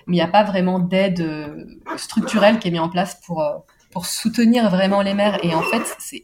mais 0.08 0.16
il 0.16 0.20
n'y 0.20 0.22
a 0.22 0.28
pas 0.28 0.44
vraiment 0.44 0.80
d'aide 0.80 1.22
euh, 1.22 1.66
structurelle 1.98 2.60
qui 2.60 2.68
est 2.68 2.72
mise 2.72 2.80
en 2.80 2.90
place 2.90 3.20
pour 3.26 3.42
euh, 3.42 3.54
pour 3.92 4.06
soutenir 4.06 4.70
vraiment 4.70 5.02
les 5.02 5.14
mères. 5.14 5.44
Et 5.46 5.54
en 5.54 5.62
fait, 5.62 5.84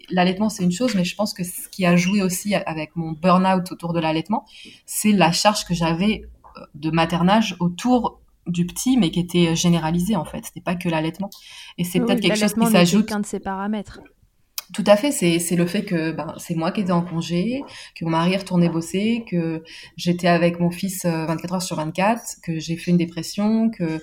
l'allaitement, 0.09 0.49
c'est 0.49 0.63
une 0.63 0.71
chose, 0.71 0.95
mais 0.95 1.03
je 1.03 1.15
pense 1.15 1.33
que 1.33 1.43
ce 1.43 1.69
qui 1.69 1.85
a 1.85 1.95
joué 1.95 2.23
aussi 2.23 2.55
avec 2.55 2.95
mon 2.95 3.11
burn-out 3.11 3.71
autour 3.71 3.93
de 3.93 3.99
l'allaitement, 3.99 4.45
c'est 4.87 5.11
la 5.11 5.31
charge 5.31 5.65
que 5.65 5.75
j'avais 5.75 6.23
de 6.73 6.89
maternage 6.89 7.55
autour 7.59 8.21
du 8.47 8.65
petit, 8.65 8.97
mais 8.97 9.11
qui 9.11 9.19
était 9.19 9.55
généralisée 9.55 10.15
en 10.15 10.25
fait. 10.25 10.45
C'était 10.45 10.61
pas 10.61 10.75
que 10.75 10.89
l'allaitement. 10.89 11.29
Et 11.77 11.83
c'est 11.83 11.99
peut-être 11.99 12.21
quelque 12.21 12.39
chose 12.39 12.53
qui 12.53 12.65
s'ajoute. 12.65 13.05
qu'un 13.05 13.19
de 13.19 13.25
ses 13.25 13.39
paramètres. 13.39 13.99
Tout 14.73 14.83
à 14.85 14.95
fait, 14.95 15.11
c'est 15.11 15.55
le 15.55 15.65
fait 15.65 15.83
que 15.83 16.11
ben, 16.11 16.35
c'est 16.37 16.55
moi 16.55 16.71
qui 16.71 16.81
étais 16.81 16.91
en 16.91 17.01
congé, 17.01 17.63
que 17.95 18.05
mon 18.05 18.11
mari 18.11 18.33
est 18.33 18.37
retourné 18.37 18.69
bosser, 18.69 19.23
que 19.27 19.63
j'étais 19.97 20.27
avec 20.27 20.59
mon 20.59 20.69
fils 20.69 21.05
24 21.05 21.51
euh, 21.51 21.55
heures 21.55 21.61
sur 21.61 21.75
24, 21.77 22.21
que 22.43 22.59
j'ai 22.59 22.77
fait 22.77 22.91
une 22.91 22.97
dépression, 22.97 23.71
que 23.71 23.99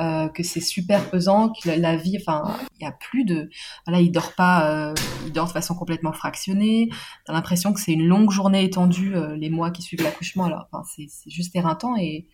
euh, 0.00 0.28
que 0.28 0.42
c'est 0.42 0.60
super 0.60 1.10
pesant, 1.10 1.50
que 1.50 1.68
la, 1.68 1.96
vie, 1.96 2.16
enfin, 2.18 2.56
il 2.80 2.84
y 2.84 2.86
a 2.86 2.92
plus 2.92 3.24
de, 3.24 3.50
voilà, 3.86 4.00
il 4.00 4.10
dort 4.10 4.34
pas, 4.34 4.70
euh, 4.70 4.94
il 5.26 5.32
dort 5.32 5.48
de 5.48 5.52
façon 5.52 5.74
complètement 5.74 6.12
fractionnée. 6.12 6.88
T'as 7.26 7.34
l'impression 7.34 7.72
que 7.72 7.80
c'est 7.80 7.92
une 7.92 8.06
longue 8.06 8.30
journée 8.30 8.64
étendue 8.64 9.14
les 9.36 9.50
mois 9.50 9.70
qui 9.70 9.82
suivent 9.82 10.02
l'accouchement. 10.02 10.44
Alors, 10.44 10.66
enfin, 10.72 10.82
c'est 10.96 11.30
juste 11.30 11.54
éreintant 11.56 11.96
et 11.96 12.26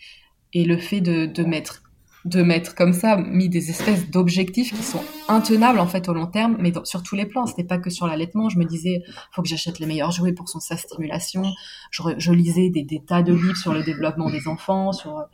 et 0.54 0.64
le 0.64 0.78
fait 0.78 1.00
de, 1.00 1.26
de 1.26 1.44
mettre 1.44 1.82
de 2.24 2.42
mettre 2.42 2.74
comme 2.74 2.92
ça, 2.92 3.16
mis 3.16 3.48
des 3.48 3.70
espèces 3.70 4.10
d'objectifs 4.10 4.74
qui 4.74 4.82
sont 4.82 5.02
intenables 5.28 5.78
en 5.78 5.86
fait 5.86 6.08
au 6.08 6.14
long 6.14 6.26
terme, 6.26 6.56
mais 6.58 6.72
sur 6.84 7.02
tous 7.02 7.14
les 7.14 7.26
plans. 7.26 7.46
C'était 7.46 7.64
pas 7.64 7.78
que 7.78 7.90
sur 7.90 8.06
l'allaitement. 8.06 8.48
Je 8.48 8.58
me 8.58 8.64
disais, 8.64 9.02
faut 9.32 9.42
que 9.42 9.48
j'achète 9.48 9.78
les 9.78 9.86
meilleurs 9.86 10.10
jouets 10.10 10.32
pour 10.32 10.48
son 10.48 10.60
sa 10.60 10.76
stimulation. 10.76 11.44
Je, 11.90 12.32
lisais 12.32 12.70
des, 12.70 13.02
tas 13.06 13.22
de 13.22 13.32
livres 13.32 13.56
sur 13.56 13.72
le 13.72 13.82
développement 13.82 14.30
des 14.30 14.48
enfants. 14.48 14.92
Sur, 14.92 15.24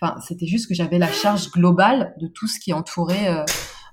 enfin, 0.00 0.16
c'était 0.20 0.46
juste 0.46 0.68
que 0.68 0.74
j'avais 0.74 0.98
la 0.98 1.10
charge 1.10 1.50
globale 1.50 2.14
de 2.20 2.28
tout 2.28 2.46
ce 2.46 2.60
qui 2.60 2.72
entourait 2.72 3.28
euh, 3.28 3.44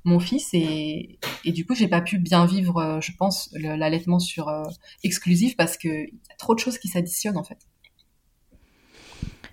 mon 0.03 0.19
fils 0.19 0.49
et, 0.53 1.19
et 1.45 1.51
du 1.51 1.65
coup, 1.65 1.75
j'ai 1.75 1.87
pas 1.87 2.01
pu 2.01 2.17
bien 2.17 2.45
vivre, 2.45 2.77
euh, 2.77 3.01
je 3.01 3.11
pense, 3.17 3.49
l'allaitement 3.53 4.19
sur 4.19 4.49
euh, 4.49 4.63
exclusif 5.03 5.55
parce 5.55 5.77
que 5.77 5.87
y 5.87 6.31
a 6.31 6.35
trop 6.37 6.53
de 6.53 6.59
choses 6.59 6.77
qui 6.77 6.87
s'additionnent 6.87 7.37
en 7.37 7.43
fait. 7.43 7.59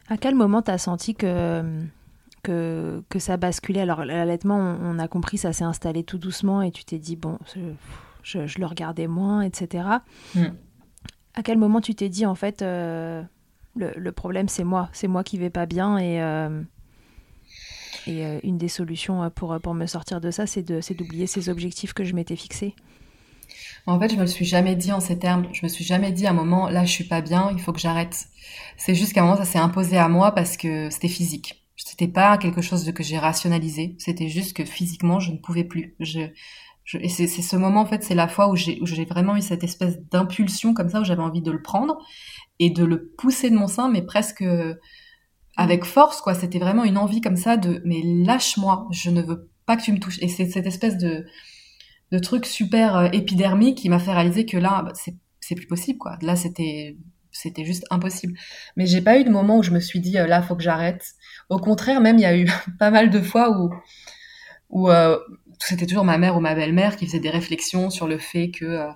À 0.08 0.16
quel 0.16 0.34
moment 0.34 0.62
tu 0.62 0.70
as 0.70 0.78
senti 0.78 1.14
que 1.14 1.62
que, 2.42 3.02
que 3.08 3.18
ça 3.18 3.36
basculait. 3.36 3.80
Alors 3.80 4.04
l'allaitement, 4.04 4.56
on, 4.56 4.98
a 4.98 5.08
compris, 5.08 5.38
ça 5.38 5.52
s'est 5.52 5.64
installé 5.64 6.04
tout 6.04 6.18
doucement 6.18 6.62
et 6.62 6.70
tu 6.70 6.84
t'es 6.84 6.98
dit, 6.98 7.16
bon, 7.16 7.38
je, 8.22 8.46
je, 8.46 8.58
le 8.58 8.66
regardais 8.66 9.06
moins, 9.06 9.42
etc. 9.42 9.88
Mm. 10.34 10.46
À 11.34 11.42
quel 11.42 11.58
moment 11.58 11.80
tu 11.80 11.94
t'es 11.94 12.08
dit, 12.08 12.26
en 12.26 12.34
fait, 12.34 12.62
euh, 12.62 13.22
le, 13.76 13.92
le, 13.96 14.12
problème 14.12 14.48
c'est 14.48 14.64
moi, 14.64 14.88
c'est 14.92 15.08
moi 15.08 15.24
qui 15.24 15.38
vais 15.38 15.50
pas 15.50 15.66
bien 15.66 15.98
et, 15.98 16.20
euh, 16.20 16.62
et 18.06 18.24
euh, 18.24 18.40
une 18.42 18.58
des 18.58 18.68
solutions 18.68 19.30
pour, 19.30 19.58
pour 19.60 19.74
me 19.74 19.86
sortir 19.86 20.20
de 20.20 20.30
ça, 20.30 20.46
c'est 20.46 20.62
d'oublier 20.62 21.26
ces 21.26 21.48
objectifs 21.48 21.92
que 21.92 22.04
je 22.04 22.14
m'étais 22.14 22.36
fixés? 22.36 22.74
En 23.86 23.98
fait, 23.98 24.10
je 24.10 24.16
me 24.16 24.26
suis 24.26 24.44
jamais 24.44 24.76
dit 24.76 24.92
en 24.92 25.00
ces 25.00 25.18
termes. 25.18 25.46
Je 25.52 25.60
me 25.62 25.68
suis 25.68 25.84
jamais 25.84 26.12
dit 26.12 26.26
à 26.26 26.30
un 26.30 26.34
moment, 26.34 26.68
là, 26.68 26.84
je 26.84 26.92
suis 26.92 27.04
pas 27.04 27.22
bien, 27.22 27.50
il 27.52 27.60
faut 27.60 27.72
que 27.72 27.80
j'arrête. 27.80 28.26
C'est 28.76 28.94
juste 28.94 29.14
qu'à 29.14 29.22
un 29.22 29.24
moment, 29.24 29.36
ça 29.36 29.46
s'est 29.46 29.58
imposé 29.58 29.96
à 29.96 30.08
moi 30.08 30.32
parce 30.32 30.56
que 30.56 30.90
c'était 30.90 31.08
physique. 31.08 31.64
C'était 31.84 32.08
pas 32.08 32.38
quelque 32.38 32.60
chose 32.60 32.84
de 32.84 32.90
que 32.90 33.02
j'ai 33.02 33.18
rationalisé. 33.18 33.96
C'était 33.98 34.28
juste 34.28 34.56
que 34.56 34.64
physiquement, 34.64 35.20
je 35.20 35.32
ne 35.32 35.38
pouvais 35.38 35.64
plus. 35.64 35.94
Je, 36.00 36.20
je 36.84 36.98
et 36.98 37.08
c'est 37.08 37.26
ce 37.28 37.56
moment, 37.56 37.80
en 37.80 37.86
fait, 37.86 38.02
c'est 38.02 38.14
la 38.14 38.28
fois 38.28 38.48
où 38.50 38.56
j'ai 38.56 39.04
vraiment 39.04 39.36
eu 39.36 39.42
cette 39.42 39.64
espèce 39.64 39.98
d'impulsion 40.10 40.74
comme 40.74 40.88
ça, 40.88 41.00
où 41.00 41.04
j'avais 41.04 41.22
envie 41.22 41.42
de 41.42 41.50
le 41.50 41.62
prendre 41.62 41.98
et 42.58 42.70
de 42.70 42.84
le 42.84 43.08
pousser 43.16 43.50
de 43.50 43.56
mon 43.56 43.68
sein, 43.68 43.88
mais 43.88 44.02
presque 44.02 44.42
avec 45.58 45.84
force, 45.84 46.20
quoi. 46.20 46.34
C'était 46.34 46.60
vraiment 46.60 46.84
une 46.84 46.96
envie 46.96 47.20
comme 47.20 47.36
ça 47.36 47.56
de, 47.56 47.82
mais 47.84 48.00
lâche-moi, 48.04 48.86
je 48.92 49.10
ne 49.10 49.20
veux 49.20 49.50
pas 49.66 49.76
que 49.76 49.82
tu 49.82 49.92
me 49.92 49.98
touches. 49.98 50.22
Et 50.22 50.28
c'est 50.28 50.48
cette 50.48 50.66
espèce 50.66 50.96
de, 50.96 51.26
de 52.12 52.18
truc 52.18 52.46
super 52.46 52.96
euh, 52.96 53.08
épidermique 53.12 53.78
qui 53.78 53.88
m'a 53.88 53.98
fait 53.98 54.12
réaliser 54.12 54.46
que 54.46 54.56
là, 54.56 54.82
bah, 54.82 54.92
c'est 54.94 55.54
plus 55.56 55.66
possible, 55.66 55.98
quoi. 55.98 56.16
Là, 56.22 56.36
c'était 56.36 56.96
c'était 57.32 57.64
juste 57.64 57.84
impossible. 57.90 58.34
Mais 58.76 58.86
j'ai 58.86 59.02
pas 59.02 59.18
eu 59.18 59.24
de 59.24 59.30
moment 59.30 59.58
où 59.58 59.62
je 59.62 59.70
me 59.72 59.80
suis 59.80 60.00
dit, 60.00 60.18
euh, 60.18 60.26
là, 60.26 60.42
faut 60.42 60.56
que 60.56 60.62
j'arrête. 60.62 61.14
Au 61.48 61.58
contraire, 61.58 62.00
même, 62.00 62.18
il 62.18 62.22
y 62.22 62.26
a 62.26 62.36
eu 62.36 62.46
pas 62.78 62.90
mal 62.90 63.10
de 63.10 63.20
fois 63.20 63.70
où, 64.70 64.90
euh, 64.90 65.18
c'était 65.60 65.86
toujours 65.86 66.04
ma 66.04 66.18
mère 66.18 66.36
ou 66.36 66.40
ma 66.40 66.54
belle-mère 66.54 66.96
qui 66.96 67.06
faisait 67.06 67.20
des 67.20 67.30
réflexions 67.30 67.90
sur 67.90 68.06
le 68.06 68.18
fait 68.18 68.50
que 68.50 68.64
euh, 68.64 68.90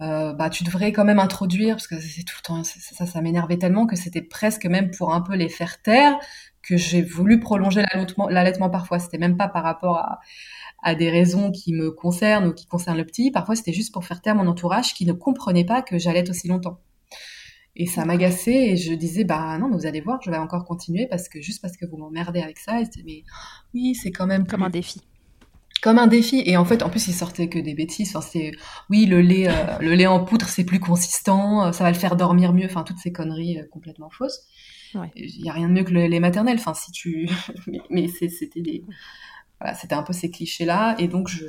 euh 0.00 0.32
bah, 0.32 0.50
tu 0.50 0.64
devrais 0.64 0.92
quand 0.92 1.04
même 1.04 1.18
introduire, 1.18 1.76
parce 1.76 1.86
que 1.86 2.00
c'est 2.00 2.24
tout 2.24 2.36
le 2.38 2.42
temps, 2.42 2.64
ça, 2.64 3.06
ça 3.06 3.20
m'énervait 3.20 3.58
tellement 3.58 3.86
que 3.86 3.96
c'était 3.96 4.22
presque 4.22 4.66
même 4.66 4.90
pour 4.90 5.14
un 5.14 5.20
peu 5.20 5.34
les 5.36 5.48
faire 5.48 5.80
taire 5.82 6.18
que 6.62 6.76
j'ai 6.76 7.02
voulu 7.02 7.40
prolonger 7.40 7.82
l'allaitement 8.30 8.70
parfois. 8.70 8.98
C'était 8.98 9.18
même 9.18 9.36
pas 9.36 9.48
par 9.48 9.62
rapport 9.62 9.98
à, 9.98 10.20
à 10.82 10.94
des 10.94 11.10
raisons 11.10 11.50
qui 11.52 11.72
me 11.72 11.90
concernent 11.90 12.48
ou 12.48 12.54
qui 12.54 12.66
concernent 12.66 12.98
le 12.98 13.04
petit. 13.06 13.30
Parfois, 13.30 13.56
c'était 13.56 13.72
juste 13.72 13.92
pour 13.92 14.04
faire 14.04 14.20
taire 14.22 14.34
mon 14.34 14.46
entourage 14.46 14.94
qui 14.94 15.06
ne 15.06 15.12
comprenait 15.12 15.64
pas 15.64 15.82
que 15.82 15.98
j'allais 15.98 16.28
aussi 16.30 16.48
longtemps. 16.48 16.78
Et 17.76 17.86
ça 17.86 18.04
m'agaçait 18.04 18.70
et 18.70 18.76
je 18.76 18.92
disais, 18.92 19.24
bah 19.24 19.56
non, 19.58 19.68
mais 19.68 19.76
vous 19.76 19.86
allez 19.86 20.00
voir, 20.00 20.20
je 20.22 20.30
vais 20.30 20.36
encore 20.36 20.64
continuer 20.64 21.06
parce 21.08 21.28
que 21.28 21.40
juste 21.40 21.62
parce 21.62 21.76
que 21.76 21.86
vous 21.86 21.96
m'emmerdez 21.96 22.40
avec 22.40 22.58
ça. 22.58 22.80
Et 22.80 22.86
mais 23.04 23.22
oui, 23.74 23.94
c'est 23.94 24.10
quand 24.10 24.26
même. 24.26 24.46
Comme 24.46 24.64
un 24.64 24.70
défi. 24.70 25.00
Comme 25.80 25.98
un 25.98 26.08
défi. 26.08 26.42
Et 26.44 26.56
en 26.56 26.64
fait, 26.64 26.82
en 26.82 26.90
plus, 26.90 27.06
il 27.08 27.14
sortait 27.14 27.48
que 27.48 27.58
des 27.58 27.74
bêtises. 27.74 28.14
Enfin, 28.14 28.26
c'est, 28.28 28.52
oui, 28.90 29.06
le 29.06 29.20
lait, 29.20 29.48
euh, 29.48 29.52
le 29.80 29.94
lait 29.94 30.06
en 30.06 30.22
poudre, 30.24 30.46
c'est 30.46 30.64
plus 30.64 30.80
consistant, 30.80 31.66
euh, 31.66 31.72
ça 31.72 31.84
va 31.84 31.90
le 31.90 31.96
faire 31.96 32.16
dormir 32.16 32.52
mieux. 32.52 32.66
Enfin, 32.66 32.82
toutes 32.82 32.98
ces 32.98 33.12
conneries 33.12 33.58
euh, 33.58 33.64
complètement 33.70 34.10
fausses. 34.10 34.46
Il 35.14 35.44
y 35.44 35.48
a 35.48 35.52
rien 35.52 35.68
de 35.68 35.72
mieux 35.72 35.84
que 35.84 35.92
le 35.92 36.06
lait 36.06 36.20
maternel. 36.20 36.56
Enfin, 36.58 36.74
si 36.74 36.90
tu, 36.90 37.30
mais, 37.90 38.08
c'était 38.08 38.60
des, 38.60 38.84
voilà, 39.60 39.74
c'était 39.74 39.94
un 39.94 40.02
peu 40.02 40.12
ces 40.12 40.30
clichés-là. 40.30 40.96
Et 40.98 41.06
donc, 41.06 41.28
je, 41.28 41.46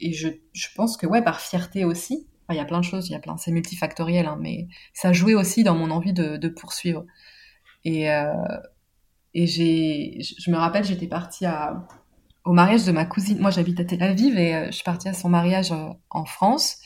et 0.00 0.14
je, 0.14 0.28
je 0.54 0.66
pense 0.74 0.96
que, 0.96 1.06
ouais, 1.06 1.22
par 1.22 1.40
fierté 1.40 1.84
aussi, 1.84 2.26
il 2.54 2.56
y 2.56 2.60
a 2.60 2.64
plein 2.64 2.80
de 2.80 2.84
choses, 2.84 3.08
il 3.08 3.12
y 3.12 3.14
a 3.14 3.18
plein, 3.18 3.36
c'est 3.36 3.50
multifactoriel, 3.50 4.26
hein, 4.26 4.38
mais 4.40 4.68
ça 4.94 5.12
jouait 5.12 5.34
aussi 5.34 5.64
dans 5.64 5.74
mon 5.74 5.90
envie 5.90 6.12
de, 6.12 6.36
de 6.36 6.48
poursuivre. 6.48 7.04
Et, 7.84 8.10
euh, 8.10 8.32
et 9.34 9.46
j'ai, 9.46 10.18
je 10.20 10.50
me 10.50 10.56
rappelle, 10.56 10.84
j'étais 10.84 11.06
partie 11.06 11.46
à, 11.46 11.86
au 12.44 12.52
mariage 12.52 12.84
de 12.84 12.92
ma 12.92 13.04
cousine. 13.04 13.38
Moi, 13.38 13.50
j'habite 13.50 13.80
à 13.80 13.84
Tel 13.84 14.02
Aviv 14.02 14.38
et 14.38 14.54
euh, 14.54 14.66
je 14.66 14.72
suis 14.72 14.84
partie 14.84 15.08
à 15.08 15.14
son 15.14 15.28
mariage 15.28 15.72
euh, 15.72 15.88
en 16.10 16.24
France. 16.24 16.78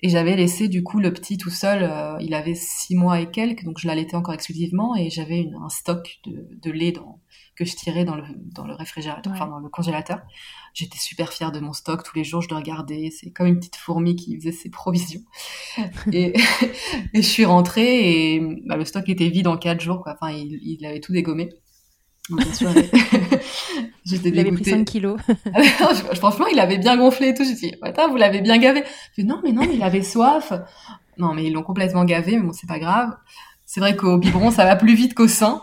Et 0.00 0.08
j'avais 0.10 0.36
laissé 0.36 0.68
du 0.68 0.84
coup 0.84 1.00
le 1.00 1.12
petit 1.12 1.38
tout 1.38 1.50
seul. 1.50 1.90
Il 2.20 2.32
avait 2.32 2.54
six 2.54 2.94
mois 2.94 3.20
et 3.20 3.32
quelques, 3.32 3.64
donc 3.64 3.80
je 3.80 3.88
l'allaitais 3.88 4.14
encore 4.14 4.32
exclusivement 4.32 4.94
et 4.94 5.10
j'avais 5.10 5.50
un 5.60 5.68
stock 5.68 6.20
de, 6.24 6.48
de 6.62 6.70
lait 6.70 6.92
dans, 6.92 7.20
que 7.58 7.64
je 7.64 7.74
tirais 7.74 8.04
dans 8.04 8.14
le, 8.14 8.22
dans 8.36 8.64
le 8.66 8.74
réfrigérateur, 8.74 9.32
enfin 9.32 9.48
dans 9.48 9.58
le 9.58 9.68
congélateur. 9.68 10.20
J'étais 10.74 10.98
super 10.98 11.32
fière 11.32 11.50
de 11.50 11.58
mon 11.58 11.72
stock. 11.72 12.04
Tous 12.04 12.16
les 12.16 12.22
jours, 12.22 12.40
je 12.40 12.48
le 12.48 12.54
regardais. 12.54 13.10
C'est 13.10 13.30
comme 13.30 13.48
une 13.48 13.58
petite 13.58 13.76
fourmi 13.76 14.14
qui 14.14 14.36
faisait 14.36 14.52
ses 14.52 14.70
provisions. 14.70 15.22
et, 16.12 16.34
et 17.14 17.22
je 17.22 17.28
suis 17.28 17.44
rentrée 17.44 18.34
et 18.34 18.40
bah, 18.66 18.76
le 18.76 18.84
stock 18.84 19.08
était 19.08 19.28
vide 19.28 19.48
en 19.48 19.56
quatre 19.56 19.80
jours. 19.80 20.02
Quoi. 20.02 20.16
Enfin, 20.20 20.32
il, 20.32 20.60
il 20.62 20.86
avait 20.86 21.00
tout 21.00 21.12
dégommé. 21.12 21.48
J'étais 24.04 24.28
Il 24.28 24.38
avait 24.38 24.52
pris 24.52 24.64
5 24.64 24.84
kilos. 24.84 25.18
Franchement, 26.14 26.46
il 26.46 26.60
avait 26.60 26.78
bien 26.78 26.96
gonflé 26.96 27.28
et 27.28 27.34
tout. 27.34 27.44
J'ai 27.44 27.54
dit, 27.54 27.74
attends, 27.82 28.08
vous 28.08 28.16
l'avez 28.16 28.40
bien 28.40 28.58
gavé. 28.58 28.84
Je 29.16 29.22
non, 29.22 29.40
mais 29.42 29.52
non, 29.52 29.62
mais 29.66 29.74
il 29.74 29.82
avait 29.82 30.02
soif. 30.02 30.52
Non, 31.16 31.34
mais 31.34 31.46
ils 31.46 31.52
l'ont 31.52 31.62
complètement 31.62 32.04
gavé, 32.04 32.36
mais 32.36 32.42
bon, 32.42 32.52
c'est 32.52 32.68
pas 32.68 32.78
grave. 32.78 33.16
C'est 33.70 33.80
vrai 33.80 33.94
qu'au 33.96 34.16
biberon, 34.16 34.50
ça 34.50 34.64
va 34.64 34.76
plus 34.76 34.94
vite 34.94 35.12
qu'au 35.12 35.28
sein. 35.28 35.62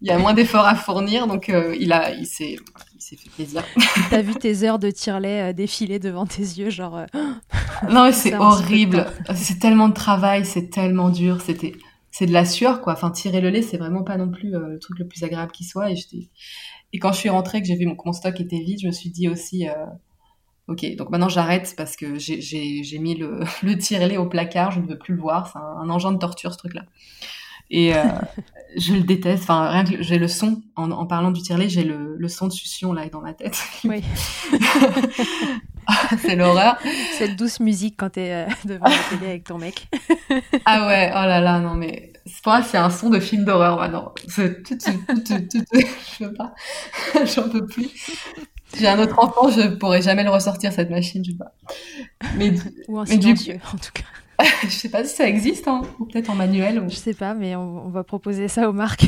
Il 0.00 0.06
y 0.06 0.12
a 0.12 0.18
moins 0.18 0.32
d'efforts 0.32 0.64
à 0.64 0.76
fournir, 0.76 1.26
donc 1.26 1.48
euh, 1.48 1.74
il 1.76 1.92
a, 1.92 2.12
il 2.14 2.24
s'est, 2.24 2.54
il 2.94 3.00
s'est 3.00 3.16
fait 3.16 3.30
plaisir. 3.30 3.64
T'as 4.10 4.22
vu 4.22 4.36
tes 4.36 4.62
heures 4.62 4.78
de 4.78 4.92
tire-lait 4.92 5.50
euh, 5.50 5.52
défiler 5.52 5.98
devant 5.98 6.24
tes 6.24 6.42
yeux, 6.42 6.70
genre. 6.70 6.98
Euh, 6.98 7.06
non, 7.90 8.04
mais 8.04 8.12
c'est 8.12 8.36
horrible. 8.36 9.08
C'est 9.34 9.58
tellement 9.58 9.88
de 9.88 9.94
travail, 9.94 10.46
c'est 10.46 10.70
tellement 10.70 11.10
dur. 11.10 11.40
C'était, 11.40 11.72
c'est 12.12 12.26
de 12.26 12.32
la 12.32 12.44
sueur, 12.44 12.80
quoi. 12.80 12.92
Enfin, 12.92 13.10
tirer 13.10 13.40
le 13.40 13.50
lait, 13.50 13.62
c'est 13.62 13.76
vraiment 13.76 14.04
pas 14.04 14.16
non 14.16 14.30
plus 14.30 14.52
le 14.52 14.78
truc 14.78 15.00
le 15.00 15.08
plus 15.08 15.24
agréable 15.24 15.50
qui 15.50 15.64
soit. 15.64 15.88
Et 16.92 17.00
quand 17.00 17.10
je 17.10 17.18
suis 17.18 17.28
rentrée, 17.28 17.60
que 17.60 17.66
j'ai 17.66 17.76
vu 17.76 17.86
mon, 17.86 17.96
mon 18.04 18.12
stock 18.12 18.40
était 18.40 18.60
vide, 18.60 18.78
je 18.80 18.86
me 18.86 18.92
suis 18.92 19.10
dit 19.10 19.28
aussi, 19.28 19.66
Ok, 20.68 20.86
donc 20.96 21.10
maintenant 21.10 21.28
j'arrête 21.28 21.74
parce 21.76 21.96
que 21.96 22.18
j'ai 22.18 22.98
mis 22.98 23.16
le, 23.16 23.40
le 23.62 23.76
tire-lait 23.76 24.16
au 24.16 24.26
placard, 24.26 24.70
je 24.70 24.80
ne 24.80 24.86
veux 24.86 24.98
plus 24.98 25.14
le 25.14 25.20
voir, 25.20 25.50
c'est 25.52 25.58
un, 25.58 25.90
engin 25.90 26.12
de 26.12 26.18
torture 26.18 26.52
ce 26.52 26.58
truc-là. 26.58 26.82
Et 27.70 27.94
euh, 27.94 28.02
je 28.76 28.94
le 28.94 29.00
déteste, 29.00 29.42
enfin 29.42 29.68
rien 29.68 29.84
que 29.84 30.02
j'ai 30.02 30.18
le 30.18 30.28
son, 30.28 30.62
en, 30.76 30.90
en 30.90 31.06
parlant 31.06 31.32
du 31.32 31.42
tire-lait, 31.42 31.68
j'ai 31.68 31.84
le, 31.84 32.16
le, 32.16 32.28
son 32.28 32.46
de 32.46 32.52
succion 32.52 32.92
là 32.92 33.08
dans 33.08 33.20
ma 33.20 33.34
tête. 33.34 33.60
Oui. 33.84 34.02
c'est 36.18 36.36
l'horreur. 36.36 36.78
Cette 37.18 37.34
douce 37.34 37.58
musique 37.58 37.96
quand 37.98 38.10
t'es 38.10 38.26
es 38.26 38.32
euh, 38.32 38.46
devant 38.64 38.86
la 38.86 38.98
télé 39.10 39.30
avec 39.30 39.44
ton 39.44 39.58
mec. 39.58 39.88
ah 40.64 40.86
ouais, 40.86 41.10
oh 41.10 41.26
là 41.26 41.40
là, 41.40 41.58
non 41.58 41.74
mais 41.74 42.11
pour 42.42 42.52
moi 42.52 42.62
c'est 42.62 42.78
un 42.78 42.90
son 42.90 43.10
de 43.10 43.20
film 43.20 43.44
d'horreur 43.44 43.78
maintenant. 43.78 44.14
Je 44.28 46.18
peux 46.18 46.34
pas, 46.34 46.54
j'en 47.24 47.48
peux 47.48 47.66
plus. 47.66 47.90
J'ai 48.78 48.88
un 48.88 48.98
autre 48.98 49.18
enfant, 49.18 49.50
je 49.50 49.68
pourrais 49.68 50.00
jamais 50.00 50.24
le 50.24 50.30
ressortir 50.30 50.72
cette 50.72 50.90
machine, 50.90 51.22
je 51.24 51.32
sais 51.32 51.36
pas. 51.36 51.52
Mais, 52.36 52.54
ou 52.88 52.98
en 52.98 53.04
silencieux, 53.04 53.60
en 53.72 53.76
tout 53.76 53.90
cas. 53.92 54.04
je 54.64 54.70
sais 54.70 54.88
pas 54.88 55.04
si 55.04 55.14
ça 55.14 55.28
existe, 55.28 55.68
hein, 55.68 55.82
ou 55.98 56.06
peut-être 56.06 56.30
en 56.30 56.34
manuel. 56.34 56.80
Ou... 56.80 56.88
Je 56.88 56.96
sais 56.96 57.14
pas, 57.14 57.34
mais 57.34 57.54
on, 57.54 57.90
va 57.90 58.02
proposer 58.02 58.48
ça 58.48 58.68
aux 58.68 58.72
marques. 58.72 59.04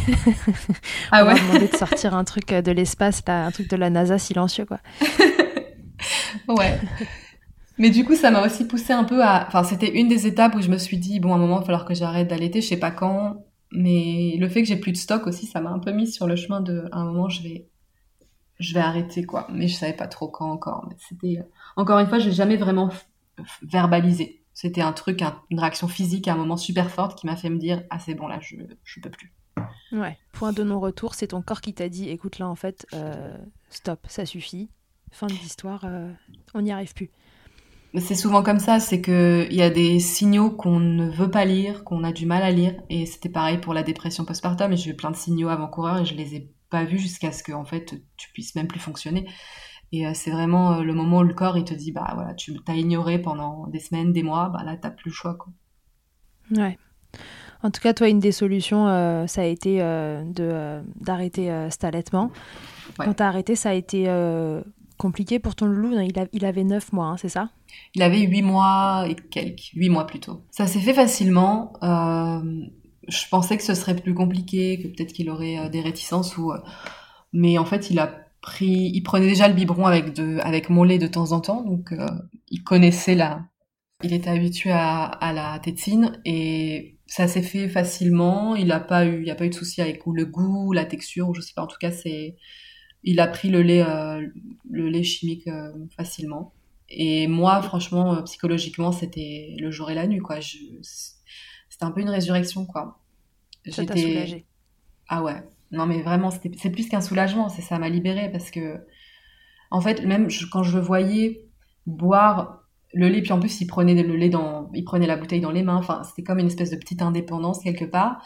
Ah 1.11 1.25
on 1.25 1.29
ouais. 1.29 1.35
va 1.35 1.41
demander 1.41 1.69
de 1.69 1.77
sortir 1.77 2.15
un 2.15 2.25
truc 2.25 2.49
de 2.49 2.73
l'espace, 2.73 3.23
un 3.27 3.51
truc 3.51 3.69
de 3.69 3.77
la 3.77 3.91
NASA 3.91 4.19
silencieux, 4.19 4.67
quoi. 4.67 4.81
ouais. 6.49 6.79
Mais 7.79 7.91
du 7.91 8.05
coup, 8.05 8.15
ça 8.15 8.31
m'a 8.31 8.45
aussi 8.45 8.67
poussé 8.67 8.93
un 8.93 9.05
peu 9.05 9.23
à. 9.23 9.47
Enfin, 9.47 9.65
c'était 9.65 9.99
une 9.99 10.09
des 10.09 10.27
étapes 10.27 10.55
où 10.55 10.61
je 10.61 10.71
me 10.71 10.79
suis 10.79 10.99
dit, 10.99 11.21
bon, 11.21 11.33
à 11.33 11.37
un 11.37 11.39
moment, 11.39 11.57
il 11.57 11.61
va 11.61 11.67
falloir 11.67 11.85
que 11.85 11.95
j'arrête 11.95 12.29
d'allaiter, 12.29 12.61
je 12.61 12.69
sais 12.69 12.77
pas 12.77 12.91
quand. 12.91 13.45
Mais 13.73 14.37
le 14.39 14.49
fait 14.49 14.63
que 14.63 14.69
j'ai 14.69 14.77
plus 14.77 14.93
de 14.93 14.97
stock 14.97 15.27
aussi, 15.27 15.47
ça 15.47 15.61
m'a 15.61 15.71
un 15.71 15.81
peu 15.81 15.91
mis 15.91 16.07
sur 16.07 16.27
le 16.27 16.37
chemin 16.37 16.61
de. 16.61 16.89
À 16.93 16.99
un 16.99 17.05
moment, 17.07 17.29
je 17.29 17.43
vais 17.43 17.69
je 18.61 18.75
vais 18.75 18.81
arrêter 18.81 19.25
quoi. 19.25 19.47
Mais 19.51 19.69
je 19.69 19.75
savais 19.75 19.93
pas 19.93 20.07
trop 20.07 20.29
quand 20.29 20.51
encore. 20.51 20.87
Mais 20.89 20.97
c'était 20.99 21.43
encore 21.77 21.99
une 21.99 22.07
fois, 22.07 22.19
je 22.19 22.29
n'ai 22.29 22.35
jamais 22.35 22.57
vraiment 22.57 22.91
verbalisé. 23.63 24.43
C'était 24.53 24.83
un 24.83 24.93
truc, 24.93 25.23
une 25.51 25.59
réaction 25.59 25.89
physique 25.89 26.29
à 26.29 26.35
un 26.35 26.37
moment 26.37 26.57
super 26.57 26.91
forte 26.91 27.19
qui 27.19 27.27
m'a 27.27 27.37
fait 27.37 27.51
me 27.51 27.59
dire 27.59 27.83
ah 27.91 27.99
c'est 27.99 28.15
bon 28.15 28.29
là, 28.29 28.39
je 28.41 28.57
je 28.85 29.01
peux 29.01 29.11
plus. 29.11 29.33
Ouais. 29.93 30.17
Point 30.33 30.53
de 30.53 30.63
non-retour, 30.63 31.15
c'est 31.15 31.29
ton 31.29 31.43
corps 31.43 31.61
qui 31.61 31.75
t'a 31.75 31.89
dit 31.89 32.09
écoute 32.09 32.39
là 32.39 32.49
en 32.49 32.55
fait, 32.55 32.87
euh, 32.95 33.37
stop, 33.71 34.01
ça 34.09 34.27
suffit. 34.27 34.71
Fin 35.11 35.27
de 35.27 35.33
l'histoire, 35.33 35.83
euh, 35.85 36.13
on 36.55 36.63
n'y 36.63 36.73
arrive 36.73 36.93
plus. 36.95 37.11
C'est 37.97 38.17
souvent 38.17 38.43
comme 38.43 38.59
ça, 38.59 38.81
c'est 38.81 39.01
que 39.01 39.47
il 39.51 39.57
y 39.57 39.63
a 39.63 39.71
des 39.71 40.01
signaux 40.01 40.51
qu'on 40.51 40.81
ne 40.81 41.09
veut 41.09 41.31
pas 41.31 41.45
lire, 41.45 41.85
qu'on 41.85 42.03
a 42.03 42.11
du 42.11 42.27
mal 42.27 42.43
à 42.43 42.51
lire, 42.51 42.75
et 42.89 43.07
c'était 43.07 43.29
pareil 43.29 43.59
pour 43.59 43.73
la 43.73 43.85
dépression 43.85 44.25
postpartum. 44.25 44.73
Et 44.73 44.77
j'ai 44.77 44.91
eu 44.91 44.97
plein 44.97 45.13
de 45.13 45.17
signaux 45.17 45.49
avant-coureur 45.49 45.99
et 45.99 46.05
je 46.05 46.15
les 46.15 46.35
ai 46.35 46.51
pas 46.71 46.85
vu 46.85 46.99
jusqu'à 46.99 47.31
ce 47.31 47.45
que 47.45 47.53
en 47.53 47.65
fait 47.65 47.95
tu 48.17 48.33
puisses 48.33 48.57
même 48.57 48.67
plus 48.67 48.81
fonctionner. 48.81 49.29
Et 49.93 50.09
euh, 50.09 50.11
c'est 50.13 50.33
vraiment 50.33 50.73
euh, 50.73 50.83
le 50.83 50.93
moment 50.93 51.19
où 51.19 51.23
le 51.23 51.35
corps 51.35 51.57
il 51.57 51.63
te 51.65 51.75
dit 51.75 51.93
bah 51.93 52.11
voilà 52.15 52.35
tu 52.35 52.53
t'as 52.65 52.75
ignoré 52.75 53.21
pendant 53.21 53.69
des 53.69 53.79
semaines, 53.79 54.13
des 54.13 54.25
mois, 54.25 54.49
bah 54.49 54.65
là 54.65 54.77
t'as 54.77 54.91
plus 54.91 55.11
le 55.11 55.15
choix 55.15 55.35
quoi. 55.35 55.53
Ouais. 56.51 56.77
En 57.63 57.71
tout 57.71 57.81
cas, 57.81 57.95
toi, 57.95 58.11
une 58.11 58.19
des 58.19 58.33
solutions, 58.33 58.89
euh, 58.89 59.27
ça 59.27 59.41
a 59.41 59.45
été 59.45 59.79
de 59.79 60.83
d'arrêter 61.01 61.69
cet 61.71 61.85
allaitement. 61.85 62.31
Quand 62.99 63.15
t'as 63.15 63.29
arrêté, 63.29 63.55
ça 63.55 63.71
a 63.71 63.73
été 63.73 64.07
compliqué 64.97 65.39
pour 65.39 65.55
ton 65.55 65.67
loulou. 65.67 65.99
Il, 66.33 66.45
avait 66.45 66.65
9 66.65 66.93
mois, 66.93 67.07
hein, 67.07 67.17
c'est 67.17 67.29
ça? 67.29 67.51
Il 67.95 68.03
avait 68.03 68.21
8 68.21 68.43
mois 68.43 69.07
et 69.09 69.15
quelques, 69.15 69.71
8 69.75 69.89
mois 69.89 70.07
plutôt. 70.07 70.43
Ça 70.51 70.67
s'est 70.67 70.81
fait 70.81 70.95
facilement 70.95 71.73
je 73.09 73.29
pensais 73.29 73.57
que 73.57 73.63
ce 73.63 73.75
serait 73.75 73.97
plus 73.97 74.15
compliqué, 74.15 74.79
que 74.79 74.89
peut-être 74.89 75.13
qu'il 75.13 75.31
aurait 75.31 75.59
euh, 75.59 75.69
des 75.69 75.81
réticences 75.81 76.37
ou, 76.37 76.53
euh, 76.53 76.59
mais 77.33 77.59
en 77.59 77.65
fait, 77.65 77.91
il 77.91 77.99
a 77.99 78.29
pris, 78.41 78.91
il 78.95 79.03
prenait 79.03 79.27
déjà 79.27 79.49
le 79.49 79.55
biberon 79.55 79.87
avec 79.87 80.15
de, 80.15 80.39
avec 80.41 80.71
mon 80.71 80.85
lait 80.85 80.99
de 80.99 81.07
temps 81.07 81.33
en 81.33 81.41
temps, 81.41 81.63
donc 81.63 81.93
euh, 81.93 82.07
il 82.49 82.63
connaissait 82.63 83.15
la, 83.15 83.45
il 84.03 84.13
était 84.13 84.31
habitué 84.31 84.71
à, 84.73 85.33
la 85.35 85.59
tétine 85.61 86.21
et 86.25 86.99
ça 87.07 87.29
s'est 87.29 87.43
fait 87.43 87.69
facilement. 87.69 88.55
Il 88.55 88.71
a 88.73 88.81
pas 88.81 89.07
eu, 89.07 89.23
il 89.23 89.31
a 89.31 89.35
pas 89.35 89.47
eu 89.47 89.51
de 89.51 89.55
souci 89.55 89.81
avec 89.81 90.03
le 90.07 90.27
goût, 90.27 90.73
la 90.73 90.85
texture, 90.85 91.35
je 91.35 91.41
sais 91.41 91.53
pas. 91.57 91.63
En 91.63 91.67
tout 91.67 91.79
cas, 91.81 91.91
c'est, 91.91 92.37
il 93.05 93.21
a 93.21 93.29
pris 93.29 93.51
le 93.51 93.63
lait, 93.63 93.85
le 94.69 94.89
lait 94.89 95.05
chimique 95.05 95.49
facilement. 95.97 96.53
Et 96.89 97.29
moi, 97.29 97.63
franchement, 97.63 98.23
psychologiquement, 98.25 98.93
c'était 98.93 99.55
le 99.59 99.71
jour 99.71 99.91
et 99.91 99.95
la 99.95 100.07
nuit, 100.07 100.19
quoi. 100.19 100.41
Je, 100.41 100.59
c'était 100.83 101.85
un 101.85 101.91
peu 101.91 102.01
une 102.01 102.11
résurrection, 102.11 102.67
quoi. 102.67 103.01
Soulagé. 103.69 104.45
Ah 105.09 105.23
ouais. 105.23 105.43
Non, 105.71 105.87
mais 105.87 106.03
vraiment, 106.03 106.31
c'est 106.31 106.71
plus 106.71 106.89
qu'un 106.89 107.01
soulagement, 107.01 107.49
c'est 107.49 107.63
ça 107.63 107.79
m'a 107.79 107.89
libéré 107.89 108.31
parce 108.31 108.51
que, 108.51 108.81
en 109.71 109.81
fait, 109.81 110.05
même 110.05 110.29
quand 110.53 110.63
je 110.63 110.77
le 110.77 110.83
voyais 110.83 111.47
boire 111.87 112.61
le 112.93 113.09
lait, 113.09 113.23
puis 113.23 113.33
en 113.33 113.41
plus, 113.41 113.61
il 113.61 113.67
prenait 113.67 114.01
le 114.01 114.17
lait 114.17 114.29
dans, 114.29 114.71
il 114.73 114.85
prenait 114.85 115.07
la 115.07 115.17
bouteille 115.17 115.41
dans 115.41 115.51
les 115.51 115.63
mains. 115.63 115.77
Enfin, 115.77 116.03
c'était 116.05 116.23
comme 116.23 116.39
une 116.39 116.47
espèce 116.47 116.71
de 116.71 116.77
petite 116.77 117.03
indépendance 117.03 117.61
quelque 117.61 117.85
part. 117.85 118.23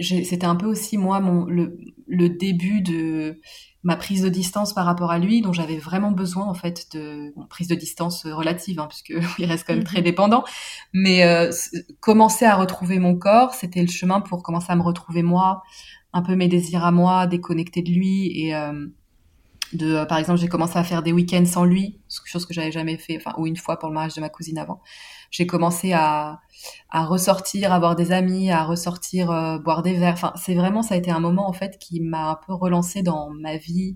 C'était 0.00 0.46
un 0.46 0.56
peu 0.56 0.66
aussi 0.66 0.96
moi 0.98 1.20
mon 1.20 1.44
le, 1.44 1.78
le 2.06 2.28
début 2.28 2.80
de 2.80 3.40
ma 3.82 3.96
prise 3.96 4.22
de 4.22 4.28
distance 4.28 4.74
par 4.74 4.84
rapport 4.84 5.10
à 5.10 5.18
lui, 5.18 5.40
dont 5.40 5.52
j'avais 5.52 5.78
vraiment 5.78 6.10
besoin 6.10 6.46
en 6.46 6.54
fait 6.54 6.88
de 6.92 7.32
prise 7.48 7.68
de 7.68 7.74
distance 7.74 8.26
relative, 8.26 8.78
hein, 8.78 8.88
puisque 8.88 9.14
il 9.38 9.44
reste 9.46 9.66
quand 9.66 9.74
même 9.74 9.84
très 9.84 9.98
mhm. 9.98 10.04
dépendant. 10.04 10.44
Mais 10.92 11.24
euh, 11.24 11.50
commencer 12.00 12.44
à 12.44 12.56
retrouver 12.56 12.98
mon 12.98 13.16
corps, 13.16 13.54
c'était 13.54 13.80
le 13.80 13.88
chemin 13.88 14.20
pour 14.20 14.42
commencer 14.42 14.70
à 14.70 14.76
me 14.76 14.82
retrouver 14.82 15.22
moi, 15.22 15.62
un 16.12 16.22
peu 16.22 16.36
mes 16.36 16.48
désirs 16.48 16.84
à 16.84 16.90
moi, 16.90 17.26
déconnecter 17.26 17.82
de 17.82 17.90
lui 17.90 18.26
et 18.38 18.54
euh, 18.54 18.86
de, 19.72 19.94
euh, 19.94 20.04
par 20.04 20.18
exemple, 20.18 20.40
j'ai 20.40 20.48
commencé 20.48 20.78
à 20.78 20.84
faire 20.84 21.02
des 21.02 21.12
week-ends 21.12 21.44
sans 21.46 21.64
lui, 21.64 22.00
chose 22.24 22.44
que 22.44 22.52
j'avais 22.52 22.72
jamais 22.72 22.96
fait, 22.96 23.16
enfin 23.16 23.34
ou 23.38 23.46
une 23.46 23.56
fois 23.56 23.78
pour 23.78 23.88
le 23.88 23.94
mariage 23.94 24.14
de 24.14 24.20
ma 24.20 24.28
cousine 24.28 24.58
avant. 24.58 24.80
J'ai 25.30 25.46
commencé 25.46 25.92
à, 25.92 26.40
à 26.90 27.04
ressortir, 27.04 27.72
avoir 27.72 27.96
des 27.96 28.12
amis, 28.12 28.50
à 28.50 28.64
ressortir, 28.64 29.30
euh, 29.30 29.58
boire 29.58 29.82
des 29.82 29.94
verres. 29.94 30.14
Enfin, 30.14 30.32
c'est 30.36 30.54
vraiment, 30.54 30.82
ça 30.82 30.94
a 30.94 30.98
été 30.98 31.10
un 31.10 31.20
moment 31.20 31.48
en 31.48 31.52
fait 31.52 31.78
qui 31.78 32.00
m'a 32.00 32.30
un 32.30 32.34
peu 32.34 32.52
relancé 32.52 33.02
dans 33.02 33.30
ma 33.30 33.56
vie 33.56 33.94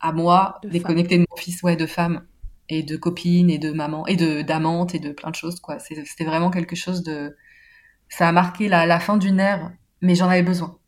à 0.00 0.12
moi, 0.12 0.58
de 0.62 0.68
déconnectée 0.68 1.18
de 1.18 1.26
mon 1.30 1.36
fils, 1.36 1.62
ouais, 1.62 1.76
de 1.76 1.86
femme 1.86 2.26
et 2.68 2.82
de 2.82 2.96
copine 2.96 3.50
et 3.50 3.58
de 3.58 3.72
maman 3.72 4.06
et 4.06 4.16
de 4.16 4.42
d'amante 4.42 4.94
et 4.94 4.98
de 4.98 5.12
plein 5.12 5.30
de 5.30 5.34
choses 5.34 5.60
quoi. 5.60 5.78
C'était 5.78 6.24
vraiment 6.24 6.50
quelque 6.50 6.76
chose 6.76 7.02
de, 7.02 7.36
ça 8.08 8.28
a 8.28 8.32
marqué 8.32 8.68
la, 8.68 8.86
la 8.86 9.00
fin 9.00 9.16
d'une 9.16 9.40
ère, 9.40 9.72
mais 10.00 10.14
j'en 10.14 10.28
avais 10.28 10.42
besoin. 10.42 10.78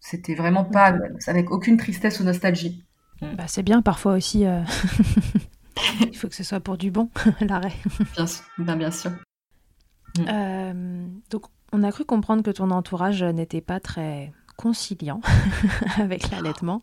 C'était 0.00 0.34
vraiment 0.34 0.64
pas 0.64 0.94
avec 1.26 1.50
aucune 1.50 1.76
tristesse 1.76 2.20
ou 2.20 2.24
nostalgie. 2.24 2.84
Bah, 3.20 3.44
c'est 3.46 3.62
bien 3.62 3.82
parfois 3.82 4.14
aussi. 4.14 4.46
Euh, 4.46 4.62
il 6.00 6.16
faut 6.16 6.28
que 6.28 6.34
ce 6.34 6.42
soit 6.42 6.60
pour 6.60 6.78
du 6.78 6.90
bon, 6.90 7.10
l'arrêt. 7.40 7.74
Bien 8.16 8.26
sûr. 8.26 8.44
Ben, 8.58 8.76
bien 8.76 8.90
sûr. 8.90 9.12
Mm. 10.20 10.26
Euh, 10.28 11.06
donc, 11.30 11.44
on 11.72 11.82
a 11.82 11.92
cru 11.92 12.04
comprendre 12.04 12.42
que 12.42 12.50
ton 12.50 12.70
entourage 12.70 13.22
n'était 13.22 13.60
pas 13.60 13.80
très 13.80 14.32
conciliant 14.56 15.20
avec 15.98 16.30
l'allaitement. 16.30 16.82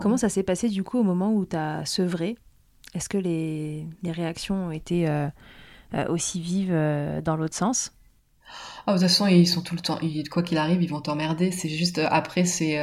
Comment 0.00 0.16
ça 0.16 0.28
s'est 0.28 0.42
passé 0.42 0.68
du 0.68 0.84
coup 0.84 0.98
au 0.98 1.02
moment 1.02 1.32
où 1.32 1.44
tu 1.44 1.56
as 1.56 1.84
sevré? 1.84 2.36
Est-ce 2.94 3.08
que 3.08 3.18
les, 3.18 3.86
les, 4.02 4.12
réactions 4.12 4.68
ont 4.68 4.70
été 4.70 5.08
euh, 5.08 5.28
aussi 6.08 6.40
vives 6.40 6.72
dans 7.24 7.36
l'autre 7.36 7.56
sens? 7.56 7.92
Ah, 8.86 8.92
de 8.92 8.98
toute 8.98 9.08
façon, 9.08 9.26
ils 9.26 9.48
sont 9.48 9.60
tout 9.60 9.74
le 9.74 9.80
temps, 9.80 9.98
quoi 10.30 10.42
qu'il 10.42 10.56
arrive, 10.56 10.82
ils 10.82 10.88
vont 10.88 11.00
t'emmerder. 11.00 11.50
C'est 11.50 11.68
juste, 11.68 11.98
après, 11.98 12.44
c'est, 12.44 12.78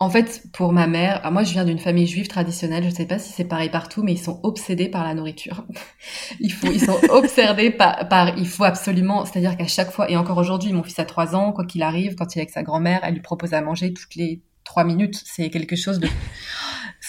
en 0.00 0.10
fait, 0.10 0.44
pour 0.52 0.72
ma 0.72 0.86
mère, 0.86 1.28
moi 1.32 1.42
je 1.42 1.52
viens 1.52 1.64
d'une 1.64 1.78
famille 1.78 2.06
juive 2.06 2.28
traditionnelle, 2.28 2.84
je 2.84 2.90
ne 2.90 2.94
sais 2.94 3.06
pas 3.06 3.18
si 3.18 3.32
c'est 3.32 3.44
pareil 3.44 3.68
partout, 3.68 4.04
mais 4.04 4.12
ils 4.12 4.18
sont 4.18 4.38
obsédés 4.44 4.88
par 4.88 5.02
la 5.02 5.12
nourriture. 5.14 5.64
il 6.40 6.52
faut, 6.52 6.70
ils 6.70 6.80
sont 6.80 6.98
obsédés 7.10 7.70
par, 7.70 8.08
par, 8.08 8.38
il 8.38 8.46
faut 8.46 8.64
absolument, 8.64 9.24
c'est-à-dire 9.24 9.56
qu'à 9.56 9.66
chaque 9.66 9.90
fois, 9.90 10.08
et 10.08 10.16
encore 10.16 10.38
aujourd'hui, 10.38 10.72
mon 10.72 10.84
fils 10.84 11.00
a 11.00 11.04
trois 11.04 11.34
ans, 11.34 11.52
quoi 11.52 11.64
qu'il 11.64 11.82
arrive, 11.82 12.14
quand 12.14 12.34
il 12.34 12.38
est 12.38 12.42
avec 12.42 12.50
sa 12.50 12.62
grand-mère, 12.62 13.00
elle 13.02 13.14
lui 13.14 13.22
propose 13.22 13.54
à 13.54 13.60
manger 13.60 13.92
toutes 13.92 14.14
les 14.14 14.40
trois 14.62 14.84
minutes. 14.84 15.20
C'est 15.24 15.50
quelque 15.50 15.74
chose 15.74 15.98
de, 15.98 16.08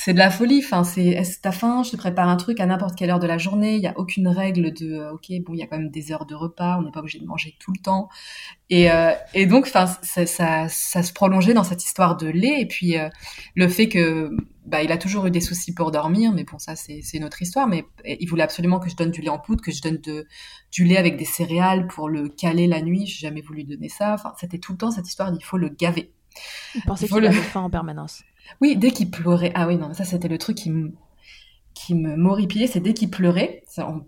c'est 0.01 0.13
de 0.13 0.17
la 0.17 0.29
folie. 0.29 0.62
Enfin, 0.63 0.85
c'est 0.85 1.07
est-ce 1.07 1.35
que 1.35 1.41
t'as 1.41 1.51
faim? 1.51 1.83
Je 1.83 1.91
te 1.91 1.97
prépare 1.97 2.29
un 2.29 2.38
truc 2.38 2.62
à 2.62 2.65
n'importe 2.65 2.95
quelle 2.97 3.09
heure 3.09 3.19
de 3.19 3.27
la 3.27 3.38
journée. 3.38 3.75
Il 3.75 3.81
y 3.81 3.88
a 3.88 3.93
aucune 3.99 4.29
règle 4.29 4.71
de 4.71 4.93
euh, 4.93 5.12
ok 5.12 5.27
bon 5.45 5.53
il 5.53 5.57
y 5.57 5.62
a 5.62 5.67
quand 5.67 5.77
même 5.77 5.89
des 5.89 6.13
heures 6.13 6.25
de 6.25 6.35
repas. 6.35 6.77
On 6.79 6.83
n'est 6.83 6.91
pas 6.91 7.01
obligé 7.01 7.19
de 7.19 7.25
manger 7.25 7.55
tout 7.59 7.73
le 7.73 7.81
temps. 7.81 8.07
Et, 8.69 8.89
euh, 8.89 9.12
et 9.33 9.45
donc 9.45 9.65
enfin 9.67 9.88
ça, 10.01 10.25
ça, 10.25 10.69
ça, 10.69 11.03
se 11.03 11.12
prolongeait 11.12 11.53
dans 11.53 11.65
cette 11.65 11.83
histoire 11.83 12.15
de 12.15 12.27
lait 12.27 12.62
et 12.62 12.65
puis 12.65 12.97
euh, 12.97 13.09
le 13.55 13.67
fait 13.67 13.89
que 13.89 14.31
bah 14.65 14.83
il 14.83 14.91
a 14.93 14.97
toujours 14.97 15.25
eu 15.25 15.31
des 15.31 15.41
soucis 15.41 15.73
pour 15.73 15.91
dormir. 15.91 16.31
Mais 16.31 16.45
bon 16.45 16.59
ça 16.59 16.77
c'est 16.77 17.01
c'est 17.01 17.17
une 17.17 17.25
autre 17.25 17.41
histoire. 17.41 17.67
Mais 17.67 17.83
il 18.05 18.25
voulait 18.29 18.43
absolument 18.43 18.79
que 18.79 18.89
je 18.89 18.95
donne 18.95 19.12
du 19.12 19.19
lait 19.19 19.27
en 19.27 19.39
poudre, 19.39 19.62
que 19.62 19.71
je 19.71 19.81
donne 19.81 19.97
de 19.97 20.27
du 20.71 20.85
lait 20.85 20.97
avec 20.97 21.17
des 21.17 21.25
céréales 21.25 21.88
pour 21.88 22.07
le 22.07 22.29
caler 22.29 22.67
la 22.67 22.81
nuit. 22.81 23.05
J'ai 23.05 23.27
jamais 23.27 23.41
voulu 23.41 23.65
donner 23.65 23.89
ça. 23.89 24.13
Enfin 24.13 24.33
c'était 24.39 24.59
tout 24.59 24.71
le 24.71 24.77
temps 24.77 24.91
cette 24.91 25.09
histoire 25.09 25.33
d'il 25.33 25.43
faut 25.43 25.57
le 25.57 25.67
gaver. 25.67 26.13
Il 26.73 26.83
pensait 26.83 27.09
qu'il 27.09 27.25
avait 27.25 27.33
faim 27.33 27.62
en 27.63 27.69
permanence? 27.69 28.23
Oui, 28.62 28.75
dès 28.75 28.91
qu'il 28.91 29.09
pleurait. 29.12 29.51
Ah 29.55 29.67
oui, 29.67 29.77
non, 29.77 29.93
ça 29.93 30.05
c'était 30.05 30.27
le 30.27 30.38
truc 30.38 30.57
qui 30.57 30.69
me 30.69 30.93
qui 31.73 31.95
me 31.95 32.67
c'est 32.67 32.79
dès 32.81 32.93
qu'il 32.93 33.09
pleurait. 33.09 33.63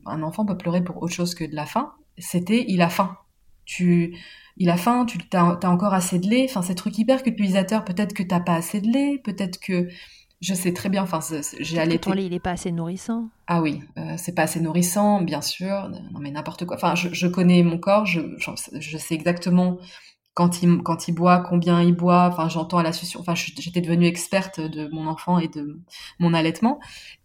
Un 0.06 0.24
enfant 0.24 0.46
peut 0.46 0.58
pleurer 0.58 0.84
pour 0.84 1.02
autre 1.02 1.14
chose 1.14 1.36
que 1.36 1.46
de 1.46 1.56
la 1.56 1.66
faim. 1.66 1.94
C'était 2.18 2.66
il 2.68 2.82
a 2.82 2.90
faim. 2.90 3.18
Tu, 3.66 4.18
il 4.58 4.70
a 4.70 4.78
faim. 4.78 5.06
Tu 5.06 5.20
as, 5.34 5.70
encore 5.70 5.94
assez 5.94 6.20
de 6.20 6.28
lait. 6.28 6.48
Enfin, 6.50 6.62
c'est 6.62 6.76
truc 6.76 6.98
hyper 6.98 7.24
culpabilisateur. 7.24 7.86
Peut-être 7.86 8.14
que 8.14 8.24
t'as 8.24 8.42
pas 8.42 8.56
assez 8.56 8.82
de 8.82 8.88
lait. 8.88 9.22
Peut-être 9.24 9.60
que 9.60 9.88
je 10.42 10.54
sais 10.54 10.74
très 10.74 10.90
bien. 10.90 11.04
Enfin, 11.04 11.20
j'ai 11.60 11.80
allaité. 11.80 12.10
Ton 12.10 12.14
lait, 12.14 12.26
il 12.26 12.34
est 12.34 12.40
pas 12.40 12.52
assez 12.52 12.72
nourrissant. 12.72 13.30
Ah 13.48 13.62
oui, 13.62 13.82
euh, 13.98 14.16
c'est 14.18 14.36
pas 14.36 14.44
assez 14.44 14.60
nourrissant, 14.60 15.22
bien 15.22 15.42
sûr. 15.42 15.90
Non 16.12 16.20
mais 16.20 16.32
n'importe 16.32 16.66
quoi. 16.66 16.76
Enfin, 16.76 16.96
je, 16.96 17.10
je, 17.14 17.28
connais 17.28 17.64
mon 17.64 17.78
corps. 17.78 18.06
Je, 18.06 18.20
je 18.74 18.98
sais 18.98 19.14
exactement 19.16 19.78
quand 20.34 20.64
il 20.64 20.82
quand 20.84 21.08
il 21.08 21.14
boit, 21.14 21.40
combien 21.40 21.82
il 21.82 21.94
boit. 21.94 22.30
Enfin, 22.32 22.50
j'entends 22.50 22.78
à 22.78 22.84
la 22.84 22.94
succion. 22.94 23.20
Enfin, 23.20 23.36
j'étais 23.36 23.82
devenue 23.82 24.06
experte 24.06 24.60
de 24.60 24.88
mon 24.94 25.08
enfant 25.08 25.40
et 25.40 25.48
de 25.48 25.82
mon 26.20 26.34
allaitement, 26.34 26.80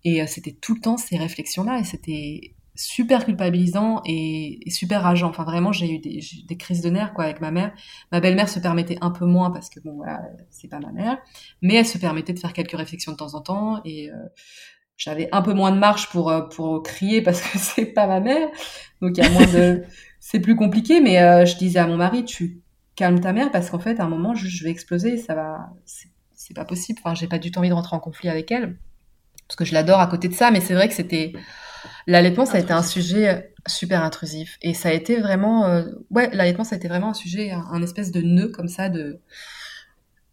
et 0.04 0.22
euh, 0.22 0.26
c'était 0.26 0.52
tout 0.52 0.74
le 0.74 0.80
temps 0.80 0.96
ces 0.96 1.16
réflexions-là, 1.16 1.78
et 1.78 1.84
c'était 1.84 2.54
super 2.74 3.24
culpabilisant 3.24 4.02
et, 4.04 4.60
super 4.68 5.02
rageant. 5.02 5.30
Enfin, 5.30 5.44
vraiment, 5.44 5.72
j'ai 5.72 5.90
eu 5.90 5.98
des, 5.98 6.20
des, 6.46 6.56
crises 6.56 6.82
de 6.82 6.90
nerfs 6.90 7.14
quoi 7.14 7.24
avec 7.24 7.40
ma 7.40 7.50
mère. 7.50 7.72
Ma 8.12 8.20
belle-mère 8.20 8.48
se 8.48 8.58
permettait 8.58 8.98
un 9.00 9.10
peu 9.10 9.24
moins 9.24 9.50
parce 9.50 9.70
que 9.70 9.80
bon, 9.80 9.94
voilà, 9.94 10.22
c'est 10.50 10.68
pas 10.68 10.80
ma 10.80 10.92
mère, 10.92 11.18
mais 11.62 11.74
elle 11.74 11.86
se 11.86 11.98
permettait 11.98 12.32
de 12.34 12.38
faire 12.38 12.52
quelques 12.52 12.76
réflexions 12.76 13.12
de 13.12 13.16
temps 13.16 13.34
en 13.34 13.40
temps 13.40 13.80
et 13.84 14.10
euh, 14.10 14.14
j'avais 14.96 15.28
un 15.32 15.42
peu 15.42 15.54
moins 15.54 15.72
de 15.72 15.78
marche 15.78 16.10
pour 16.10 16.30
euh, 16.30 16.42
pour 16.42 16.82
crier 16.82 17.22
parce 17.22 17.40
que 17.40 17.58
c'est 17.58 17.86
pas 17.86 18.06
ma 18.06 18.20
mère, 18.20 18.48
donc 19.00 19.16
il 19.16 19.24
y 19.24 19.26
a 19.26 19.30
moins 19.30 19.46
de 19.46 19.84
c'est 20.20 20.40
plus 20.40 20.56
compliqué. 20.56 21.00
Mais 21.00 21.46
je 21.46 21.56
disais 21.56 21.78
à 21.78 21.86
mon 21.86 21.96
mari, 21.96 22.24
tu 22.24 22.62
calme 22.96 23.20
ta 23.20 23.32
mère 23.32 23.52
parce 23.52 23.70
qu'en 23.70 23.78
fait, 23.78 24.00
à 24.00 24.04
un 24.04 24.08
moment, 24.08 24.34
je, 24.34 24.64
vais 24.64 24.70
exploser, 24.70 25.18
ça 25.18 25.34
va, 25.34 25.70
c'est 25.84 26.54
pas 26.54 26.64
possible. 26.64 26.98
Enfin, 27.02 27.14
j'ai 27.14 27.28
pas 27.28 27.38
du 27.38 27.50
tout 27.50 27.58
envie 27.58 27.68
de 27.68 27.74
rentrer 27.74 27.94
en 27.94 28.00
conflit 28.00 28.28
avec 28.28 28.50
elle 28.50 28.76
parce 29.46 29.56
que 29.56 29.64
je 29.64 29.74
l'adore 29.74 30.00
à 30.00 30.06
côté 30.06 30.28
de 30.28 30.34
ça, 30.34 30.50
mais 30.50 30.60
c'est 30.60 30.74
vrai 30.74 30.88
que 30.88 30.94
c'était 30.94 31.32
l'allaitement, 32.06 32.46
ça 32.46 32.56
a 32.56 32.60
été 32.60 32.72
un 32.72 32.82
sujet 32.82 33.28
euh, 33.28 33.40
super 33.66 34.02
intrusif 34.02 34.58
et 34.62 34.74
ça 34.74 34.88
a 34.88 34.92
été 34.92 35.20
vraiment, 35.20 35.66
euh, 35.66 35.84
ouais, 36.10 36.30
l'allaitement, 36.32 36.64
ça 36.64 36.74
a 36.74 36.78
été 36.78 36.88
vraiment 36.88 37.10
un 37.10 37.14
sujet, 37.14 37.52
un, 37.52 37.82
espèce 37.82 38.10
de 38.10 38.22
nœud 38.22 38.48
comme 38.48 38.68
ça 38.68 38.88
de 38.88 39.20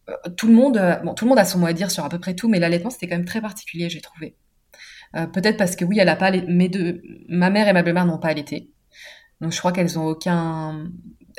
euh, 0.10 0.14
tout 0.36 0.48
le 0.48 0.54
monde, 0.54 0.80
bon, 1.04 1.14
tout 1.14 1.26
le 1.26 1.30
monde 1.30 1.40
a 1.40 1.46
son 1.46 1.60
mot 1.60 1.68
à 1.68 1.74
dire 1.74 1.92
sur 1.92 2.04
à 2.04 2.10
peu 2.10 2.20
près 2.20 2.34
tout, 2.34 2.50
mais 2.50 2.60
l'allaitement, 2.60 2.90
c'était 2.90 3.08
quand 3.08 3.18
même 3.18 3.26
très 3.26 3.42
particulier, 3.42 3.90
j'ai 3.90 4.02
trouvé. 4.02 4.36
Peut-être 5.32 5.58
parce 5.58 5.76
que 5.76 5.86
oui, 5.86 6.00
elle 6.00 6.10
a 6.10 6.16
pas, 6.16 6.32
mes 6.32 6.70
deux, 6.70 7.04
ma 7.30 7.52
mère 7.52 7.68
et 7.68 7.74
ma 7.74 7.84
belle-mère 7.84 8.08
n'ont 8.08 8.18
pas 8.18 8.30
allaité, 8.30 8.72
donc 9.42 9.52
je 9.52 9.60
crois 9.60 9.72
qu'elles 9.72 10.00
ont 10.00 10.08
aucun, 10.08 10.88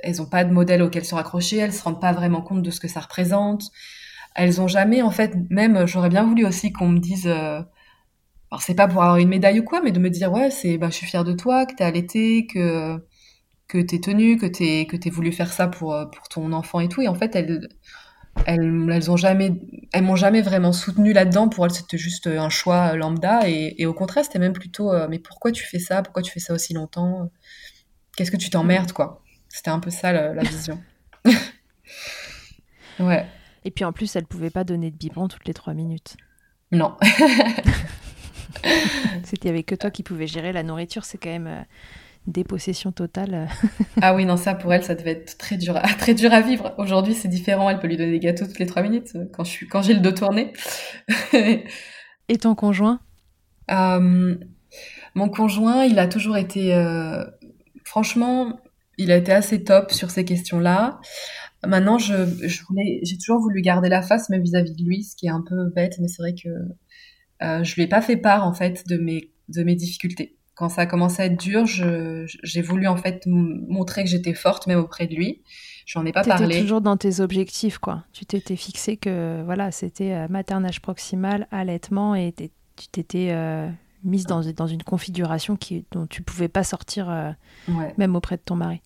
elles 0.04 0.22
ont 0.22 0.26
pas 0.26 0.44
de 0.44 0.52
modèle 0.52 0.82
auquel 0.82 1.04
se 1.04 1.14
raccrocher, 1.14 1.58
elles 1.58 1.72
se 1.72 1.82
rendent 1.82 2.00
pas 2.00 2.12
vraiment 2.12 2.42
compte 2.42 2.62
de 2.62 2.70
ce 2.70 2.80
que 2.80 2.88
ça 2.88 3.00
représente. 3.00 3.70
Elles 4.34 4.60
ont 4.60 4.68
jamais, 4.68 5.02
en 5.02 5.10
fait, 5.10 5.34
même, 5.50 5.86
j'aurais 5.86 6.08
bien 6.10 6.24
voulu 6.24 6.44
aussi 6.46 6.72
qu'on 6.72 6.88
me 6.88 6.98
dise, 6.98 7.26
euh, 7.26 7.62
alors 8.50 8.62
c'est 8.62 8.74
pas 8.74 8.88
pour 8.88 9.02
avoir 9.02 9.18
une 9.18 9.28
médaille 9.28 9.60
ou 9.60 9.64
quoi, 9.64 9.80
mais 9.82 9.92
de 9.92 10.00
me 10.00 10.10
dire, 10.10 10.32
ouais, 10.32 10.50
c'est, 10.50 10.78
bah, 10.78 10.88
je 10.90 10.96
suis 10.96 11.06
fière 11.06 11.24
de 11.24 11.32
toi, 11.32 11.66
que 11.66 11.74
t'es 11.74 11.84
allaité, 11.84 12.46
que, 12.46 12.98
que 13.68 13.78
t'es 13.78 14.00
tenue, 14.00 14.36
que 14.38 14.46
t'es, 14.46 14.86
que 14.86 14.96
t'es 14.96 15.10
voulu 15.10 15.32
faire 15.32 15.52
ça 15.52 15.68
pour, 15.68 15.94
euh, 15.94 16.06
pour 16.06 16.28
ton 16.28 16.52
enfant 16.52 16.80
et 16.80 16.88
tout. 16.88 17.02
Et 17.02 17.08
en 17.08 17.14
fait, 17.14 17.34
elles, 17.36 17.68
elles, 18.46 18.88
elles 18.92 19.10
ont 19.10 19.16
jamais, 19.16 19.52
elles 19.92 20.04
m'ont 20.04 20.16
jamais 20.16 20.42
vraiment 20.42 20.72
soutenue 20.72 21.12
là-dedans. 21.12 21.48
Pour 21.48 21.66
elles, 21.66 21.72
c'était 21.72 21.98
juste 21.98 22.26
un 22.28 22.50
choix 22.50 22.94
lambda. 22.96 23.48
Et, 23.48 23.74
et 23.78 23.86
au 23.86 23.94
contraire, 23.94 24.24
c'était 24.24 24.38
même 24.40 24.52
plutôt, 24.52 24.92
euh, 24.92 25.08
mais 25.10 25.18
pourquoi 25.18 25.52
tu 25.52 25.64
fais 25.64 25.80
ça? 25.80 26.02
Pourquoi 26.02 26.22
tu 26.22 26.32
fais 26.32 26.40
ça 26.40 26.54
aussi 26.54 26.74
longtemps? 26.74 27.30
Qu'est-ce 28.16 28.30
que 28.30 28.36
tu 28.36 28.50
t'emmerdes, 28.50 28.92
quoi? 28.92 29.23
C'était 29.54 29.70
un 29.70 29.78
peu 29.78 29.90
ça 29.90 30.12
la, 30.12 30.42
vision. 30.42 30.82
ouais. 32.98 33.24
Et 33.64 33.70
puis 33.70 33.84
en 33.84 33.92
plus, 33.92 34.16
elle 34.16 34.26
pouvait 34.26 34.50
pas 34.50 34.64
donner 34.64 34.90
de 34.90 34.96
biberon 34.96 35.28
toutes 35.28 35.46
les 35.46 35.54
trois 35.54 35.74
minutes. 35.74 36.16
Non. 36.72 36.96
C'était 39.22 39.50
avec 39.50 39.66
que 39.66 39.76
toi 39.76 39.92
qui 39.92 40.02
pouvais 40.02 40.26
gérer 40.26 40.52
la 40.52 40.64
nourriture, 40.64 41.04
c'est 41.04 41.18
quand 41.18 41.30
même 41.30 41.46
euh, 41.46 41.62
dépossession 42.26 42.90
totale. 42.90 43.48
ah 44.02 44.16
oui, 44.16 44.24
non, 44.24 44.36
ça 44.36 44.56
pour 44.56 44.74
elle, 44.74 44.82
ça 44.82 44.96
devait 44.96 45.12
être 45.12 45.38
très 45.38 45.56
dur, 45.56 45.76
à, 45.76 45.82
très 45.82 46.14
dur 46.14 46.32
à 46.32 46.40
vivre. 46.40 46.74
Aujourd'hui, 46.76 47.14
c'est 47.14 47.28
différent. 47.28 47.70
Elle 47.70 47.78
peut 47.78 47.86
lui 47.86 47.96
donner 47.96 48.10
des 48.10 48.18
gâteaux 48.18 48.46
toutes 48.46 48.58
les 48.58 48.66
trois 48.66 48.82
minutes 48.82 49.12
euh, 49.14 49.26
quand 49.32 49.44
suis, 49.44 49.68
quand 49.68 49.82
j'ai 49.82 49.94
le 49.94 50.00
dos 50.00 50.10
tourné. 50.10 50.52
Et 51.32 52.38
ton 52.38 52.56
conjoint? 52.56 52.98
Euh, 53.70 54.34
Mon 55.14 55.28
conjoint, 55.28 55.84
il 55.84 56.00
a 56.00 56.08
toujours 56.08 56.36
été, 56.36 56.74
franchement, 57.84 58.58
il 58.98 59.10
a 59.12 59.16
été 59.16 59.32
assez 59.32 59.64
top 59.64 59.92
sur 59.92 60.10
ces 60.10 60.24
questions-là. 60.24 61.00
Maintenant, 61.66 61.98
je, 61.98 62.26
je 62.46 62.62
voulais, 62.64 63.00
j'ai 63.02 63.16
toujours 63.16 63.40
voulu 63.40 63.60
garder 63.62 63.88
la 63.88 64.02
face, 64.02 64.28
même 64.28 64.42
vis-à-vis 64.42 64.74
de 64.74 64.84
lui, 64.84 65.02
ce 65.02 65.16
qui 65.16 65.26
est 65.26 65.30
un 65.30 65.42
peu 65.46 65.70
bête, 65.74 65.96
mais 66.00 66.08
c'est 66.08 66.22
vrai 66.22 66.34
que 66.34 66.48
euh, 67.42 67.64
je 67.64 67.74
lui 67.74 67.82
ai 67.82 67.86
pas 67.86 68.00
fait 68.00 68.16
part 68.16 68.46
en 68.46 68.54
fait 68.54 68.86
de 68.86 68.96
mes 68.96 69.30
de 69.48 69.62
mes 69.62 69.74
difficultés. 69.74 70.36
Quand 70.54 70.68
ça 70.68 70.82
a 70.82 70.86
commencé 70.86 71.20
à 71.20 71.26
être 71.26 71.38
dur, 71.38 71.66
j'ai 71.66 72.62
voulu 72.62 72.86
en 72.86 72.96
fait 72.96 73.26
montrer 73.26 74.04
que 74.04 74.10
j'étais 74.10 74.34
forte 74.34 74.68
même 74.68 74.78
auprès 74.78 75.08
de 75.08 75.14
lui. 75.14 75.42
J'en 75.84 76.06
ai 76.06 76.12
pas 76.12 76.22
parlé. 76.22 76.46
Étais 76.46 76.62
toujours 76.62 76.80
dans 76.80 76.96
tes 76.96 77.20
objectifs, 77.20 77.78
quoi. 77.78 78.04
Tu 78.12 78.24
t'étais 78.24 78.56
fixé 78.56 78.96
que 78.96 79.42
voilà, 79.44 79.72
c'était 79.72 80.12
euh, 80.12 80.28
maternage 80.28 80.80
proximal, 80.80 81.48
allaitement, 81.50 82.14
et 82.14 82.32
tu 82.76 82.88
t'étais 82.88 83.30
euh, 83.32 83.68
mise 84.04 84.26
dans, 84.26 84.42
dans 84.52 84.66
une 84.68 84.84
configuration 84.84 85.56
qui, 85.56 85.84
dont 85.90 86.06
tu 86.06 86.22
pouvais 86.22 86.48
pas 86.48 86.62
sortir, 86.62 87.10
euh, 87.10 87.32
même 87.98 88.14
auprès 88.14 88.36
de 88.36 88.42
ton 88.42 88.54
mari. 88.54 88.80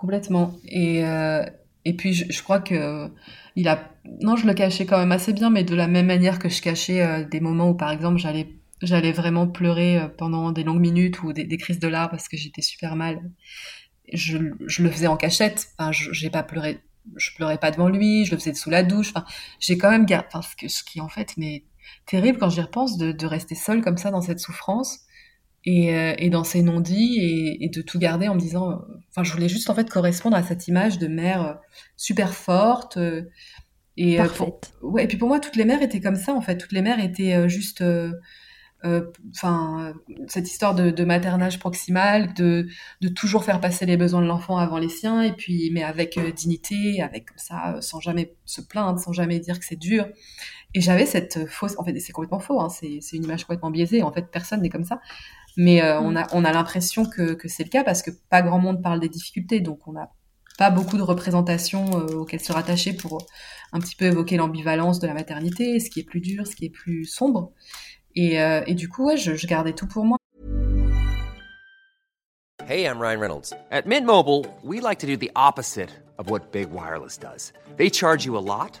Complètement. 0.00 0.54
Et, 0.64 1.04
euh, 1.04 1.44
et 1.84 1.94
puis, 1.94 2.14
je, 2.14 2.42
crois 2.42 2.58
que 2.58 3.10
il 3.54 3.68
a. 3.68 3.92
Non, 4.22 4.34
je 4.34 4.46
le 4.46 4.54
cachais 4.54 4.86
quand 4.86 4.96
même 4.96 5.12
assez 5.12 5.34
bien, 5.34 5.50
mais 5.50 5.62
de 5.62 5.74
la 5.74 5.88
même 5.88 6.06
manière 6.06 6.38
que 6.38 6.48
je 6.48 6.62
cachais 6.62 7.02
euh, 7.02 7.22
des 7.22 7.40
moments 7.40 7.68
où, 7.68 7.74
par 7.74 7.90
exemple, 7.90 8.18
j'allais 8.18 8.48
j'allais 8.80 9.12
vraiment 9.12 9.46
pleurer 9.46 10.00
pendant 10.16 10.52
des 10.52 10.64
longues 10.64 10.80
minutes 10.80 11.22
ou 11.22 11.34
des, 11.34 11.56
crises 11.58 11.80
de 11.80 11.88
larmes 11.88 12.08
parce 12.08 12.28
que 12.28 12.38
j'étais 12.38 12.62
super 12.62 12.96
mal. 12.96 13.20
Je, 14.10 14.38
je, 14.66 14.82
le 14.82 14.90
faisais 14.90 15.06
en 15.06 15.18
cachette. 15.18 15.68
Enfin, 15.76 15.90
j'ai 15.92 16.30
pas 16.30 16.42
pleuré. 16.42 16.80
Je 17.16 17.30
pleurais 17.36 17.58
pas 17.58 17.70
devant 17.70 17.90
lui. 17.90 18.24
Je 18.24 18.30
le 18.30 18.38
faisais 18.38 18.54
sous 18.54 18.70
la 18.70 18.82
douche. 18.82 19.10
Enfin, 19.14 19.26
j'ai 19.58 19.76
quand 19.76 19.90
même 19.90 20.06
gardé. 20.06 20.28
Enfin, 20.32 20.40
ce, 20.40 20.68
ce 20.68 20.82
qui 20.82 21.02
en 21.02 21.10
fait, 21.10 21.34
mais 21.36 21.64
terrible 22.06 22.38
quand 22.38 22.48
j'y 22.48 22.62
repense 22.62 22.96
de, 22.96 23.12
de, 23.12 23.26
rester 23.26 23.54
seule 23.54 23.82
comme 23.82 23.98
ça 23.98 24.10
dans 24.10 24.22
cette 24.22 24.40
souffrance 24.40 25.00
et, 25.64 25.94
euh, 25.94 26.14
et 26.18 26.30
dans 26.30 26.44
ces 26.44 26.62
non-dits 26.62 27.18
et, 27.18 27.64
et, 27.64 27.68
de 27.68 27.82
tout 27.82 27.98
garder 27.98 28.28
en 28.28 28.34
me 28.34 28.40
disant, 28.40 28.70
euh, 28.70 28.74
enfin, 29.10 29.24
je 29.24 29.32
voulais 29.32 29.48
juste 29.48 29.68
en 29.68 29.74
fait 29.74 29.90
correspondre 29.90 30.36
à 30.36 30.42
cette 30.42 30.68
image 30.68 30.98
de 30.98 31.06
mère 31.06 31.46
euh, 31.46 31.54
super 31.96 32.34
forte. 32.34 32.98
et, 33.96 34.16
Parfaite. 34.16 34.72
ouais, 34.82 35.04
et 35.04 35.06
puis 35.06 35.18
pour 35.18 35.28
moi, 35.28 35.38
toutes 35.40 35.56
les 35.56 35.66
mères 35.66 35.82
étaient 35.82 36.00
comme 36.00 36.16
ça 36.16 36.32
en 36.32 36.40
fait. 36.40 36.56
Toutes 36.56 36.72
les 36.72 36.82
mères 36.82 37.02
étaient 37.02 37.48
juste 37.48 37.84
enfin 38.82 39.92
cette 40.26 40.48
histoire 40.48 40.74
de, 40.74 40.90
de, 40.90 41.04
maternage 41.04 41.58
proximal, 41.58 42.32
de, 42.32 42.66
de 43.02 43.08
toujours 43.08 43.44
faire 43.44 43.60
passer 43.60 43.84
les 43.84 43.98
besoins 43.98 44.22
de 44.22 44.26
l'enfant 44.26 44.56
avant 44.56 44.78
les 44.78 44.88
siens, 44.88 45.20
et 45.20 45.32
puis 45.32 45.70
mais 45.70 45.82
avec 45.82 46.18
dignité, 46.34 47.02
avec 47.02 47.26
comme 47.28 47.36
ça, 47.36 47.76
sans 47.82 48.00
jamais 48.00 48.32
se 48.46 48.62
plaindre, 48.62 48.98
sans 48.98 49.12
jamais 49.12 49.38
dire 49.38 49.58
que 49.58 49.66
c'est 49.66 49.76
dur. 49.76 50.06
Et 50.72 50.80
j'avais 50.80 51.04
cette 51.04 51.46
fausse, 51.48 51.76
en 51.78 51.84
fait, 51.84 51.98
c'est 51.98 52.12
complètement 52.12 52.38
faux, 52.38 52.60
hein, 52.60 52.68
c'est 52.70 53.00
une 53.12 53.24
image 53.24 53.44
complètement 53.44 53.70
biaisée. 53.70 54.02
En 54.02 54.12
fait, 54.12 54.30
personne 54.30 54.62
n'est 54.62 54.70
comme 54.70 54.84
ça. 54.84 55.00
Mais 55.62 55.82
euh, 55.82 56.00
on 56.00 56.16
a, 56.16 56.26
on 56.32 56.46
a 56.46 56.52
l'impression 56.52 57.04
que, 57.04 57.34
que 57.34 57.46
c'est 57.46 57.64
le 57.64 57.68
cas 57.68 57.84
parce 57.84 58.00
que 58.00 58.10
pas 58.30 58.40
grand 58.40 58.58
monde 58.58 58.82
parle 58.82 58.98
des 58.98 59.10
difficultés, 59.10 59.60
donc 59.60 59.86
on 59.86 59.92
n'a 59.92 60.08
pas 60.56 60.70
beaucoup 60.70 60.96
de 60.96 61.02
représentations 61.02 62.00
euh, 62.00 62.14
auxquelles 62.14 62.40
se 62.40 62.50
rattacher 62.50 62.94
pour 62.94 63.26
un 63.74 63.78
petit 63.78 63.94
peu 63.94 64.06
évoquer 64.06 64.38
l'ambivalence 64.38 65.00
de 65.00 65.06
la 65.06 65.12
maternité, 65.12 65.78
ce 65.78 65.90
qui 65.90 66.00
est 66.00 66.04
plus 66.04 66.22
dur, 66.22 66.46
ce 66.46 66.56
qui 66.56 66.64
est 66.64 66.70
plus 66.70 67.04
sombre. 67.04 67.52
Et, 68.16 68.40
euh, 68.40 68.62
et 68.66 68.72
du 68.72 68.88
coup, 68.88 69.04
ouais, 69.04 69.18
je, 69.18 69.34
je 69.34 69.46
gardais 69.46 69.74
tout 69.74 69.86
pour 69.86 70.06
moi. 70.06 70.16
Hey, 72.66 72.86
I'm 72.86 72.98
Ryan 72.98 73.20
Reynolds. 73.20 73.52
At 73.70 73.82
Mint 73.84 74.06
Mobile, 74.06 74.46
we 74.64 74.80
like 74.80 75.00
to 75.00 75.06
do 75.06 75.18
the 75.18 75.30
opposite 75.36 75.90
of 76.16 76.30
what 76.30 76.52
Big 76.52 76.68
Wireless 76.72 77.18
does. 77.18 77.52
They 77.76 77.90
charge 77.90 78.24
you 78.24 78.34
a 78.34 78.40
lot. 78.40 78.80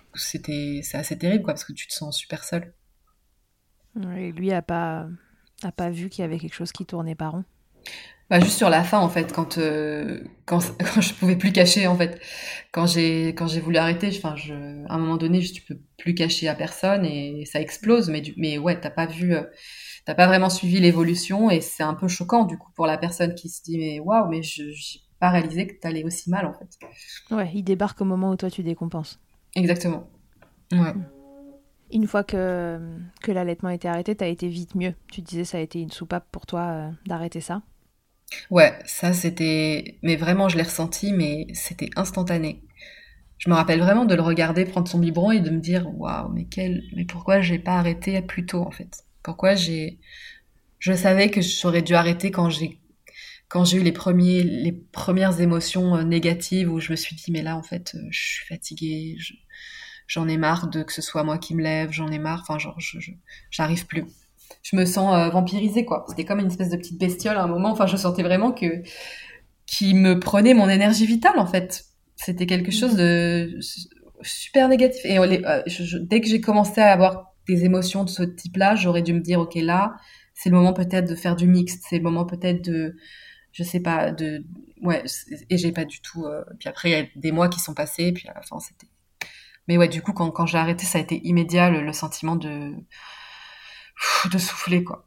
c'était 0.15 0.81
c'est 0.83 0.97
assez 0.97 1.17
terrible 1.17 1.43
quoi 1.43 1.53
parce 1.53 1.65
que 1.65 1.73
tu 1.73 1.87
te 1.87 1.93
sens 1.93 2.17
super 2.17 2.43
seul. 2.43 2.73
Et 4.17 4.31
lui 4.31 4.51
a 4.51 4.61
pas 4.61 5.07
a 5.63 5.71
pas 5.71 5.89
vu 5.89 6.09
qu'il 6.09 6.21
y 6.21 6.25
avait 6.25 6.39
quelque 6.39 6.53
chose 6.55 6.71
qui 6.71 6.85
tournait 6.85 7.15
pas 7.15 7.29
rond. 7.29 7.43
Bah, 8.29 8.39
juste 8.39 8.57
sur 8.57 8.69
la 8.69 8.83
fin 8.85 8.99
en 8.99 9.09
fait 9.09 9.33
quand 9.33 9.57
euh, 9.57 10.23
quand 10.45 10.59
quand 10.93 11.01
je 11.01 11.13
pouvais 11.13 11.35
plus 11.35 11.51
cacher 11.51 11.87
en 11.87 11.97
fait 11.97 12.21
quand 12.71 12.85
j'ai 12.85 13.29
quand 13.35 13.47
j'ai 13.47 13.59
voulu 13.59 13.75
arrêter 13.75 14.07
enfin 14.15 14.35
je 14.37 14.53
à 14.87 14.93
un 14.93 14.97
moment 14.99 15.17
donné 15.17 15.41
je, 15.41 15.51
tu 15.51 15.61
peux 15.63 15.77
plus 15.97 16.15
cacher 16.15 16.47
à 16.47 16.55
personne 16.55 17.03
et 17.05 17.43
ça 17.45 17.59
explose 17.59 18.09
mais 18.09 18.21
du, 18.21 18.33
mais 18.37 18.57
ouais 18.57 18.79
t'as 18.79 18.89
pas 18.89 19.05
vu 19.05 19.35
euh, 19.35 19.43
t'as 20.05 20.15
pas 20.15 20.27
vraiment 20.27 20.49
suivi 20.49 20.79
l'évolution 20.79 21.49
et 21.49 21.59
c'est 21.59 21.83
un 21.83 21.93
peu 21.93 22.07
choquant 22.07 22.45
du 22.45 22.57
coup 22.57 22.71
pour 22.73 22.87
la 22.87 22.97
personne 22.97 23.35
qui 23.35 23.49
se 23.49 23.61
dit 23.63 23.77
mais 23.77 23.99
waouh 23.99 24.29
mais 24.29 24.43
je 24.43 24.63
j'ai 24.71 25.01
pas 25.19 25.29
réalisé 25.29 25.67
que 25.67 25.73
t'allais 25.79 26.03
aussi 26.05 26.29
mal 26.29 26.45
en 26.45 26.53
fait 26.53 26.69
Ouais, 27.31 27.51
il 27.53 27.63
débarque 27.63 28.01
au 28.01 28.05
moment 28.05 28.31
où 28.31 28.35
toi 28.35 28.49
tu 28.49 28.63
décompenses. 28.63 29.19
Exactement 29.55 30.09
ouais 30.73 30.93
Une 31.91 32.07
fois 32.07 32.23
que, 32.23 32.79
que 33.21 33.31
l'allaitement 33.31 33.69
était 33.69 33.87
arrêté, 33.87 34.15
t'as 34.15 34.27
été 34.27 34.47
vite 34.47 34.75
mieux. 34.75 34.95
Tu 35.11 35.21
disais 35.21 35.43
ça 35.43 35.57
a 35.57 35.61
été 35.61 35.79
une 35.81 35.91
soupape 35.91 36.25
pour 36.31 36.45
toi 36.45 36.61
euh, 36.61 36.91
d'arrêter 37.05 37.41
ça. 37.41 37.61
Ouais, 38.49 38.77
ça 38.85 39.13
c'était, 39.13 39.97
mais 40.03 40.15
vraiment 40.15 40.47
je 40.49 40.57
l'ai 40.57 40.63
ressenti, 40.63 41.11
mais 41.13 41.47
c'était 41.53 41.89
instantané. 41.95 42.63
Je 43.39 43.49
me 43.49 43.55
rappelle 43.55 43.81
vraiment 43.81 44.05
de 44.05 44.15
le 44.15 44.21
regarder 44.23 44.65
prendre 44.65 44.89
son 44.89 44.99
biberon 44.99 45.31
et 45.31 45.41
de 45.41 45.51
me 45.51 45.59
dire, 45.59 45.87
waouh, 45.99 46.29
mais 46.33 46.45
quel, 46.45 46.83
mais 46.95 47.05
pourquoi 47.05 47.41
j'ai 47.41 47.59
pas 47.59 47.77
arrêté 47.79 48.21
plus 48.23 48.45
tôt 48.47 48.61
en 48.63 48.71
fait? 48.71 49.05
Pourquoi 49.23 49.55
j'ai, 49.55 49.99
je 50.79 50.93
savais 50.93 51.31
que 51.31 51.41
j'aurais 51.41 51.83
dû 51.83 51.95
arrêter 51.95 52.31
quand 52.31 52.51
j'ai, 52.51 52.80
quand 53.51 53.65
j'ai 53.65 53.77
eu 53.77 53.83
les 53.83 53.91
premiers, 53.91 54.43
les 54.43 54.71
premières 54.71 55.41
émotions 55.41 55.95
euh, 55.97 56.03
négatives 56.03 56.71
où 56.71 56.79
je 56.79 56.91
me 56.91 56.95
suis 56.95 57.15
dit, 57.15 57.31
mais 57.31 57.41
là 57.43 57.57
en 57.57 57.63
fait, 57.63 57.93
euh, 57.95 57.99
je 58.11 58.19
suis 58.19 58.45
fatiguée, 58.47 59.15
je- 59.19 59.33
j'en 60.07 60.27
ai 60.27 60.37
marre 60.37 60.67
de 60.69 60.83
que 60.83 60.93
ce 60.93 61.01
soit 61.01 61.23
moi 61.23 61.37
qui 61.37 61.55
me 61.55 61.61
lève, 61.63 61.91
j'en 61.91 62.09
ai 62.11 62.19
marre, 62.19 62.41
enfin 62.47 62.59
genre, 62.59 62.79
je, 62.79 62.99
je- 62.99 63.11
j'arrive 63.51 63.85
plus 63.87 64.05
je 64.63 64.75
me 64.75 64.83
sens 64.85 65.13
euh, 65.15 65.29
vampirisée 65.29 65.85
quoi. 65.85 66.05
C'était 66.09 66.25
comme 66.25 66.39
une 66.39 66.47
espèce 66.47 66.69
de 66.69 66.75
petite 66.77 66.99
bestiole 66.99 67.37
à 67.37 67.43
un 67.43 67.47
moment. 67.47 67.71
Enfin, 67.71 67.87
je 67.87 67.95
sentais 67.95 68.21
vraiment 68.21 68.51
que 68.51 68.83
qui 69.65 69.93
me 69.93 70.19
prenait 70.19 70.53
mon 70.53 70.69
énergie 70.69 71.05
vitale 71.05 71.39
en 71.39 71.45
fait. 71.45 71.85
C'était 72.15 72.45
quelque 72.45 72.71
chose 72.71 72.95
de 72.95 73.57
su- 73.61 73.87
super 74.21 74.67
négatif. 74.67 75.01
Et 75.05 75.17
euh, 75.17 75.61
je- 75.67 75.83
je- 75.83 75.97
dès 75.97 76.21
que 76.21 76.27
j'ai 76.27 76.41
commencé 76.41 76.81
à 76.81 76.91
avoir 76.91 77.33
des 77.47 77.63
émotions 77.65 78.03
de 78.03 78.09
ce 78.09 78.23
type-là, 78.23 78.75
j'aurais 78.75 79.01
dû 79.01 79.13
me 79.13 79.21
dire 79.21 79.39
ok 79.39 79.55
là, 79.55 79.95
c'est 80.33 80.49
le 80.49 80.55
moment 80.57 80.73
peut-être 80.73 81.07
de 81.09 81.15
faire 81.15 81.35
du 81.35 81.47
mixte, 81.47 81.83
c'est 81.89 81.97
le 81.97 82.03
moment 82.03 82.25
peut-être 82.25 82.63
de, 82.63 82.95
je 83.51 83.63
sais 83.63 83.79
pas, 83.81 84.11
de 84.11 84.43
ouais. 84.81 85.03
Et 85.49 85.57
j'ai 85.57 85.71
pas 85.71 85.85
du 85.85 86.01
tout. 86.01 86.25
euh, 86.25 86.43
Puis 86.59 86.69
après 86.69 86.89
il 86.89 86.93
y 86.93 86.95
a 87.01 87.05
des 87.15 87.31
mois 87.31 87.49
qui 87.49 87.59
sont 87.59 87.73
passés, 87.73 88.11
puis 88.13 88.27
à 88.29 88.33
la 88.33 88.41
fin 88.41 88.59
c'était. 88.59 88.87
Mais 89.67 89.77
ouais, 89.77 89.87
du 89.89 90.01
coup 90.01 90.13
quand 90.13 90.31
quand 90.31 90.45
j'ai 90.45 90.57
arrêté, 90.57 90.85
ça 90.85 90.97
a 90.99 91.01
été 91.01 91.21
immédiat 91.27 91.69
le, 91.69 91.81
le 91.83 91.93
sentiment 91.93 92.35
de 92.35 92.73
de 94.31 94.37
souffler 94.37 94.83
quoi. 94.83 95.05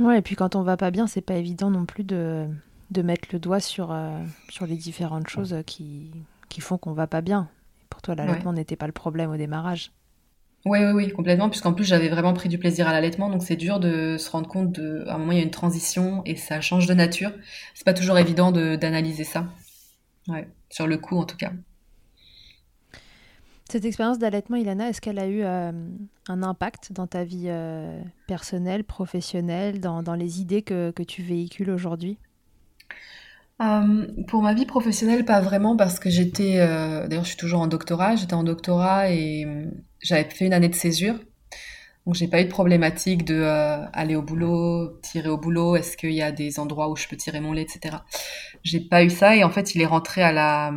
Ouais, 0.00 0.18
et 0.18 0.22
puis 0.22 0.36
quand 0.36 0.56
on 0.56 0.62
va 0.62 0.76
pas 0.76 0.90
bien, 0.90 1.06
c'est 1.06 1.22
pas 1.22 1.36
évident 1.36 1.70
non 1.70 1.86
plus 1.86 2.04
de, 2.04 2.46
de 2.90 3.02
mettre 3.02 3.28
le 3.32 3.38
doigt 3.38 3.60
sur, 3.60 3.92
euh, 3.92 4.22
sur 4.50 4.66
les 4.66 4.76
différentes 4.76 5.28
choses 5.28 5.56
qui, 5.66 6.10
qui 6.50 6.60
font 6.60 6.76
qu'on 6.78 6.92
va 6.92 7.06
pas 7.06 7.22
bien. 7.22 7.48
Pour 7.88 8.02
toi, 8.02 8.14
l'allaitement 8.14 8.52
n'était 8.52 8.76
pas 8.76 8.86
le 8.86 8.92
problème 8.92 9.30
au 9.30 9.36
démarrage. 9.36 9.92
Oui, 10.68 10.80
oui, 10.80 10.90
oui, 10.92 11.12
complètement, 11.12 11.48
puisqu'en 11.48 11.72
plus 11.72 11.84
j'avais 11.84 12.08
vraiment 12.08 12.34
pris 12.34 12.48
du 12.48 12.58
plaisir 12.58 12.88
à 12.88 12.92
l'allaitement, 12.92 13.30
donc 13.30 13.44
c'est 13.44 13.54
dur 13.54 13.78
de 13.78 14.16
se 14.18 14.28
rendre 14.28 14.48
compte 14.48 14.72
de, 14.72 15.04
à 15.06 15.14
un 15.14 15.18
moment 15.18 15.30
il 15.30 15.38
y 15.38 15.40
a 15.40 15.44
une 15.44 15.50
transition 15.52 16.22
et 16.24 16.34
ça 16.34 16.60
change 16.60 16.86
de 16.88 16.94
nature. 16.94 17.30
C'est 17.74 17.84
pas 17.84 17.94
toujours 17.94 18.18
évident 18.18 18.50
de 18.50 18.74
d'analyser 18.74 19.22
ça. 19.22 19.46
Ouais, 20.26 20.48
sur 20.68 20.88
le 20.88 20.98
coup 20.98 21.18
en 21.18 21.24
tout 21.24 21.36
cas. 21.36 21.52
Cette 23.70 23.84
expérience 23.84 24.18
d'allaitement, 24.18 24.56
Ilana, 24.56 24.88
est-ce 24.88 25.00
qu'elle 25.00 25.20
a 25.20 25.28
eu 25.28 25.44
euh, 25.44 25.70
un 26.28 26.42
impact 26.42 26.92
dans 26.92 27.06
ta 27.06 27.22
vie 27.22 27.46
euh, 27.46 28.02
personnelle, 28.26 28.82
professionnelle, 28.82 29.78
dans, 29.80 30.02
dans 30.02 30.14
les 30.14 30.40
idées 30.40 30.62
que, 30.62 30.90
que 30.90 31.04
tu 31.04 31.22
véhicules 31.22 31.70
aujourd'hui? 31.70 32.18
Euh, 33.62 34.06
pour 34.26 34.42
ma 34.42 34.52
vie 34.52 34.66
professionnelle, 34.66 35.24
pas 35.24 35.40
vraiment, 35.40 35.76
parce 35.76 35.98
que 35.98 36.10
j'étais, 36.10 36.58
euh, 36.58 37.06
d'ailleurs 37.06 37.24
je 37.24 37.30
suis 37.30 37.38
toujours 37.38 37.60
en 37.60 37.68
doctorat, 37.68 38.16
j'étais 38.16 38.34
en 38.34 38.44
doctorat 38.44 39.10
et 39.10 39.46
j'avais 40.06 40.28
fait 40.30 40.46
une 40.46 40.52
année 40.52 40.68
de 40.68 40.74
césure. 40.74 41.18
Donc 42.06 42.14
j'ai 42.14 42.28
pas 42.28 42.40
eu 42.40 42.44
de 42.44 42.50
problématique 42.50 43.24
de 43.24 43.34
euh, 43.34 43.84
aller 43.92 44.14
au 44.14 44.22
boulot, 44.22 44.98
tirer 45.02 45.28
au 45.28 45.38
boulot, 45.38 45.74
est-ce 45.74 45.96
qu'il 45.96 46.12
y 46.12 46.22
a 46.22 46.30
des 46.30 46.60
endroits 46.60 46.88
où 46.88 46.94
je 46.94 47.08
peux 47.08 47.16
tirer 47.16 47.40
mon 47.40 47.52
lait, 47.52 47.62
etc. 47.62 47.96
J'ai 48.62 48.80
pas 48.80 49.02
eu 49.02 49.10
ça 49.10 49.34
et 49.34 49.42
en 49.42 49.50
fait 49.50 49.74
il 49.74 49.82
est 49.82 49.86
rentré 49.86 50.22
à 50.22 50.30
la 50.30 50.72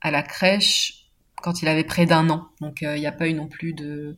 à 0.00 0.10
la 0.12 0.22
crèche 0.22 1.08
quand 1.42 1.62
il 1.62 1.68
avait 1.68 1.82
près 1.82 2.06
d'un 2.06 2.30
an. 2.30 2.46
Donc 2.60 2.84
euh, 2.84 2.96
il 2.96 3.00
n'y 3.00 3.06
a 3.06 3.12
pas 3.12 3.26
eu 3.26 3.34
non 3.34 3.48
plus 3.48 3.72
de 3.72 4.16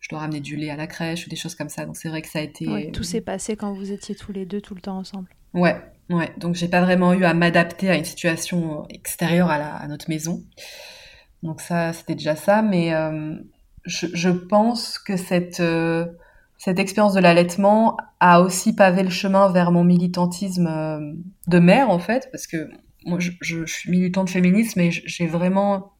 je 0.00 0.08
dois 0.08 0.20
ramener 0.20 0.40
du 0.40 0.56
lait 0.56 0.70
à 0.70 0.76
la 0.76 0.86
crèche 0.86 1.26
ou 1.26 1.30
des 1.30 1.36
choses 1.36 1.54
comme 1.54 1.68
ça. 1.68 1.84
Donc 1.84 1.98
c'est 1.98 2.08
vrai 2.08 2.22
que 2.22 2.28
ça 2.28 2.38
a 2.38 2.42
été 2.42 2.66
Ouais, 2.66 2.90
Tout 2.90 3.04
s'est 3.04 3.20
passé 3.20 3.56
quand 3.56 3.74
vous 3.74 3.92
étiez 3.92 4.14
tous 4.14 4.32
les 4.32 4.46
deux 4.46 4.62
tout 4.62 4.74
le 4.74 4.80
temps 4.80 4.96
ensemble. 4.96 5.28
Ouais, 5.52 5.76
ouais. 6.08 6.32
Donc 6.38 6.54
j'ai 6.54 6.68
pas 6.68 6.80
vraiment 6.80 7.12
eu 7.12 7.24
à 7.24 7.34
m'adapter 7.34 7.90
à 7.90 7.96
une 7.96 8.06
situation 8.06 8.88
extérieure 8.88 9.50
à, 9.50 9.58
la, 9.58 9.74
à 9.74 9.86
notre 9.88 10.08
maison. 10.08 10.42
Donc 11.42 11.60
ça, 11.60 11.92
c'était 11.92 12.14
déjà 12.14 12.34
ça. 12.34 12.62
Mais 12.62 12.94
euh, 12.94 13.36
je, 13.84 14.06
je 14.12 14.30
pense 14.30 14.98
que 14.98 15.16
cette 15.16 15.60
euh, 15.60 16.06
cette 16.58 16.78
expérience 16.78 17.14
de 17.14 17.20
l'allaitement 17.20 17.96
a 18.20 18.40
aussi 18.40 18.72
pavé 18.74 19.02
le 19.02 19.10
chemin 19.10 19.50
vers 19.50 19.72
mon 19.72 19.82
militantisme 19.82 20.68
euh, 20.68 21.12
de 21.48 21.58
mère 21.58 21.90
en 21.90 21.98
fait, 21.98 22.28
parce 22.30 22.46
que 22.46 22.70
moi 23.04 23.18
je, 23.18 23.32
je, 23.40 23.66
suis 23.66 23.90
militante 23.90 24.30
féministe, 24.30 24.76
mais 24.76 24.90
j'ai 24.92 25.26
vraiment 25.26 25.92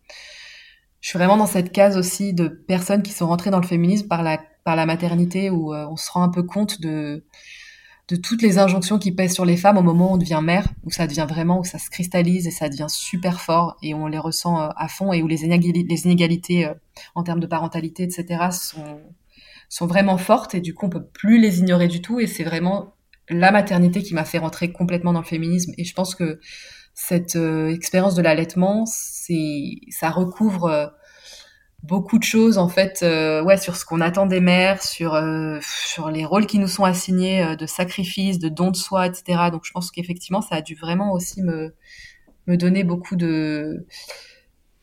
je 1.00 1.08
suis 1.08 1.18
vraiment 1.18 1.36
dans 1.36 1.46
cette 1.46 1.72
case 1.72 1.96
aussi 1.96 2.32
de 2.32 2.46
personnes 2.46 3.02
qui 3.02 3.12
sont 3.12 3.26
rentrées 3.26 3.50
dans 3.50 3.60
le 3.60 3.66
féminisme 3.66 4.06
par 4.06 4.22
la 4.22 4.40
par 4.64 4.76
la 4.76 4.86
maternité 4.86 5.50
où 5.50 5.74
euh, 5.74 5.86
on 5.90 5.96
se 5.96 6.10
rend 6.12 6.22
un 6.22 6.28
peu 6.28 6.44
compte 6.44 6.80
de 6.80 7.24
de 8.08 8.16
toutes 8.16 8.42
les 8.42 8.58
injonctions 8.58 8.98
qui 8.98 9.12
pèsent 9.12 9.34
sur 9.34 9.44
les 9.44 9.56
femmes 9.56 9.78
au 9.78 9.82
moment 9.82 10.10
où 10.10 10.14
on 10.14 10.18
devient 10.18 10.40
mère, 10.42 10.68
où 10.84 10.90
ça 10.90 11.06
devient 11.06 11.26
vraiment, 11.28 11.60
où 11.60 11.64
ça 11.64 11.78
se 11.78 11.88
cristallise 11.88 12.46
et 12.46 12.50
ça 12.50 12.68
devient 12.68 12.88
super 12.88 13.40
fort 13.40 13.76
et 13.82 13.94
on 13.94 14.06
les 14.06 14.18
ressent 14.18 14.60
euh, 14.60 14.68
à 14.76 14.88
fond 14.88 15.12
et 15.12 15.22
où 15.22 15.28
les, 15.28 15.44
inégali 15.44 15.84
les 15.84 16.04
inégalités 16.04 16.66
euh, 16.66 16.74
en 17.14 17.22
termes 17.22 17.40
de 17.40 17.46
parentalité, 17.46 18.02
etc. 18.02 18.48
sont 18.52 19.00
sont 19.68 19.86
vraiment 19.86 20.18
fortes 20.18 20.54
et 20.54 20.60
du 20.60 20.74
coup 20.74 20.84
on 20.84 20.90
peut 20.90 21.06
plus 21.06 21.40
les 21.40 21.60
ignorer 21.60 21.88
du 21.88 22.02
tout 22.02 22.20
et 22.20 22.26
c'est 22.26 22.44
vraiment 22.44 22.94
la 23.30 23.50
maternité 23.50 24.02
qui 24.02 24.12
m'a 24.12 24.26
fait 24.26 24.36
rentrer 24.36 24.70
complètement 24.70 25.14
dans 25.14 25.20
le 25.20 25.26
féminisme 25.26 25.72
et 25.78 25.84
je 25.84 25.94
pense 25.94 26.14
que 26.14 26.40
cette 26.92 27.36
euh, 27.36 27.68
expérience 27.68 28.14
de 28.14 28.20
l'allaitement, 28.20 28.84
c'est 28.84 29.76
ça 29.88 30.10
recouvre 30.10 30.92
beaucoup 31.82 32.18
de 32.18 32.24
choses 32.24 32.58
en 32.58 32.68
fait 32.68 33.00
euh, 33.02 33.42
ouais 33.42 33.56
sur 33.56 33.76
ce 33.76 33.84
qu'on 33.84 34.00
attend 34.00 34.26
des 34.26 34.40
mères 34.40 34.82
sur 34.82 35.14
euh, 35.14 35.58
sur 35.62 36.10
les 36.10 36.24
rôles 36.24 36.46
qui 36.46 36.58
nous 36.58 36.68
sont 36.68 36.84
assignés 36.84 37.42
euh, 37.44 37.56
de 37.56 37.66
sacrifice 37.66 38.38
de 38.38 38.48
don 38.48 38.70
de 38.70 38.76
soi 38.76 39.06
etc 39.06 39.50
donc 39.50 39.62
je 39.64 39.72
pense 39.72 39.90
qu'effectivement 39.90 40.42
ça 40.42 40.56
a 40.56 40.60
dû 40.62 40.74
vraiment 40.74 41.12
aussi 41.12 41.42
me 41.42 41.74
me 42.46 42.56
donner 42.56 42.84
beaucoup 42.84 43.16
de 43.16 43.86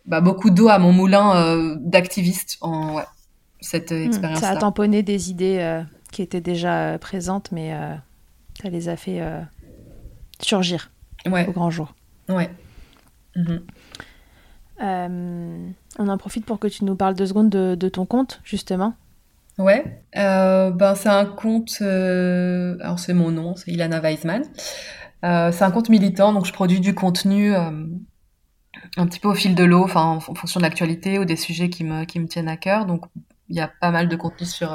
bah, 0.05 0.21
beaucoup 0.21 0.49
d'eau 0.49 0.67
à 0.69 0.79
mon 0.79 0.91
moulin 0.91 1.77
d'activiste 1.81 2.57
en 2.61 2.95
ouais, 2.95 3.03
cette 3.61 3.91
Hmm, 3.91 4.05
expérience 4.05 4.39
Ça 4.39 4.49
a 4.49 4.55
tamponné 4.55 5.03
des 5.03 5.29
idées 5.29 5.83
qui 6.11 6.21
étaient 6.21 6.41
déjà 6.41 6.97
présentes, 6.99 7.51
mais 7.51 7.71
ça 8.61 8.69
les 8.69 8.89
a 8.89 8.95
fait 8.95 9.21
surgir 10.41 10.91
ouais 11.29 11.47
au 11.47 11.51
grand 11.51 11.69
jour. 11.69 11.93
ouais 12.29 12.49
Mhm. 13.35 13.61
Euh, 14.81 15.69
on 15.97 16.07
en 16.07 16.17
profite 16.17 16.45
pour 16.45 16.59
que 16.59 16.67
tu 16.67 16.85
nous 16.85 16.95
parles 16.95 17.15
deux 17.15 17.27
secondes 17.27 17.49
de, 17.49 17.89
ton 17.89 18.05
compte, 18.05 18.41
justement. 18.43 18.93
Ouais, 19.57 20.03
euh, 20.15 20.71
ben 20.71 20.95
c'est 20.95 21.09
un 21.09 21.25
compte, 21.25 21.79
euh, 21.81 22.77
alors 22.79 22.97
c'est 22.97 23.13
mon 23.13 23.29
nom, 23.29 23.55
c'est 23.55 23.71
Ilana 23.71 23.99
Weisman. 23.99 24.43
C'est 25.21 25.63
un 25.63 25.71
compte 25.71 25.89
militant, 25.89 26.31
donc 26.31 26.45
je 26.45 26.53
produis 26.53 26.79
du 26.79 26.95
contenu 26.95 27.53
un 27.53 29.05
petit 29.05 29.19
peu 29.19 29.27
au 29.27 29.35
fil 29.35 29.55
de 29.55 29.63
l'eau, 29.65 29.85
en, 29.93 30.21
fonction 30.21 30.61
de 30.61 30.63
l'actualité 30.63 31.19
ou 31.19 31.25
des 31.25 31.35
sujets 31.35 31.69
qui 31.69 31.83
me 31.83 32.25
tiennent 32.25 32.47
à 32.47 32.55
cœur. 32.55 32.85
Donc 32.85 33.05
il 33.49 33.57
y 33.57 33.59
a 33.59 33.69
pas 33.81 33.91
mal 33.91 34.07
de 34.07 34.15
contenu 34.15 34.45
sur 34.45 34.73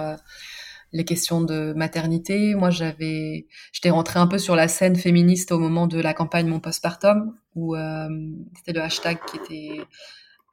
les 0.95 1.05
questions 1.05 1.43
de 1.43 1.75
maternité. 1.75 2.55
Moi 2.55 2.71
j'avais, 2.71 3.47
j'étais 3.73 3.91
rentrée 3.91 4.21
un 4.21 4.27
peu 4.27 4.39
sur 4.39 4.57
la 4.57 4.69
scène 4.69 4.97
féministe 4.97 5.53
au 5.53 5.59
moment 5.59 5.87
de 5.87 6.01
la 6.01 6.15
campagne 6.15 6.47
Mon 6.47 6.61
Postpartum, 6.61 7.35
où 7.55 7.77
euh, 7.77 8.09
c'était 8.57 8.73
le 8.73 8.83
hashtag 8.83 9.19
qui 9.27 9.37
était 9.37 9.85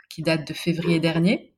qui 0.09 0.21
date 0.21 0.47
de 0.47 0.53
février 0.53 0.99
dernier 0.99 1.53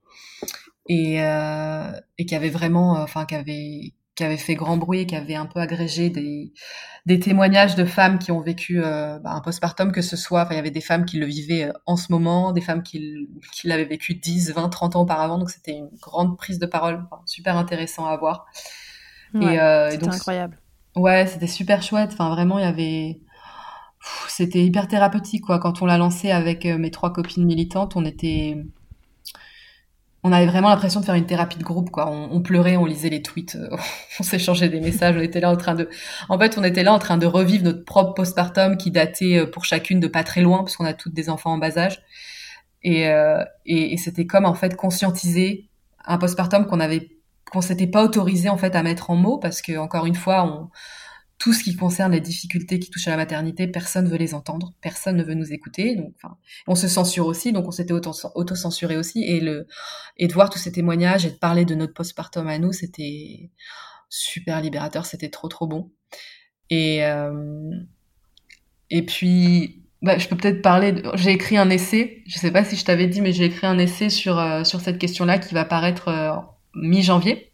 et, 0.87 1.21
euh, 1.21 1.91
et 2.17 2.25
qui 2.25 2.35
avait 2.35 2.49
vraiment, 2.49 2.97
euh, 2.97 3.03
enfin, 3.03 3.25
qui 3.25 3.35
avait, 3.35 3.93
qui 4.15 4.23
avait 4.23 4.37
fait 4.37 4.55
grand 4.55 4.77
bruit, 4.77 5.07
qui 5.07 5.15
avait 5.15 5.35
un 5.35 5.45
peu 5.45 5.59
agrégé 5.59 6.09
des, 6.09 6.53
des 7.05 7.19
témoignages 7.19 7.75
de 7.75 7.85
femmes 7.85 8.19
qui 8.19 8.31
ont 8.31 8.41
vécu 8.41 8.83
euh, 8.83 9.17
bah, 9.19 9.31
un 9.31 9.41
postpartum, 9.41 9.91
que 9.91 10.01
ce 10.01 10.15
soit, 10.15 10.43
enfin, 10.43 10.53
il 10.53 10.57
y 10.57 10.59
avait 10.59 10.71
des 10.71 10.81
femmes 10.81 11.05
qui 11.05 11.17
le 11.17 11.25
vivaient 11.25 11.71
en 11.85 11.95
ce 11.95 12.11
moment, 12.11 12.51
des 12.51 12.61
femmes 12.61 12.83
qui, 12.83 13.27
l'avaient 13.63 13.85
vécu 13.85 14.15
10, 14.15 14.51
20, 14.51 14.69
30 14.69 14.95
ans 14.95 15.01
auparavant, 15.01 15.37
donc 15.39 15.49
c'était 15.49 15.73
une 15.73 15.89
grande 15.99 16.37
prise 16.37 16.59
de 16.59 16.65
parole, 16.65 17.03
enfin, 17.09 17.21
super 17.25 17.57
intéressant 17.57 18.05
à 18.05 18.15
voir. 18.17 18.45
Ouais, 19.33 19.59
euh, 19.59 19.89
c'était 19.89 20.07
incroyable. 20.07 20.59
Ouais, 20.95 21.25
c'était 21.25 21.47
super 21.47 21.81
chouette. 21.81 22.11
Enfin, 22.13 22.29
vraiment, 22.29 22.59
il 22.59 22.65
y 22.65 22.67
avait. 22.67 23.19
C'était 24.27 24.63
hyper 24.63 24.87
thérapeutique, 24.87 25.45
quoi. 25.45 25.59
Quand 25.59 25.81
on 25.81 25.85
l'a 25.85 25.97
lancé 25.97 26.31
avec 26.31 26.65
mes 26.65 26.91
trois 26.91 27.13
copines 27.13 27.45
militantes, 27.45 27.95
on 27.95 28.05
était 28.05 28.57
on 30.23 30.31
avait 30.31 30.45
vraiment 30.45 30.69
l'impression 30.69 31.01
de 31.01 31.05
faire 31.05 31.15
une 31.15 31.25
thérapie 31.25 31.57
de 31.57 31.63
groupe, 31.63 31.91
quoi. 31.91 32.09
On, 32.09 32.41
pleurait, 32.41 32.77
on 32.77 32.85
lisait 32.85 33.09
les 33.09 33.21
tweets, 33.21 33.55
euh, 33.55 33.69
on 34.19 34.23
s'échangeait 34.23 34.69
des 34.69 34.79
messages, 34.79 35.15
on 35.17 35.21
était 35.21 35.41
là 35.41 35.51
en 35.51 35.57
train 35.57 35.75
de, 35.75 35.89
en 36.29 36.39
fait, 36.39 36.57
on 36.57 36.63
était 36.63 36.83
là 36.83 36.93
en 36.93 36.99
train 36.99 37.17
de 37.17 37.25
revivre 37.25 37.65
notre 37.65 37.83
propre 37.83 38.13
postpartum 38.13 38.77
qui 38.77 38.89
datait 38.89 39.39
euh, 39.39 39.45
pour 39.45 39.65
chacune 39.65 39.99
de 39.99 40.07
pas 40.07 40.23
très 40.23 40.41
loin, 40.41 40.59
parce 40.59 40.77
qu'on 40.77 40.85
a 40.85 40.93
toutes 40.93 41.13
des 41.13 41.29
enfants 41.29 41.51
en 41.51 41.57
bas 41.57 41.77
âge. 41.77 42.01
Et, 42.83 43.09
euh, 43.09 43.43
et, 43.65 43.93
et 43.93 43.97
c'était 43.97 44.25
comme 44.25 44.45
en 44.45 44.55
fait 44.55 44.75
conscientiser 44.75 45.69
un 46.05 46.17
postpartum 46.17 46.65
qu'on 46.67 46.79
avait, 46.79 47.09
qu'on 47.51 47.61
s'était 47.61 47.87
pas 47.87 48.03
autorisé 48.03 48.49
en 48.49 48.57
fait 48.57 48.75
à 48.75 48.83
mettre 48.83 49.09
en 49.09 49.15
mots, 49.15 49.37
parce 49.37 49.61
que 49.61 49.77
encore 49.77 50.05
une 50.05 50.15
fois, 50.15 50.45
on, 50.45 50.69
tout 51.37 51.53
ce 51.53 51.63
qui 51.63 51.75
concerne 51.75 52.13
les 52.13 52.21
difficultés 52.21 52.79
qui 52.79 52.89
touchent 52.89 53.07
à 53.07 53.11
la 53.11 53.17
maternité, 53.17 53.67
personne 53.67 54.05
ne 54.05 54.09
veut 54.09 54.17
les 54.17 54.33
entendre, 54.33 54.73
personne 54.81 55.17
ne 55.17 55.23
veut 55.23 55.33
nous 55.33 55.51
écouter. 55.51 55.95
Donc, 55.95 56.13
enfin, 56.15 56.37
on 56.67 56.75
se 56.75 56.87
censure 56.87 57.25
aussi, 57.25 57.51
donc 57.51 57.67
on 57.67 57.71
s'était 57.71 57.93
auto-censuré 57.93 58.97
aussi. 58.97 59.23
Et, 59.23 59.39
le, 59.39 59.67
et 60.17 60.27
de 60.27 60.33
voir 60.33 60.49
tous 60.49 60.59
ces 60.59 60.71
témoignages 60.71 61.25
et 61.25 61.31
de 61.31 61.35
parler 61.35 61.65
de 61.65 61.75
notre 61.75 61.93
postpartum 61.93 62.47
à 62.47 62.57
nous, 62.59 62.71
c'était 62.71 63.49
super 64.09 64.61
libérateur, 64.61 65.05
c'était 65.05 65.29
trop 65.29 65.47
trop 65.47 65.67
bon. 65.67 65.91
Et, 66.69 67.03
euh, 67.03 67.71
et 68.89 69.05
puis, 69.05 69.83
bah, 70.01 70.17
je 70.17 70.27
peux 70.27 70.37
peut-être 70.37 70.61
parler. 70.61 71.01
J'ai 71.15 71.31
écrit 71.31 71.57
un 71.57 71.69
essai. 71.69 72.23
Je 72.27 72.37
sais 72.37 72.51
pas 72.51 72.63
si 72.63 72.75
je 72.75 72.85
t'avais 72.85 73.07
dit, 73.07 73.21
mais 73.21 73.31
j'ai 73.33 73.45
écrit 73.45 73.67
un 73.67 73.77
essai 73.77 74.09
sur 74.09 74.39
euh, 74.39 74.63
sur 74.63 74.81
cette 74.81 74.99
question-là 74.99 75.39
qui 75.39 75.53
va 75.53 75.65
paraître 75.65 76.07
euh, 76.09 76.35
mi-janvier. 76.75 77.51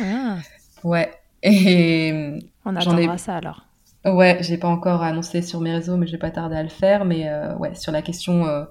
Ah. 0.00 0.38
Ouais. 0.84 1.10
Et 1.42 2.38
on 2.72 2.76
attendra 2.76 3.18
ça 3.18 3.36
alors. 3.36 3.66
Ouais, 4.04 4.38
j'ai 4.40 4.56
pas 4.56 4.68
encore 4.68 5.02
annoncé 5.02 5.42
sur 5.42 5.60
mes 5.60 5.72
réseaux, 5.72 5.98
mais 5.98 6.06
je 6.06 6.12
vais 6.12 6.18
pas 6.18 6.30
tarder 6.30 6.56
à 6.56 6.62
le 6.62 6.70
faire. 6.70 7.04
Mais 7.04 7.28
euh, 7.28 7.54
ouais, 7.56 7.74
sur 7.74 7.92
la 7.92 8.00
question, 8.00 8.46
euh, 8.46 8.64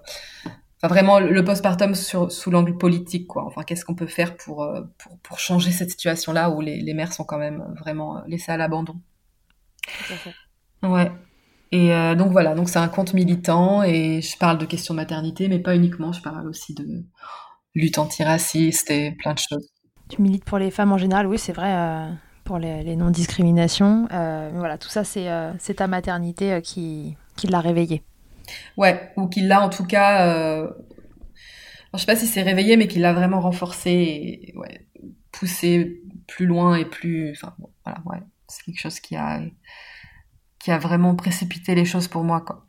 enfin 0.82 0.88
vraiment 0.88 1.20
le 1.20 1.44
postpartum 1.44 1.94
sur, 1.94 2.32
sous 2.32 2.50
l'angle 2.50 2.78
politique, 2.78 3.28
quoi. 3.28 3.46
Enfin, 3.46 3.62
qu'est-ce 3.64 3.86
qu'on 3.86 3.94
peut 3.94 4.08
faire 4.08 4.36
pour, 4.38 4.64
euh, 4.64 4.82
pour, 4.98 5.20
pour 5.20 5.40
changer 5.40 5.72
cette 5.72 5.92
situation-là 5.92 6.50
où 6.50 6.62
les, 6.62 6.82
les 6.82 6.94
mères 6.96 7.14
sont 7.14 7.26
quand 7.26 7.38
même 7.38 7.64
vraiment 7.78 8.24
laissées 8.26 8.52
à 8.52 8.58
l'abandon. 8.58 8.96
Ouais. 10.82 11.12
Et 11.72 11.90
donc 12.16 12.32
voilà, 12.32 12.56
donc 12.56 12.68
c'est 12.68 12.80
un 12.80 12.88
compte 12.88 13.14
militant 13.14 13.84
et 13.84 14.22
je 14.22 14.38
parle 14.40 14.58
de 14.58 14.66
questions 14.66 14.96
de 14.96 15.00
maternité, 15.00 15.48
mais 15.48 15.60
pas 15.60 15.76
uniquement. 15.76 16.12
Je 16.12 16.22
parle 16.24 16.48
aussi 16.48 16.74
de 16.74 17.04
lutte 17.76 18.00
antiraciste 18.00 18.90
et 18.90 19.12
plein 19.12 19.36
de 19.36 19.40
choses. 19.40 19.70
Tu 20.10 20.20
milites 20.20 20.46
pour 20.46 20.58
les 20.58 20.72
femmes 20.72 20.92
en 20.92 20.98
général, 20.98 21.28
oui, 21.28 21.38
c'est 21.38 21.54
vrai 21.54 22.10
pour 22.50 22.58
les, 22.58 22.96
non-discriminations. 22.96 24.08
Euh, 24.12 24.50
voilà, 24.56 24.80
tout 24.80 24.90
ça, 24.90 25.04
c'est 25.04 25.30
euh, 25.30 25.54
ta 25.78 25.86
maternité 25.86 26.54
euh, 26.54 26.62
qui, 26.62 27.16
qui 27.36 27.46
l'a 27.46 27.60
réveillé. 27.60 28.02
Ouais, 28.76 29.14
ou 29.18 29.28
qui 29.28 29.42
l'a 29.42 29.62
en 29.62 29.70
tout 29.70 29.86
cas. 29.86 30.66
je 31.94 32.00
sais 32.00 32.08
pas 32.08 32.16
si 32.16 32.26
c'est 32.26 32.42
réveillé, 32.42 32.76
mais 32.76 32.88
qui 32.88 32.98
l'a 32.98 33.14
vraiment 33.14 33.40
renforcé 33.40 33.92
et 33.92 34.58
ouais, 34.58 34.88
poussé 35.32 36.02
plus 36.26 36.48
loin 36.48 36.76
et 36.76 36.86
plus. 36.86 37.34
Enfin, 37.34 37.54
voilà, 37.86 38.02
ouais, 38.06 38.18
c'est 38.48 38.64
quelque 38.64 38.82
chose 38.82 39.00
qui 39.00 39.16
a 39.16 39.42
qui 40.58 40.72
a 40.72 40.80
vraiment 40.80 41.16
précipité 41.16 41.76
les 41.76 41.86
choses 41.86 42.08
pour 42.08 42.24
moi, 42.24 42.42
quoi. 42.42 42.66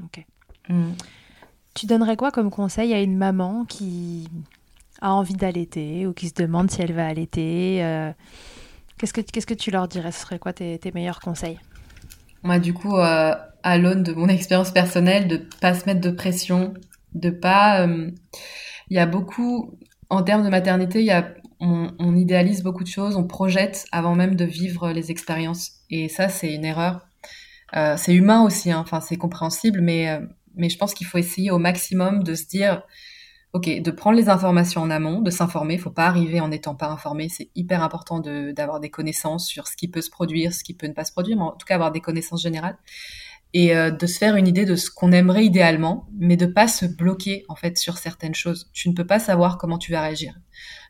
Ok. 0.00 0.24
Mm. 0.68 0.92
Tu 1.74 1.86
donnerais 1.86 2.16
quoi 2.16 2.30
comme 2.30 2.50
conseil 2.50 2.94
à 2.94 3.02
une 3.02 3.16
maman 3.16 3.64
qui 3.64 4.28
a 5.00 5.12
envie 5.12 5.34
d'allaiter 5.34 6.06
ou 6.06 6.12
qui 6.12 6.28
se 6.28 6.34
demande 6.34 6.70
si 6.70 6.80
elle 6.82 6.92
va 6.92 7.08
allaiter 7.08 8.12
Qu'est-ce 9.00 9.14
que, 9.14 9.22
qu'est-ce 9.22 9.46
que 9.46 9.54
tu 9.54 9.70
leur 9.70 9.88
dirais? 9.88 10.12
Ce 10.12 10.20
serait 10.20 10.38
quoi 10.38 10.52
tes, 10.52 10.78
meilleurs 10.94 11.20
conseils? 11.20 11.58
Du 12.60 12.74
coup, 12.74 12.98
euh, 12.98 13.34
à 13.62 13.78
l'aune 13.78 14.02
de 14.02 14.12
mon 14.12 14.28
expérience 14.28 14.72
personnelle, 14.72 15.26
de 15.26 15.38
pas 15.58 15.72
se 15.72 15.86
mettre 15.86 16.02
de 16.02 16.10
pression, 16.10 16.74
de 17.14 17.30
pas. 17.30 17.86
Euh, 17.86 18.10
il 18.90 18.96
y 18.96 18.98
a 18.98 19.06
beaucoup, 19.06 19.78
en 20.10 20.22
termes 20.22 20.44
de 20.44 20.50
maternité, 20.50 21.02
y 21.02 21.10
a, 21.12 21.32
on, 21.60 22.14
idéalise 22.14 22.62
beaucoup 22.62 22.84
de 22.84 22.90
choses, 22.90 23.16
on 23.16 23.26
projette 23.26 23.86
avant 23.90 24.14
même 24.14 24.34
de 24.36 24.44
vivre 24.44 24.92
les 24.92 25.10
expériences. 25.10 25.78
Et 25.88 26.10
ça, 26.10 26.28
c'est 26.28 26.52
une 26.52 26.66
erreur. 26.66 27.00
Euh, 27.74 27.96
c'est 27.96 28.14
humain 28.14 28.42
aussi, 28.42 28.70
hein. 28.70 28.84
c'est 29.00 29.16
compréhensible, 29.16 29.80
mais, 29.80 30.20
mais 30.56 30.68
je 30.68 30.76
pense 30.76 30.92
qu'il 30.92 31.06
faut 31.06 31.16
essayer 31.16 31.50
au 31.50 31.58
maximum 31.58 32.22
de 32.22 32.34
se 32.34 32.46
dire 32.46 32.82
ok, 33.52 33.82
de 33.82 33.90
prendre 33.90 34.16
les 34.16 34.28
informations 34.28 34.82
en 34.82 34.90
amont, 34.90 35.20
de 35.20 35.30
s'informer. 35.30 35.74
Il 35.74 35.80
faut 35.80 35.90
pas 35.90 36.06
arriver 36.06 36.40
en 36.40 36.48
n'étant 36.48 36.74
pas 36.74 36.88
informé. 36.88 37.28
C'est 37.28 37.50
hyper 37.54 37.82
important 37.82 38.20
d'avoir 38.20 38.80
des 38.80 38.90
connaissances 38.90 39.46
sur 39.46 39.66
ce 39.66 39.76
qui 39.76 39.88
peut 39.88 40.02
se 40.02 40.10
produire, 40.10 40.52
ce 40.52 40.64
qui 40.64 40.74
peut 40.74 40.86
ne 40.86 40.92
pas 40.92 41.04
se 41.04 41.12
produire, 41.12 41.36
mais 41.36 41.44
en 41.44 41.52
tout 41.52 41.66
cas 41.66 41.74
avoir 41.74 41.92
des 41.92 42.00
connaissances 42.00 42.42
générales 42.42 42.78
et 43.52 43.74
euh, 43.74 43.90
de 43.90 44.06
se 44.06 44.18
faire 44.18 44.36
une 44.36 44.46
idée 44.46 44.64
de 44.64 44.76
ce 44.76 44.90
qu'on 44.90 45.10
aimerait 45.12 45.44
idéalement, 45.44 46.06
mais 46.16 46.36
de 46.36 46.46
pas 46.46 46.68
se 46.68 46.86
bloquer 46.86 47.44
en 47.48 47.56
fait 47.56 47.76
sur 47.78 47.98
certaines 47.98 48.34
choses. 48.34 48.70
Tu 48.72 48.88
ne 48.88 48.94
peux 48.94 49.06
pas 49.06 49.18
savoir 49.18 49.58
comment 49.58 49.78
tu 49.78 49.90
vas 49.92 50.02
réagir. 50.02 50.34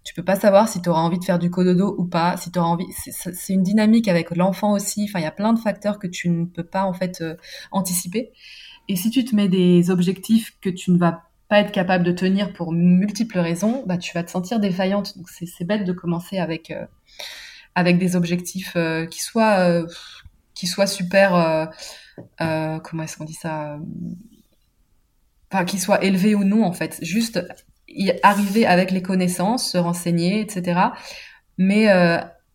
Tu 0.05 0.15
peux 0.15 0.25
pas 0.25 0.37
savoir 0.37 0.69
si 0.69 0.83
tu 0.83 0.89
auras 0.89 1.01
envie 1.01 1.19
de 1.19 1.25
faire 1.25 1.39
du 1.39 1.51
cododo 1.51 1.95
ou 1.99 2.05
pas, 2.05 2.37
si 2.37 2.51
tu 2.51 2.59
envie. 2.59 2.87
C'est 2.93 3.53
une 3.53 3.63
dynamique 3.63 4.09
avec 4.09 4.35
l'enfant 4.37 4.73
aussi. 4.73 5.07
Enfin, 5.09 5.21
il 5.21 5.23
y 5.23 5.27
a 5.27 5.31
plein 5.31 5.53
de 5.53 5.59
facteurs 5.59 5.99
que 5.99 6.07
tu 6.07 6.29
ne 6.29 6.45
peux 6.45 6.65
pas 6.65 6.85
en 6.85 6.93
fait 6.93 7.21
euh, 7.23 7.37
anticiper. 7.71 8.33
Et 8.89 8.97
si 8.97 9.11
tu 9.11 9.25
te 9.25 9.35
mets 9.35 9.49
des 9.49 9.91
objectifs 9.91 10.57
que 10.61 10.71
tu 10.71 10.91
ne 10.91 10.99
vas 10.99 11.30
pas 11.51 11.59
être 11.59 11.73
capable 11.73 12.05
de 12.05 12.13
tenir 12.13 12.53
pour 12.53 12.73
multiples 12.73 13.41
raisons, 13.41 13.83
bah, 13.85 13.99
tu 13.99 14.15
vas 14.15 14.23
te 14.23 14.31
sentir 14.31 14.61
défaillante. 14.61 15.19
Donc 15.19 15.29
c'est 15.29 15.65
bête 15.65 15.85
de 15.85 15.93
commencer 15.93 16.39
avec, 16.39 16.71
euh, 16.71 16.87
avec 17.75 17.99
des 17.99 18.15
objectifs 18.15 18.75
euh, 18.77 19.05
qui, 19.05 19.21
soient, 19.21 19.59
euh, 19.59 19.85
qui 20.55 20.69
soient 20.69 20.87
super... 20.87 21.69
comment 22.39 23.03
est-ce 23.03 23.17
qu'on 23.17 23.25
dit 23.25 23.35
ça 23.35 23.79
Enfin, 25.53 25.65
qui 25.65 25.81
soient 25.81 26.05
élevés 26.05 26.37
ou 26.37 26.45
non, 26.45 26.65
en 26.65 26.73
fait. 26.73 27.01
Juste 27.03 27.45
arriver 28.23 28.65
avec 28.65 28.93
les 28.93 29.03
connaissances, 29.03 29.73
se 29.73 29.79
renseigner, 29.79 30.41
etc. 30.41 30.81
Mais 31.59 31.89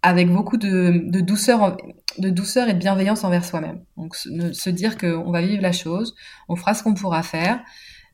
avec 0.01 0.29
beaucoup 0.29 0.55
de, 0.55 1.01
de, 1.03 1.19
douceur, 1.19 1.75
de 2.17 2.29
douceur 2.29 2.69
et 2.69 2.73
de 2.73 2.79
bienveillance 2.79 3.25
envers 3.25 3.43
soi-même. 3.43 3.83
Donc 3.97 4.15
se, 4.15 4.53
se 4.53 4.69
dire 4.69 4.97
qu'on 4.97 5.31
va 5.31 5.41
vivre 5.41 5.61
la 5.61 5.73
chose, 5.73 6.15
on 6.47 6.55
fera 6.55 6.73
ce 6.73 6.83
qu'on 6.83 6.93
pourra 6.93 7.23
faire, 7.23 7.59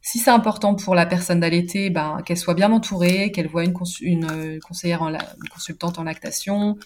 si 0.02 0.18
c'est 0.18 0.32
important 0.32 0.74
pour 0.74 0.96
la 0.96 1.06
personne 1.06 1.40
d'allaiter, 1.40 1.92
ben, 1.92 2.22
qu'elle 2.26 2.38
soit 2.38 2.56
bien 2.56 2.72
entourée, 2.72 3.32
qu'elle 3.32 3.48
voit 3.48 3.64
une, 3.64 3.76
euh, 4.32 4.60
conseillère, 4.60 5.04
en 5.04 5.10
une 5.10 5.50
consultante 5.54 6.00
en 6.00 6.04
lactation, 6.04 6.78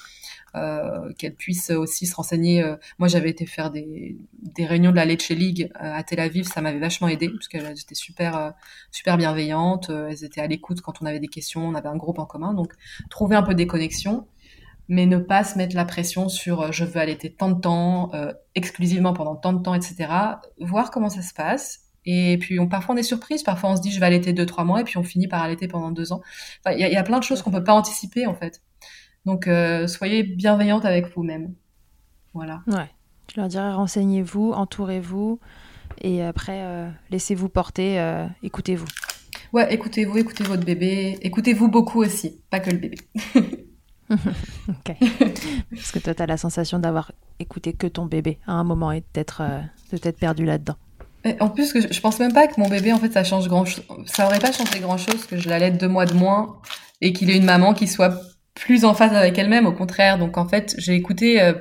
euh, 0.55 1.13
qu'elle 1.17 1.33
puisse 1.33 1.69
aussi 1.69 2.07
se 2.07 2.15
renseigner. 2.15 2.61
Euh, 2.61 2.75
moi, 2.99 3.07
j'avais 3.07 3.29
été 3.29 3.45
faire 3.45 3.71
des, 3.71 4.17
des 4.33 4.65
réunions 4.65 4.91
de 4.91 4.97
la 4.97 5.05
Leche 5.05 5.29
League 5.29 5.71
à 5.75 6.03
Tel 6.03 6.19
Aviv, 6.19 6.45
ça 6.45 6.61
m'avait 6.61 6.79
vachement 6.79 7.07
aidé 7.07 7.29
parce 7.29 7.47
qu'elles 7.47 7.79
étaient 7.79 7.95
super, 7.95 8.53
super 8.91 9.17
bienveillantes. 9.17 9.89
elles 9.89 10.25
étaient 10.25 10.41
à 10.41 10.47
l'écoute 10.47 10.81
quand 10.81 11.01
on 11.01 11.05
avait 11.05 11.19
des 11.19 11.27
questions, 11.27 11.65
on 11.65 11.73
avait 11.75 11.89
un 11.89 11.97
groupe 11.97 12.19
en 12.19 12.25
commun. 12.25 12.53
Donc, 12.53 12.73
trouver 13.09 13.37
un 13.37 13.43
peu 13.43 13.55
des 13.55 13.67
connexions, 13.67 14.27
mais 14.89 15.05
ne 15.05 15.17
pas 15.17 15.45
se 15.45 15.57
mettre 15.57 15.75
la 15.75 15.85
pression 15.85 16.27
sur 16.27 16.71
je 16.73 16.83
veux 16.83 16.97
allaiter 16.97 17.31
tant 17.31 17.49
de 17.49 17.61
temps, 17.61 18.11
exclusivement 18.55 19.13
pendant 19.13 19.35
tant 19.35 19.53
de 19.53 19.61
temps, 19.63 19.73
etc. 19.73 20.09
Voir 20.59 20.91
comment 20.91 21.09
ça 21.09 21.21
se 21.21 21.33
passe 21.33 21.84
et 22.05 22.37
puis, 22.37 22.59
on, 22.59 22.67
parfois, 22.67 22.95
on 22.95 22.97
est 22.97 23.03
surprise. 23.03 23.43
Parfois, 23.43 23.71
on 23.71 23.75
se 23.75 23.81
dit, 23.81 23.91
je 23.91 23.99
vais 23.99 24.05
allaiter 24.05 24.33
deux, 24.33 24.45
trois 24.45 24.63
mois, 24.63 24.81
et 24.81 24.83
puis 24.83 24.97
on 24.97 25.03
finit 25.03 25.27
par 25.27 25.41
allaiter 25.41 25.67
pendant 25.67 25.91
deux 25.91 26.13
ans. 26.13 26.21
Il 26.67 26.77
y, 26.77 26.95
a 26.95 27.03
plein 27.03 27.19
de 27.19 27.23
choses 27.23 27.41
qu'on 27.41 27.51
peut 27.51 27.63
pas 27.63 27.73
anticiper, 27.73 28.27
en 28.27 28.35
fait. 28.35 28.61
Donc, 29.25 29.47
euh, 29.47 29.87
soyez 29.87 30.23
bienveillante 30.23 30.85
avec 30.85 31.07
vous-même. 31.15 31.55
Voilà. 32.33 32.61
Ouais. 32.67 32.89
Je 33.33 33.39
leur 33.41 33.49
dirais, 33.49 33.73
renseignez-vous, 33.73 34.51
entourez-vous, 34.51 35.39
et 36.01 36.21
après, 36.21 36.61
euh, 36.61 36.89
laissez-vous 37.09 37.49
porter, 37.49 37.99
euh, 37.99 38.27
écoutez-vous. 38.43 38.85
Ouais, 39.51 39.73
écoutez-vous, 39.73 40.17
écoutez 40.17 40.43
votre 40.43 40.63
bébé. 40.63 41.17
Écoutez-vous 41.21 41.69
beaucoup 41.69 42.03
aussi, 42.03 42.41
pas 42.51 42.59
que 42.59 42.69
le 42.69 42.77
bébé. 42.77 42.97
ok. 44.11 44.95
Parce 45.71 45.91
que 45.91 45.99
toi, 45.99 46.13
tu 46.13 46.21
as 46.21 46.27
la 46.27 46.37
sensation 46.37 46.77
d'avoir 46.77 47.11
écouté 47.39 47.73
que 47.73 47.87
ton 47.87 48.05
bébé 48.05 48.37
à 48.45 48.53
un 48.53 48.63
moment 48.63 48.91
et 48.91 49.03
d'être 49.13 49.41
peut-être 49.89 50.19
perdu 50.19 50.45
là-dedans. 50.45 50.75
En 51.39 51.49
plus, 51.49 51.73
que 51.73 51.81
je, 51.81 52.01
pense 52.01 52.19
même 52.19 52.33
pas 52.33 52.47
que 52.47 52.59
mon 52.59 52.69
bébé, 52.69 52.93
en 52.93 52.99
fait, 52.99 53.11
ça 53.11 53.23
change 53.23 53.47
grand 53.47 53.65
chose. 53.65 53.83
Ça 54.05 54.27
aurait 54.27 54.39
pas 54.39 54.51
changé 54.51 54.79
grand 54.79 54.97
chose 54.97 55.25
que 55.25 55.37
je 55.37 55.49
l'allaite 55.49 55.77
deux 55.77 55.87
mois 55.87 56.05
de 56.05 56.13
moins 56.13 56.59
et 57.01 57.13
qu'il 57.13 57.31
ait 57.31 57.37
une 57.37 57.45
maman 57.45 57.73
qui 57.73 57.87
soit 57.87 58.21
plus 58.53 58.85
en 58.85 58.93
phase 58.93 59.13
avec 59.13 59.37
elle-même. 59.37 59.65
Au 59.65 59.71
contraire. 59.71 60.19
Donc, 60.19 60.37
en 60.37 60.47
fait, 60.47 60.75
j'ai 60.77 60.93
écouté 60.93 61.41
euh, 61.41 61.53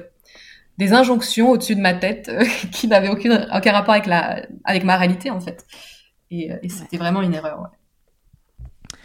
des 0.76 0.92
injonctions 0.92 1.50
au-dessus 1.50 1.76
de 1.76 1.80
ma 1.80 1.94
tête 1.94 2.28
euh, 2.28 2.44
qui 2.72 2.88
n'avaient 2.88 3.08
aucun, 3.08 3.48
aucun 3.56 3.72
rapport 3.72 3.94
avec 3.94 4.06
la, 4.06 4.44
avec 4.64 4.84
ma 4.84 4.98
réalité, 4.98 5.30
en 5.30 5.40
fait. 5.40 5.64
Et, 6.30 6.52
euh, 6.52 6.56
c'était 6.68 6.98
vraiment 6.98 7.22
une 7.22 7.32
erreur, 7.32 7.60
ouais. 7.60 8.98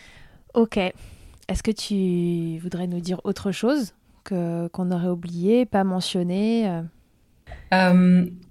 Ok. 0.56 0.78
Est-ce 0.78 1.64
que 1.64 1.72
tu 1.72 2.60
voudrais 2.62 2.88
nous 2.88 3.00
dire 3.00 3.22
autre 3.24 3.52
chose 3.54 3.94
que, 4.26 4.68
qu'on 4.68 4.92
aurait 4.92 5.08
oublié, 5.08 5.66
pas 5.66 5.86
mentionné 5.86 6.82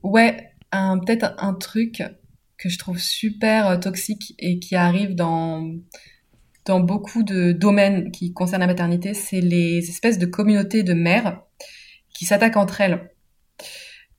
Ouais, 0.03 0.48
peut-être 0.71 1.35
un 1.39 1.55
truc 1.55 2.03
que 2.59 2.69
je 2.69 2.79
trouve 2.79 2.99
super 2.99 3.69
euh, 3.69 3.77
toxique 3.77 4.35
et 4.39 4.59
qui 4.59 4.77
arrive 4.77 5.15
dans 5.15 5.73
dans 6.67 6.81
beaucoup 6.81 7.23
de 7.23 7.53
domaines 7.53 8.11
qui 8.11 8.35
concernent 8.35 8.61
la 8.61 8.67
maternité, 8.67 9.15
c'est 9.15 9.41
les 9.41 9.79
espèces 9.89 10.19
de 10.19 10.27
communautés 10.27 10.83
de 10.83 10.93
mères 10.93 11.41
qui 12.13 12.27
s'attaquent 12.27 12.59
entre 12.59 12.83
elles. 12.83 13.11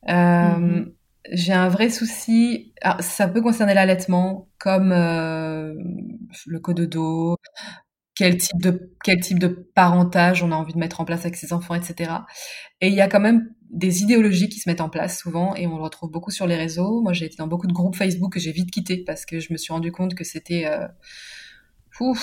Euh, 0.07 0.13
mm-hmm. 0.13 0.93
J'ai 1.31 1.53
un 1.53 1.69
vrai 1.69 1.91
souci. 1.91 2.73
ça 3.01 3.27
peut 3.27 3.41
concerner 3.41 3.75
l'allaitement, 3.75 4.49
comme 4.57 4.91
euh, 4.91 5.75
le 6.47 6.59
cododo, 6.59 7.35
quel 8.15 8.37
type 8.37 8.59
de 8.61 8.95
quel 9.03 9.19
type 9.19 9.37
de 9.37 9.47
parentage 9.47 10.41
on 10.41 10.51
a 10.51 10.55
envie 10.55 10.73
de 10.73 10.79
mettre 10.79 11.01
en 11.01 11.05
place 11.05 11.21
avec 11.21 11.35
ses 11.35 11.53
enfants, 11.53 11.75
etc. 11.75 12.11
Et 12.81 12.87
il 12.87 12.95
y 12.95 13.01
a 13.01 13.07
quand 13.07 13.19
même 13.19 13.53
des 13.70 14.01
idéologies 14.01 14.49
qui 14.49 14.59
se 14.59 14.67
mettent 14.67 14.82
en 14.82 14.89
place 14.89 15.20
souvent 15.20 15.55
et 15.55 15.67
on 15.67 15.78
le 15.78 15.84
retrouve 15.84 16.09
beaucoup 16.09 16.32
sur 16.32 16.47
les 16.47 16.55
réseaux. 16.55 17.01
Moi, 17.01 17.13
j'ai 17.13 17.26
été 17.26 17.38
dans 17.38 17.47
beaucoup 17.47 17.67
de 17.67 17.74
groupes 17.74 17.95
Facebook 17.95 18.34
que 18.34 18.39
j'ai 18.39 18.51
vite 18.51 18.72
quitté 18.72 18.97
parce 18.97 19.26
que 19.26 19.39
je 19.39 19.53
me 19.53 19.57
suis 19.57 19.72
rendu 19.72 19.91
compte 19.91 20.15
que 20.15 20.24
c'était 20.24 20.65
euh, 20.65 20.88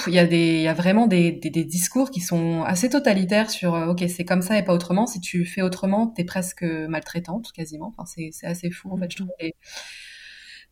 il 0.07 0.15
y 0.15 0.19
a 0.19 0.25
y 0.25 0.69
a 0.69 0.75
vraiment 0.75 1.07
des, 1.07 1.33
discours 1.33 2.11
qui 2.11 2.21
sont 2.21 2.63
assez 2.63 2.89
totalitaires 2.89 3.51
sur, 3.51 3.75
euh, 3.75 3.87
ok, 3.89 4.05
c'est 4.09 4.25
comme 4.25 4.43
ça 4.43 4.59
et 4.59 4.65
pas 4.65 4.73
autrement. 4.73 5.07
Si 5.07 5.21
tu 5.21 5.45
fais 5.45 5.63
autrement, 5.63 6.07
t'es 6.07 6.25
presque 6.25 6.63
maltraitante, 6.63 7.53
quasiment. 7.53 7.93
Enfin, 7.97 8.05
c'est, 8.07 8.47
assez 8.47 8.71
fou, 8.71 8.91
en 8.91 8.97
fait, 8.97 9.11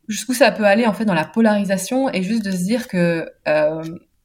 jusqu'où 0.08 0.34
ça 0.34 0.50
peut 0.52 0.64
aller, 0.64 0.86
en 0.86 0.94
fait, 0.94 1.04
dans 1.04 1.14
la 1.14 1.26
polarisation 1.26 2.10
et 2.12 2.22
juste 2.22 2.44
de 2.44 2.50
se 2.50 2.64
dire 2.64 2.88
que, 2.88 3.28
euh, 3.48 3.82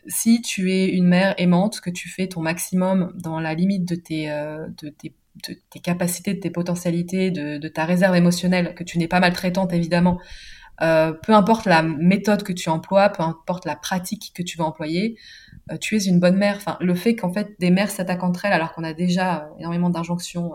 si 0.08 0.41
tu 0.41 0.72
es 0.72 0.88
une 0.88 1.08
mère 1.08 1.36
aimante, 1.38 1.82
que 1.82 1.89
tu 1.89 2.10
fais 2.10 2.28
ton 2.28 2.41
maximum 2.41 3.14
dans 3.16 3.39
la 3.39 3.54
limite 3.54 3.86
de 3.86 3.95
tes, 3.95 4.28
de 4.28 4.89
tes 4.89 5.14
de 5.47 5.55
tes 5.69 5.80
capacités, 5.80 6.34
de 6.34 6.39
tes 6.39 6.49
potentialités, 6.49 7.32
de, 7.32 7.57
de, 7.57 7.67
ta 7.67 7.86
réserve 7.86 8.15
émotionnelle, 8.15 8.75
que 8.75 8.84
tu 8.84 8.97
n'es 8.97 9.07
pas 9.07 9.19
maltraitante 9.19 9.73
évidemment, 9.73 10.19
euh, 10.82 11.11
peu 11.11 11.34
importe 11.34 11.65
la 11.65 11.84
méthode 11.84 12.43
que 12.43 12.53
tu 12.53 12.69
emploies, 12.69 13.09
peu 13.09 13.23
importe 13.23 13.65
la 13.65 13.75
pratique 13.75 14.32
que 14.34 14.41
tu 14.41 14.57
vas 14.57 14.63
employer, 14.65 15.17
euh, 15.71 15.77
tu 15.77 15.97
es 15.97 16.05
une 16.05 16.19
bonne 16.19 16.38
mère. 16.38 16.55
Enfin, 16.57 16.77
le 16.80 16.95
fait 16.95 17.15
qu'en 17.15 17.34
fait 17.34 17.55
des 17.59 17.69
mères 17.69 17.91
s'attaquent 17.91 18.23
entre 18.23 18.45
elles 18.45 18.53
alors 18.53 18.73
qu'on 18.73 18.84
a 18.84 18.93
déjà 18.93 19.43
euh, 19.43 19.59
énormément 19.59 19.89
d'injonctions 19.89 20.53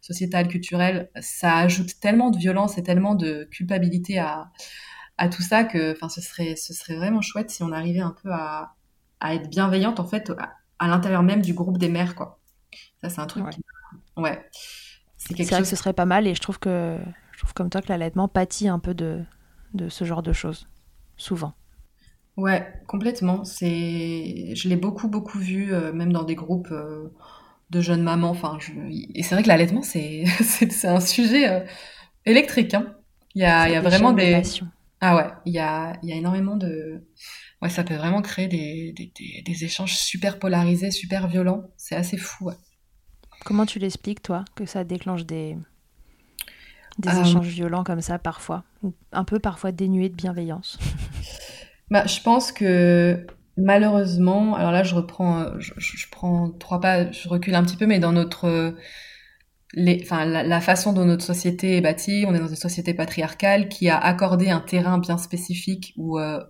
sociétales, 0.00 0.48
culturelles, 0.48 1.10
ça 1.20 1.56
ajoute 1.56 2.00
tellement 2.00 2.30
de 2.30 2.38
violence 2.38 2.76
et 2.76 2.82
tellement 2.82 3.14
de 3.14 3.48
culpabilité 3.50 4.18
à, 4.18 4.50
à 5.16 5.28
tout 5.28 5.42
ça 5.42 5.64
que, 5.64 5.92
enfin, 5.92 6.08
ce 6.08 6.20
serait, 6.20 6.56
ce 6.56 6.74
serait 6.74 6.96
vraiment 6.96 7.20
chouette 7.20 7.50
si 7.50 7.62
on 7.62 7.72
arrivait 7.72 8.00
un 8.00 8.14
peu 8.22 8.30
à, 8.32 8.74
à 9.20 9.34
être 9.34 9.48
bienveillante 9.48 10.00
en 10.00 10.06
fait 10.06 10.32
à, 10.78 10.88
l'intérieur 10.88 11.22
même 11.22 11.42
du 11.42 11.54
groupe 11.54 11.78
des 11.78 11.88
mères, 11.88 12.16
quoi. 12.16 12.40
Ça, 13.00 13.08
c'est 13.08 13.20
un 13.20 13.26
truc. 13.26 13.44
Ouais. 13.44 13.52
Ouais. 14.16 14.40
C'est 15.16 15.36
chose... 15.36 15.50
vrai 15.50 15.60
que 15.62 15.68
ce 15.68 15.76
serait 15.76 15.92
pas 15.92 16.06
mal 16.06 16.26
et 16.26 16.34
je 16.34 16.40
trouve 16.40 16.58
que 16.58 16.98
je 17.32 17.38
trouve 17.38 17.54
comme 17.54 17.70
toi 17.70 17.80
que 17.80 17.88
l'allaitement 17.88 18.28
pâtit 18.28 18.68
un 18.68 18.78
peu 18.78 18.94
de, 18.94 19.22
de 19.74 19.88
ce 19.88 20.04
genre 20.04 20.22
de 20.22 20.32
choses, 20.32 20.68
souvent. 21.16 21.54
Ouais, 22.36 22.66
complètement. 22.86 23.44
C'est, 23.44 24.54
je 24.54 24.68
l'ai 24.68 24.76
beaucoup 24.76 25.08
beaucoup 25.08 25.38
vu, 25.38 25.72
euh, 25.74 25.92
même 25.92 26.12
dans 26.12 26.24
des 26.24 26.34
groupes 26.34 26.70
euh, 26.70 27.08
de 27.70 27.80
jeunes 27.80 28.02
mamans. 28.02 28.30
Enfin, 28.30 28.58
et 29.14 29.22
c'est 29.22 29.34
vrai 29.34 29.42
que 29.42 29.48
l'allaitement 29.48 29.82
c'est 29.82 30.24
c'est 30.40 30.88
un 30.88 31.00
sujet 31.00 31.48
euh, 31.48 31.60
électrique. 32.24 32.74
Hein. 32.74 32.94
Il 33.34 33.42
y 33.42 33.44
a 33.44 33.68
il 33.68 33.72
y 33.72 33.76
a 33.76 33.80
vraiment 33.80 34.12
des 34.12 34.42
ah 35.00 35.16
ouais, 35.16 35.30
il 35.46 35.52
y 35.52 35.58
a 35.58 35.98
il 36.02 36.08
y 36.08 36.12
a 36.12 36.16
énormément 36.16 36.56
de 36.56 37.04
ouais, 37.60 37.68
ça 37.68 37.82
peut 37.82 37.96
vraiment 37.96 38.22
créer 38.22 38.46
des 38.46 38.92
des, 38.92 39.42
des, 39.44 39.64
échanges 39.64 39.96
super 39.96 40.38
polarisés, 40.38 40.90
super 40.90 41.28
violents. 41.28 41.64
C'est 41.76 41.96
assez 41.96 42.16
fou. 42.16 42.50
Comment 43.44 43.66
tu 43.66 43.78
l'expliques 43.78 44.22
toi 44.22 44.44
que 44.54 44.66
ça 44.66 44.84
déclenche 44.84 45.24
des 45.24 45.56
des 46.98 47.08
euh, 47.08 47.22
échanges 47.22 47.46
violents 47.46 47.84
comme 47.84 48.02
ça 48.02 48.18
parfois, 48.18 48.64
un 49.12 49.24
peu 49.24 49.38
parfois 49.38 49.72
dénués 49.72 50.08
de 50.08 50.14
bienveillance? 50.14 50.78
bah, 51.90 52.06
je 52.06 52.20
pense 52.20 52.52
que 52.52 53.26
malheureusement, 53.56 54.54
alors 54.54 54.72
là 54.72 54.82
je 54.82 54.94
reprends, 54.94 55.58
je, 55.58 56.06
prends 56.10 56.50
trois 56.50 56.80
pas, 56.80 57.10
je 57.10 57.28
recule 57.28 57.54
un 57.54 57.62
petit 57.62 57.76
peu, 57.76 57.86
mais 57.86 57.98
dans 57.98 58.12
notre, 58.12 58.74
les, 59.74 60.00
enfin 60.02 60.24
la, 60.24 60.60
façon 60.60 60.92
dont 60.92 61.04
notre 61.04 61.24
société 61.24 61.76
est 61.78 61.80
bâtie, 61.80 62.24
on 62.28 62.34
est 62.34 62.38
dans 62.38 62.48
une 62.48 62.56
société 62.56 62.94
patriarcale 62.94 63.68
qui 63.68 63.88
a 63.88 63.98
accordé 63.98 64.50
un 64.50 64.60
terrain 64.60 64.98
bien 64.98 65.18
spécifique 65.18 65.94
ou 65.96 66.18
euh, 66.18 66.40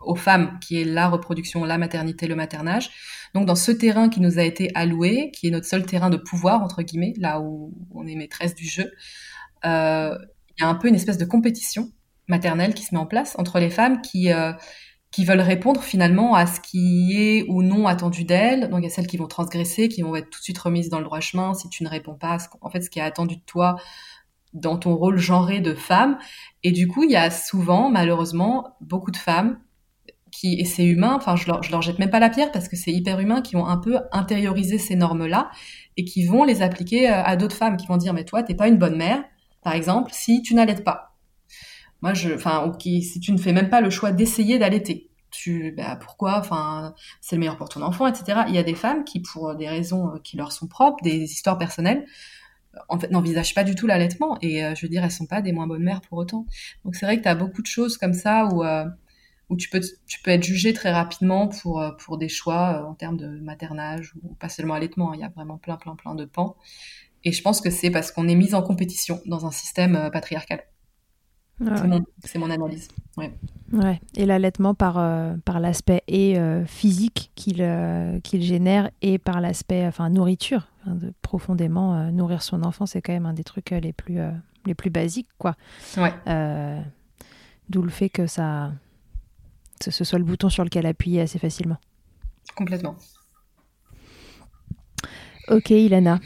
aux 0.00 0.14
femmes, 0.14 0.58
qui 0.60 0.80
est 0.80 0.84
la 0.84 1.08
reproduction, 1.08 1.64
la 1.64 1.78
maternité, 1.78 2.26
le 2.26 2.34
maternage. 2.34 2.90
Donc 3.34 3.46
dans 3.46 3.54
ce 3.54 3.70
terrain 3.70 4.08
qui 4.08 4.20
nous 4.20 4.38
a 4.38 4.42
été 4.42 4.70
alloué, 4.74 5.30
qui 5.32 5.48
est 5.48 5.50
notre 5.50 5.66
seul 5.66 5.84
terrain 5.84 6.10
de 6.10 6.16
pouvoir 6.16 6.62
entre 6.62 6.82
guillemets, 6.82 7.14
là 7.18 7.40
où 7.40 7.72
on 7.92 8.06
est 8.06 8.14
maîtresse 8.14 8.54
du 8.54 8.66
jeu, 8.66 8.90
euh, 9.64 10.16
il 10.58 10.62
y 10.62 10.64
a 10.64 10.68
un 10.68 10.74
peu 10.74 10.88
une 10.88 10.94
espèce 10.94 11.18
de 11.18 11.24
compétition 11.24 11.90
maternelle 12.28 12.74
qui 12.74 12.84
se 12.84 12.94
met 12.94 13.00
en 13.00 13.06
place 13.06 13.34
entre 13.38 13.58
les 13.58 13.70
femmes 13.70 14.00
qui 14.00 14.32
euh, 14.32 14.52
qui 15.10 15.24
veulent 15.24 15.40
répondre 15.40 15.82
finalement 15.82 16.34
à 16.34 16.46
ce 16.46 16.60
qui 16.60 17.16
est 17.16 17.44
ou 17.48 17.62
non 17.62 17.88
attendu 17.88 18.24
d'elles. 18.24 18.68
Donc 18.68 18.80
il 18.80 18.84
y 18.84 18.86
a 18.86 18.90
celles 18.90 19.08
qui 19.08 19.16
vont 19.16 19.26
transgresser, 19.26 19.88
qui 19.88 20.02
vont 20.02 20.14
être 20.14 20.30
tout 20.30 20.38
de 20.38 20.44
suite 20.44 20.58
remises 20.58 20.88
dans 20.88 20.98
le 20.98 21.04
droit 21.04 21.20
chemin 21.20 21.52
si 21.54 21.68
tu 21.68 21.82
ne 21.82 21.88
réponds 21.88 22.14
pas 22.14 22.34
à 22.34 22.38
ce, 22.38 22.46
en 22.60 22.70
fait 22.70 22.80
ce 22.80 22.90
qui 22.90 23.00
est 23.00 23.02
attendu 23.02 23.36
de 23.36 23.42
toi 23.44 23.76
dans 24.52 24.78
ton 24.78 24.94
rôle 24.94 25.18
genré 25.18 25.60
de 25.60 25.74
femme. 25.74 26.18
Et 26.62 26.72
du 26.72 26.88
coup, 26.88 27.04
il 27.04 27.10
y 27.10 27.16
a 27.16 27.30
souvent, 27.30 27.90
malheureusement, 27.90 28.76
beaucoup 28.80 29.10
de 29.10 29.16
femmes 29.16 29.58
et 30.46 30.64
c'est 30.64 30.84
humain, 30.84 31.14
enfin 31.14 31.36
je 31.36 31.46
leur, 31.46 31.60
leur 31.70 31.82
jette 31.82 31.98
même 31.98 32.10
pas 32.10 32.20
la 32.20 32.30
pierre 32.30 32.52
parce 32.52 32.68
que 32.68 32.76
c'est 32.76 32.92
hyper 32.92 33.20
humain, 33.20 33.42
qui 33.42 33.56
ont 33.56 33.66
un 33.66 33.76
peu 33.76 33.98
intériorisé 34.12 34.78
ces 34.78 34.96
normes-là 34.96 35.50
et 35.96 36.04
qui 36.04 36.24
vont 36.24 36.44
les 36.44 36.62
appliquer 36.62 37.10
euh, 37.10 37.22
à 37.22 37.36
d'autres 37.36 37.56
femmes 37.56 37.76
qui 37.76 37.86
vont 37.86 37.96
dire 37.96 38.14
mais 38.14 38.24
toi 38.24 38.42
t'es 38.42 38.54
pas 38.54 38.68
une 38.68 38.78
bonne 38.78 38.96
mère, 38.96 39.24
par 39.62 39.74
exemple, 39.74 40.10
si 40.14 40.42
tu 40.42 40.54
n'allaites 40.54 40.84
pas. 40.84 41.16
Moi, 42.02 42.14
je, 42.14 42.32
enfin, 42.34 42.64
ok, 42.64 42.82
si 42.82 43.20
tu 43.20 43.32
ne 43.32 43.38
fais 43.38 43.52
même 43.52 43.68
pas 43.68 43.80
le 43.80 43.90
choix 43.90 44.12
d'essayer 44.12 44.58
d'allaiter, 44.58 45.10
tu, 45.30 45.72
bah, 45.76 45.96
pourquoi, 45.96 46.38
enfin, 46.38 46.94
c'est 47.20 47.36
le 47.36 47.40
meilleur 47.40 47.56
pour 47.56 47.68
ton 47.68 47.82
enfant, 47.82 48.06
etc. 48.06 48.42
Il 48.48 48.54
y 48.54 48.58
a 48.58 48.62
des 48.62 48.74
femmes 48.74 49.04
qui, 49.04 49.20
pour 49.20 49.54
des 49.54 49.68
raisons 49.68 50.14
euh, 50.14 50.18
qui 50.24 50.36
leur 50.36 50.52
sont 50.52 50.66
propres, 50.66 51.02
des 51.04 51.24
histoires 51.24 51.58
personnelles, 51.58 52.06
en 52.88 52.98
fait, 52.98 53.10
n'envisagent 53.10 53.54
pas 53.54 53.64
du 53.64 53.74
tout 53.74 53.86
l'allaitement. 53.86 54.38
Et 54.40 54.64
euh, 54.64 54.74
je 54.74 54.82
veux 54.82 54.88
dire, 54.88 55.04
elles 55.04 55.10
sont 55.10 55.26
pas 55.26 55.42
des 55.42 55.52
moins 55.52 55.66
bonnes 55.66 55.82
mères 55.82 56.00
pour 56.00 56.18
autant. 56.18 56.46
Donc 56.84 56.94
c'est 56.96 57.06
vrai 57.06 57.18
que 57.18 57.22
tu 57.22 57.28
as 57.28 57.34
beaucoup 57.34 57.62
de 57.62 57.66
choses 57.66 57.98
comme 57.98 58.14
ça 58.14 58.46
où, 58.46 58.64
où 59.50 59.56
tu 59.56 59.68
peux, 59.68 59.80
tu 60.06 60.22
peux 60.22 60.30
être 60.30 60.44
jugé 60.44 60.72
très 60.72 60.92
rapidement 60.92 61.48
pour, 61.48 61.84
pour 61.98 62.16
des 62.16 62.28
choix 62.28 62.86
en 62.88 62.94
termes 62.94 63.16
de 63.16 63.26
maternage 63.40 64.14
ou 64.22 64.34
pas 64.34 64.48
seulement 64.48 64.74
allaitement. 64.74 65.10
Hein. 65.10 65.16
Il 65.16 65.20
y 65.20 65.24
a 65.24 65.28
vraiment 65.28 65.58
plein, 65.58 65.76
plein, 65.76 65.96
plein 65.96 66.14
de 66.14 66.24
pans. 66.24 66.56
Et 67.24 67.32
je 67.32 67.42
pense 67.42 67.60
que 67.60 67.70
c'est 67.70 67.90
parce 67.90 68.12
qu'on 68.12 68.28
est 68.28 68.34
mis 68.34 68.54
en 68.54 68.62
compétition 68.62 69.20
dans 69.26 69.46
un 69.46 69.50
système 69.50 69.94
euh, 69.96 70.10
patriarcal. 70.10 70.62
c'est, 72.24 72.38
mon, 72.38 72.50
analyse. 72.50 72.88
Ouais. 73.18 73.34
ouais. 73.72 74.00
Et 74.16 74.24
l'allaitement 74.24 74.74
par, 74.74 74.96
euh, 74.96 75.34
par 75.44 75.60
l'aspect 75.60 76.02
et 76.08 76.38
euh, 76.38 76.64
physique 76.64 77.30
qu'il, 77.34 77.66
qu'il 78.22 78.42
génère 78.42 78.90
et 79.02 79.18
par 79.18 79.40
l'aspect 79.42 79.86
enfin, 79.86 80.08
nourriture. 80.08 80.68
de 80.86 81.12
profondément 81.20 82.10
nourrir 82.10 82.42
son 82.42 82.62
enfant, 82.62 82.86
c'est 82.86 83.02
quand 83.02 83.12
même 83.12 83.26
un 83.26 83.34
des 83.34 83.44
trucs 83.44 83.70
les 83.70 83.92
plus, 83.92 84.18
les 84.64 84.74
plus 84.74 84.88
basiques. 84.88 85.28
Quoi. 85.36 85.54
Ouais. 85.98 86.14
d'où 87.68 87.82
le 87.82 87.90
fait 87.90 88.08
que 88.08 88.26
ça, 88.26 88.72
ce 89.88 90.04
soit 90.04 90.18
le 90.18 90.24
bouton 90.24 90.48
sur 90.48 90.64
lequel 90.64 90.86
appuyer 90.86 91.20
assez 91.20 91.38
facilement. 91.38 91.78
Complètement. 92.54 92.96
Ok, 95.48 95.70
Ilana. 95.70 96.20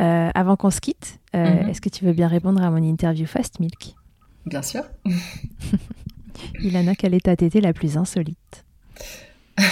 Euh, 0.00 0.30
avant 0.34 0.56
qu'on 0.56 0.70
se 0.70 0.80
quitte, 0.80 1.20
euh, 1.34 1.62
mhm. 1.62 1.70
est-ce 1.70 1.80
que 1.80 1.88
tu 1.88 2.04
veux 2.04 2.12
bien 2.12 2.28
répondre 2.28 2.62
à 2.62 2.70
mon 2.70 2.82
interview 2.82 3.26
Fast 3.26 3.60
Milk? 3.60 3.94
Bien 4.44 4.62
sûr. 4.62 4.82
Ilana, 6.60 6.94
quelle 6.94 7.14
est 7.14 7.24
ta 7.24 7.36
tétée 7.36 7.60
la 7.60 7.72
plus 7.72 7.96
insolite? 7.96 8.64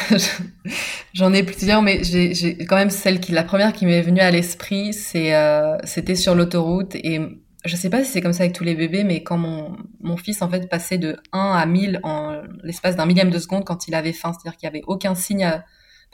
J'en 1.12 1.33
ai 1.33 1.43
plusieurs, 1.43 1.83
mais 1.83 2.03
j'ai 2.03 2.57
quand 2.66 2.77
même 2.77 2.91
celle 2.91 3.20
qui, 3.20 3.33
la 3.33 3.45
première 3.45 3.72
qui 3.72 3.85
m'est 3.85 4.01
venue 4.01 4.20
à 4.20 4.31
l'esprit, 4.31 4.97
euh, 5.14 5.77
c'était 5.85 6.14
sur 6.14 6.35
l'autoroute 6.35 6.95
et 6.95 7.20
je 7.65 7.77
sais 7.77 7.91
pas 7.91 8.05
si 8.05 8.11
c'est 8.11 8.21
comme 8.21 8.33
ça 8.33 8.43
avec 8.43 8.55
tous 8.55 8.65
les 8.65 8.75
bébés, 8.75 9.05
mais 9.05 9.23
quand 9.23 9.39
mon, 9.39 9.77
mon 10.01 10.17
fils 10.17 10.43
en 10.43 10.51
fait 10.51 10.69
passait 10.69 10.99
de 10.99 11.17
1 11.33 11.53
à 11.53 11.67
1000 11.67 12.01
en 12.03 12.43
l'espace 12.62 12.97
d'un 12.97 13.07
millième 13.07 13.31
de 13.31 13.39
seconde 13.39 13.65
quand 13.65 13.89
il 13.89 13.95
avait 13.95 14.12
faim, 14.12 14.33
c'est-à-dire 14.33 14.59
qu'il 14.59 14.67
y 14.67 14.69
avait 14.69 14.83
aucun 14.87 15.15
signe 15.15 15.62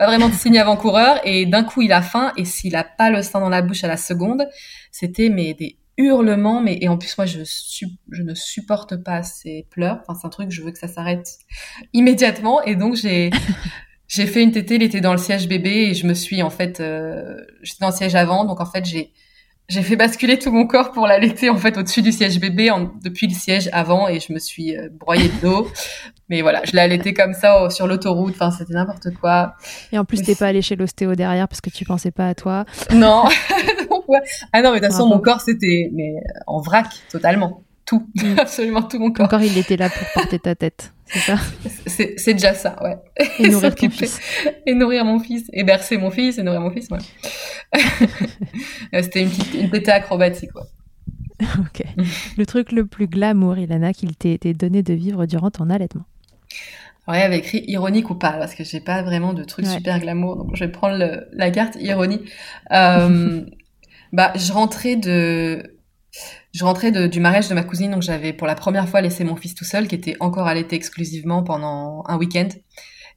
pas 0.00 0.06
vraiment 0.06 0.30
de 0.30 0.34
signe 0.34 0.58
avant-coureur, 0.58 1.20
et 1.24 1.44
d'un 1.44 1.62
coup 1.62 1.82
il 1.82 1.92
a 1.92 2.00
faim, 2.00 2.32
et 2.38 2.46
s'il 2.46 2.74
a 2.74 2.84
pas 2.84 3.10
le 3.10 3.20
sein 3.22 3.38
dans 3.38 3.50
la 3.50 3.60
bouche 3.60 3.84
à 3.84 3.88
la 3.88 3.98
seconde, 3.98 4.48
c'était 4.90 5.28
mais 5.28 5.52
des 5.52 5.76
hurlements, 5.98 6.62
mais 6.62 6.78
et 6.80 6.88
en 6.88 6.96
plus 6.96 7.18
moi 7.18 7.26
je 7.26 7.40
je 8.10 8.22
ne 8.22 8.34
supporte 8.34 8.96
pas 8.96 9.22
ces 9.22 9.66
pleurs. 9.70 10.00
Enfin 10.00 10.18
c'est 10.18 10.26
un 10.26 10.30
truc, 10.30 10.50
je 10.50 10.62
veux 10.62 10.70
que 10.70 10.78
ça 10.78 10.88
s'arrête 10.88 11.28
immédiatement, 11.92 12.62
et 12.62 12.76
donc 12.76 12.94
j'ai 12.94 13.28
j'ai 14.08 14.26
fait 14.26 14.42
une 14.42 14.52
tétée, 14.52 14.76
il 14.76 14.82
était 14.82 15.02
dans 15.02 15.12
le 15.12 15.18
siège 15.18 15.48
bébé, 15.48 15.90
et 15.90 15.94
je 15.94 16.06
me 16.06 16.14
suis 16.14 16.42
en 16.42 16.50
fait, 16.50 16.80
euh, 16.80 17.36
j'étais 17.60 17.80
dans 17.80 17.90
le 17.90 17.94
siège 17.94 18.14
avant, 18.14 18.46
donc 18.46 18.60
en 18.60 18.66
fait 18.66 18.86
j'ai 18.86 19.12
j'ai 19.70 19.82
fait 19.82 19.96
basculer 19.96 20.38
tout 20.38 20.50
mon 20.50 20.66
corps 20.66 20.90
pour 20.90 21.06
l'allaiter 21.06 21.48
en 21.48 21.56
fait 21.56 21.78
au-dessus 21.78 22.02
du 22.02 22.10
siège 22.10 22.40
bébé 22.40 22.70
en, 22.70 22.92
depuis 23.02 23.28
le 23.28 23.34
siège 23.34 23.70
avant 23.72 24.08
et 24.08 24.18
je 24.18 24.32
me 24.32 24.38
suis 24.38 24.76
euh, 24.76 24.88
broyée 24.92 25.28
de 25.28 25.40
dos. 25.40 25.68
Mais 26.28 26.42
voilà, 26.42 26.62
je 26.64 26.72
l'ai 26.72 26.80
allaité 26.80 27.14
comme 27.14 27.32
ça 27.32 27.70
sur 27.70 27.86
l'autoroute. 27.86 28.34
Enfin, 28.34 28.50
c'était 28.50 28.74
n'importe 28.74 29.14
quoi. 29.20 29.54
Et 29.92 29.98
en 29.98 30.04
plus, 30.04 30.22
t'es 30.22 30.34
pas 30.34 30.46
allé 30.46 30.62
chez 30.62 30.76
l'ostéo 30.76 31.14
derrière 31.14 31.48
parce 31.48 31.60
que 31.60 31.70
tu 31.70 31.84
pensais 31.84 32.10
pas 32.10 32.28
à 32.28 32.34
toi. 32.34 32.64
Non. 32.92 33.24
ah 34.52 34.62
non, 34.62 34.72
mais 34.72 34.80
de 34.80 34.86
toute 34.86 34.92
façon, 34.92 35.06
mon 35.08 35.20
corps 35.20 35.40
c'était 35.40 35.90
mais 35.92 36.14
en 36.46 36.60
vrac 36.60 36.88
totalement 37.10 37.62
tout, 37.90 38.06
mm. 38.14 38.34
absolument 38.38 38.82
tout 38.82 39.00
mon 39.00 39.10
corps. 39.10 39.26
Encore, 39.26 39.42
il 39.42 39.58
était 39.58 39.76
là 39.76 39.90
pour 39.90 40.06
porter 40.14 40.38
ta 40.38 40.54
tête, 40.54 40.92
c'est 41.06 41.18
ça? 41.18 41.36
C'est 41.86 42.34
déjà 42.34 42.54
ça, 42.54 42.76
ouais. 42.82 42.96
Et, 43.40 43.48
nourrir 43.48 43.74
ton 43.74 43.90
fils. 43.90 44.20
Et 44.64 44.74
nourrir 44.74 45.04
mon 45.04 45.18
fils, 45.18 45.50
et 45.52 45.64
bercer 45.64 45.98
mon 45.98 46.10
fils, 46.10 46.38
et 46.38 46.44
nourrir 46.44 46.60
mon 46.60 46.70
fils, 46.70 46.88
ouais. 46.90 47.00
C'était 49.02 49.22
une 49.22 49.30
petite 49.30 49.86
une 49.88 49.90
acrobatique, 49.90 50.52
quoi. 50.52 50.68
ok. 51.42 51.84
Le 52.38 52.46
truc 52.46 52.70
le 52.70 52.86
plus 52.86 53.08
glamour, 53.08 53.58
Ilana, 53.58 53.92
qu'il 53.92 54.16
t'ait 54.16 54.34
été 54.34 54.54
donné 54.54 54.84
de 54.84 54.94
vivre 54.94 55.26
durant 55.26 55.50
ton 55.50 55.68
allaitement 55.68 56.04
Ouais, 57.08 57.18
il 57.18 57.22
avait 57.22 57.38
écrit 57.38 57.64
ironique 57.66 58.08
ou 58.10 58.14
pas, 58.14 58.32
parce 58.32 58.54
que 58.54 58.62
j'ai 58.62 58.80
pas 58.80 59.02
vraiment 59.02 59.32
de 59.32 59.42
trucs 59.42 59.66
super 59.66 59.98
glamour, 59.98 60.36
donc 60.36 60.54
je 60.54 60.64
vais 60.64 60.70
prendre 60.70 61.24
la 61.32 61.50
carte 61.50 61.74
ironie. 61.80 62.20
Euh, 62.70 63.40
bah, 64.12 64.32
je 64.36 64.52
rentrais 64.52 64.94
de, 64.94 65.80
je 66.52 66.64
rentrais 66.64 66.90
de, 66.90 67.06
du 67.06 67.20
mariage 67.20 67.48
de 67.48 67.54
ma 67.54 67.62
cousine, 67.62 67.92
donc 67.92 68.02
j'avais 68.02 68.32
pour 68.32 68.46
la 68.46 68.54
première 68.54 68.88
fois 68.88 69.00
laissé 69.00 69.24
mon 69.24 69.36
fils 69.36 69.54
tout 69.54 69.64
seul, 69.64 69.86
qui 69.88 69.94
était 69.94 70.16
encore 70.20 70.46
allaité 70.46 70.76
exclusivement 70.76 71.42
pendant 71.42 72.02
un 72.06 72.16
week-end. 72.16 72.48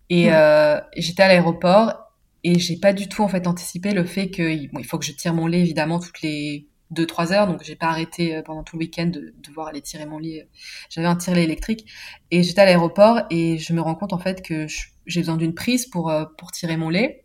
Et 0.09 0.31
euh, 0.31 0.79
j'étais 0.95 1.23
à 1.23 1.27
l'aéroport 1.27 2.11
et 2.43 2.59
j'ai 2.59 2.77
pas 2.77 2.93
du 2.93 3.07
tout 3.07 3.23
en 3.23 3.27
fait 3.27 3.47
anticipé 3.47 3.93
le 3.93 4.03
fait 4.03 4.29
qu'il 4.29 4.69
bon, 4.71 4.79
il 4.79 4.85
faut 4.85 4.99
que 4.99 5.05
je 5.05 5.13
tire 5.13 5.33
mon 5.33 5.47
lait 5.47 5.61
évidemment 5.61 5.99
toutes 5.99 6.21
les 6.21 6.67
deux 6.91 7.07
trois 7.07 7.33
heures, 7.33 7.47
donc 7.47 7.63
j'ai 7.63 7.75
pas 7.75 7.87
arrêté 7.87 8.35
euh, 8.35 8.41
pendant 8.43 8.63
tout 8.63 8.75
le 8.75 8.81
week-end 8.81 9.07
de 9.07 9.33
devoir 9.41 9.67
aller 9.67 9.81
tirer 9.81 10.05
mon 10.05 10.19
lait. 10.19 10.47
J'avais 10.89 11.07
un 11.07 11.15
tire-lait 11.15 11.43
électrique 11.43 11.85
et 12.29 12.43
j'étais 12.43 12.61
à 12.61 12.65
l'aéroport 12.65 13.21
et 13.31 13.57
je 13.57 13.73
me 13.73 13.81
rends 13.81 13.95
compte 13.95 14.13
en 14.13 14.19
fait 14.19 14.43
que 14.43 14.67
j'ai 15.07 15.21
besoin 15.21 15.37
d'une 15.37 15.55
prise 15.55 15.87
pour 15.87 16.11
euh, 16.11 16.25
pour 16.37 16.51
tirer 16.51 16.77
mon 16.77 16.89
lait 16.89 17.22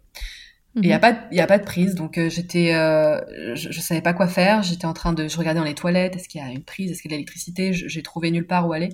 il 0.76 0.86
y 0.86 0.92
a 0.92 0.96
mhm. 0.96 1.00
pas, 1.00 1.18
il 1.32 1.36
y 1.36 1.40
a 1.40 1.46
pas 1.46 1.58
de 1.58 1.64
prise, 1.64 1.94
donc 1.94 2.18
euh, 2.18 2.28
j'étais, 2.28 2.74
euh, 2.74 3.18
je, 3.54 3.72
je, 3.72 3.80
savais 3.80 4.02
pas 4.02 4.12
quoi 4.12 4.28
faire. 4.28 4.62
J'étais 4.62 4.84
en 4.84 4.92
train 4.92 5.12
de, 5.12 5.26
je 5.26 5.36
regardais 5.36 5.58
dans 5.58 5.64
les 5.64 5.74
toilettes, 5.74 6.16
est-ce 6.16 6.28
qu'il 6.28 6.40
y 6.40 6.44
a 6.44 6.50
une 6.50 6.62
prise, 6.62 6.90
est-ce 6.90 7.02
qu'il 7.02 7.10
y 7.10 7.14
a 7.14 7.16
de 7.16 7.18
l'électricité? 7.18 7.72
J'ai 7.72 8.02
trouvé 8.02 8.30
nulle 8.30 8.46
part 8.46 8.68
où 8.68 8.72
aller. 8.72 8.90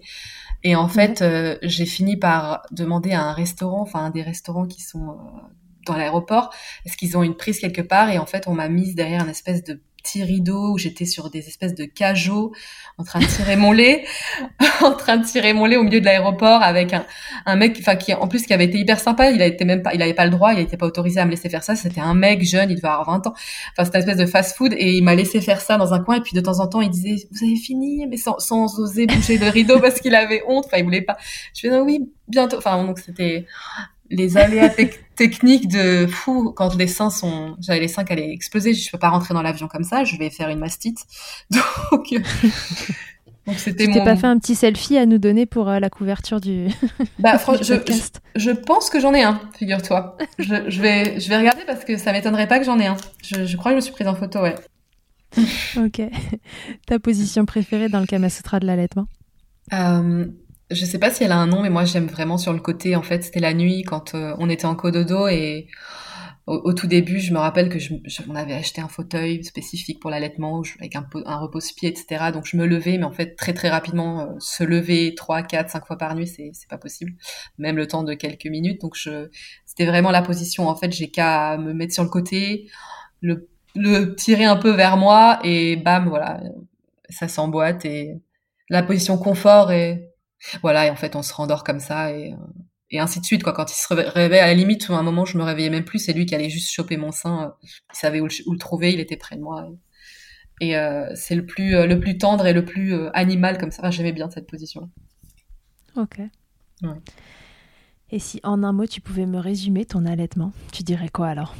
Et 0.63 0.77
en 0.77 0.89
fait, 0.89 1.21
euh, 1.21 1.59
j'ai 1.63 1.87
fini 1.87 2.17
par 2.17 2.63
demander 2.71 3.13
à 3.13 3.23
un 3.23 3.33
restaurant, 3.33 3.83
enfin 3.83 4.11
des 4.11 4.23
restaurants 4.23 4.67
qui 4.67 4.83
sont 4.83 5.19
dans 5.87 5.97
l'aéroport, 5.97 6.51
est-ce 6.87 6.97
qu'ils 6.97 7.17
ont 7.19 7.23
une 7.23 7.37
prise 7.37 7.59
quelque 7.59 7.83
part? 7.83 8.09
Et 8.09 8.19
en 8.19 8.27
fait, 8.27 8.49
on 8.49 8.55
m'a 8.55 8.69
mise 8.69 8.95
derrière 8.95 9.23
une 9.23 9.31
espèce 9.31 9.63
de 9.63 9.81
petit 10.05 10.23
rideau 10.23 10.73
où 10.73 10.79
j'étais 10.79 11.07
sur 11.07 11.31
des 11.31 11.41
espèces 11.49 11.75
de 11.75 11.85
cajots 11.85 12.53
en 12.99 13.05
train 13.05 13.21
de 13.21 13.25
tirer 13.25 13.57
mon 13.57 13.73
lait, 13.73 14.05
en 14.83 14.93
train 14.93 15.17
de 15.17 15.25
tirer 15.25 15.53
mon 15.55 15.65
lait 15.65 15.77
au 15.77 15.83
milieu 15.83 16.01
de 16.01 16.05
l'aéroport 16.05 16.63
avec 16.63 16.93
un, 16.93 17.05
un 17.47 17.57
mec, 17.57 17.77
enfin 17.81 17.97
qui 17.97 18.13
en 18.13 18.29
plus 18.29 18.47
qui 18.47 18.53
avait 18.53 18.67
été 18.67 18.79
hyper 18.79 19.01
sympa. 19.01 19.31
Il 19.31 19.41
été 19.41 19.65
même 19.65 19.83
pas, 19.83 19.95
il 19.95 20.03
avait 20.03 20.15
pas 20.15 20.27
le 20.27 20.31
droit, 20.31 20.53
il 20.53 20.61
était 20.61 20.77
pas 20.77 20.87
autorisé 20.87 21.21
à 21.21 21.25
me 21.25 21.31
laisser 21.31 21.49
faire 21.49 21.65
ça. 21.65 21.75
C'était 21.75 22.03
un 22.03 22.15
mec 22.15 22.45
jeune, 22.45 22.71
il 22.71 22.77
devait 22.77 22.89
avoir 22.89 23.07
20 23.07 23.27
ans. 23.29 23.35
Enfin 23.73 23.85
c'était 23.85 23.99
une 23.99 24.09
espèce 24.09 24.19
de 24.19 24.27
fast-food 24.27 24.75
et 24.77 24.93
il 24.93 25.03
m'a 25.03 25.15
laissé 25.15 25.41
faire 25.41 25.61
ça 25.61 25.79
dans 25.79 25.95
un 25.95 26.01
coin 26.01 26.17
et 26.17 26.21
puis 26.21 26.33
de 26.35 26.41
temps 26.41 26.61
en 26.61 26.69
temps 26.69 26.83
il 26.83 26.91
disait 26.91 27.27
vous 27.33 27.45
avez 27.45 27.57
fini? 27.57 28.07
Mais 28.07 28.19
sans, 28.19 28.39
sans 28.39 28.79
oser 28.79 29.07
bouger 29.07 29.39
le 29.39 29.49
rideau 29.49 29.81
parce 29.81 30.01
qu'il 30.01 30.15
avait 30.15 30.43
honte. 30.47 30.67
Enfin 30.67 30.77
il 30.77 30.85
voulait 30.85 31.03
pas. 31.03 31.17
Je 31.55 31.63
fais 31.63 31.71
non 31.71 31.83
oui 31.83 32.01
bientôt. 32.29 32.59
Enfin 32.59 32.85
donc 32.85 32.99
c'était 32.99 33.47
les 34.11 34.37
aléas 34.37 34.71
techniques 35.17 35.69
de 35.69 36.07
fou 36.07 36.53
quand 36.55 36.75
les 36.77 36.87
seins 36.87 37.11
sont 37.11 37.57
j'avais 37.61 37.81
les 37.81 37.89
seins 37.89 38.05
qui 38.05 38.13
allaient 38.13 38.33
exploser 38.33 38.75
je 38.75 38.91
peux 38.91 38.99
pas 38.99 39.09
rentrer 39.09 39.33
dans 39.33 39.43
l'avion 39.43 39.69
comme 39.69 39.85
ça 39.85 40.05
je 40.05 40.17
vais 40.17 40.31
faire 40.31 40.49
une 40.49 40.59
mastite. 40.59 40.99
Donc 41.51 42.15
donc 43.47 43.59
c'était 43.59 43.87
mon... 43.87 44.03
pas 44.03 44.17
fait 44.17 44.27
un 44.27 44.39
petit 44.39 44.55
selfie 44.55 44.97
à 44.97 45.05
nous 45.05 45.19
donner 45.19 45.45
pour 45.45 45.69
euh, 45.69 45.79
la 45.79 45.91
couverture 45.91 46.41
du 46.41 46.69
bah 47.19 47.39
je, 47.61 47.75
je, 48.37 48.51
pense 48.51 48.89
que 48.89 49.01
j'en 49.01 49.13
ai 49.13 49.23
un 49.23 49.39
figure-toi. 49.59 50.17
Je, 50.39 50.69
je, 50.69 50.81
vais 50.81 51.21
je 51.21 51.29
vais 51.29 51.37
regarder 51.37 51.63
parce 51.67 51.85
que 51.85 51.99
ça 51.99 52.13
m'étonnerait 52.13 52.49
pas 52.49 52.59
que 52.59 52.65
j'en 52.65 52.79
ai 52.79 52.87
un. 52.87 52.97
Je, 53.23 53.45
je 53.45 53.57
crois 53.59 53.73
que 53.73 53.75
je 53.75 53.77
me 53.77 53.81
suis 53.83 53.93
prise 53.93 54.09
en 54.09 54.15
photo 54.15 54.41
ouais. 54.41 54.55
Ok. 55.77 56.01
Ta 56.87 56.99
position 56.99 57.45
préférée 57.45 57.89
dans 57.89 58.01
le 58.01 58.07
Kama 58.07 58.31
Sutra 58.31 58.61
de 58.61 58.67
l'allaitement? 58.67 59.07
Euh, 59.73 60.27
je 60.71 60.85
sais 60.85 60.99
pas 60.99 61.11
si 61.11 61.25
elle 61.25 61.33
a 61.33 61.39
un 61.39 61.47
nom, 61.47 61.63
mais 61.63 61.71
moi 61.71 61.85
j'aime 61.85 62.07
vraiment 62.07 62.39
sur 62.39 62.53
le 62.53 62.61
côté. 62.61 62.97
En 62.97 63.03
fait, 63.03 63.23
c'était 63.23 63.41
la 63.41 63.55
nuit 63.55 63.83
quand 63.83 64.15
euh, 64.15 64.35
on 64.39 64.49
était 64.49 64.67
en 64.67 64.75
cododo 64.75 65.29
et 65.29 65.69
au, 66.47 66.75
tout 66.75 66.87
début, 66.87 67.21
je 67.21 67.33
me 67.33 67.39
rappelle 67.39 67.71
que 67.71 67.79
je, 67.79 67.95
on 68.29 68.35
avait 68.35 68.53
acheté 68.53 68.83
un 68.83 68.89
fauteuil 68.89 69.43
spécifique 69.45 69.99
pour 69.99 70.11
l'allaitement 70.11 70.61
avec 70.79 70.95
un, 70.95 71.07
un 71.25 71.39
repose-pied, 71.39 71.89
etc. 71.89 72.33
Donc 72.35 72.45
je 72.45 72.59
me 72.59 72.67
levais, 72.67 72.99
mais 72.99 73.05
en 73.05 73.13
fait 73.13 73.35
très 73.35 73.55
très 73.55 73.71
rapidement, 73.71 74.21
euh, 74.21 74.27
se 74.41 74.63
lever 74.63 75.15
trois, 75.15 75.43
quatre, 75.43 75.71
cinq 75.71 75.87
fois 75.87 75.97
par 75.97 76.15
nuit, 76.15 76.27
c'est 76.27 76.51
c'est 76.53 76.69
pas 76.69 76.77
possible, 76.77 77.13
même 77.57 77.77
le 77.77 77.87
temps 77.87 78.03
de 78.03 78.13
quelques 78.13 78.45
minutes. 78.47 78.81
Donc 78.83 78.95
je, 78.95 79.29
c'était 79.65 79.87
vraiment 79.87 80.11
la 80.11 80.21
position. 80.21 80.69
En 80.69 80.77
fait, 80.77 80.93
j'ai 80.93 81.11
qu'à 81.11 81.57
me 81.57 81.73
mettre 81.73 81.95
sur 81.95 82.03
le 82.03 82.11
côté, 82.11 82.69
le 83.23 83.49
le 83.75 84.15
tirer 84.15 84.45
un 84.45 84.57
peu 84.57 84.71
vers 84.71 84.97
moi 84.97 85.41
et 85.45 85.77
bam, 85.77 86.09
voilà, 86.09 86.41
ça 87.09 87.29
s'emboîte 87.29 87.85
et 87.85 88.21
la 88.71 88.83
position 88.83 89.19
confort 89.19 89.73
est 89.73 90.14
voilà, 90.63 90.87
et 90.87 90.91
en 90.91 90.97
fait, 90.97 91.17
on 91.17 91.23
se 91.23 91.33
rendort 91.33 91.65
comme 91.65 91.81
ça 91.81 92.13
et, 92.13 92.33
euh, 92.33 92.37
et 92.91 93.01
ainsi 93.01 93.21
de 93.21 93.25
suite. 93.25 93.43
Quoi. 93.43 93.53
Quand 93.53 93.71
il 93.71 93.77
se 93.77 93.93
réveille, 93.93 94.41
à 94.41 94.47
la 94.47 94.55
limite, 94.55 94.89
à 94.91 94.95
un 94.95 95.03
moment, 95.03 95.25
je 95.25 95.39
me 95.39 95.43
réveillais 95.43 95.71
même 95.71 95.85
plus. 95.85 95.99
C'est 95.99 96.13
lui 96.13 96.27
qui 96.27 96.35
allait 96.35 96.51
juste 96.51 96.71
choper 96.73 96.97
mon 96.97 97.13
sein. 97.13 97.45
Euh, 97.45 97.69
il 97.93 97.97
savait 97.97 98.21
où 98.21 98.27
le, 98.27 98.59
trouver, 98.59 98.93
il 98.93 99.01
était 99.01 99.17
près 99.17 99.37
de 99.37 99.41
moi. 99.41 99.69
Et, 100.61 100.77
euh, 100.77 101.11
c'est 101.15 101.35
le 101.35 101.47
plus, 101.47 101.73
le 101.87 101.99
plus 101.99 102.19
tendre 102.19 102.47
et 102.47 102.53
le 102.53 102.65
plus 102.65 102.95
animal 103.15 103.59
comme 103.59 103.71
ça. 103.71 103.91
J'aimais 103.91 104.13
bien 104.13 104.31
cette 104.31 104.47
position. 104.47 104.91
Ok. 105.97 106.21
Et 108.11 108.19
si 108.19 108.41
en 108.45 108.63
un 108.63 108.73
mot, 108.73 108.87
tu 108.87 109.01
pouvais 109.01 109.27
me 109.27 109.39
résumer 109.39 109.87
ton 109.87 110.05
allaitement, 110.05 110.53
tu 110.73 110.83
dirais 110.83 111.09
quoi 111.09 111.29
alors? 111.29 111.55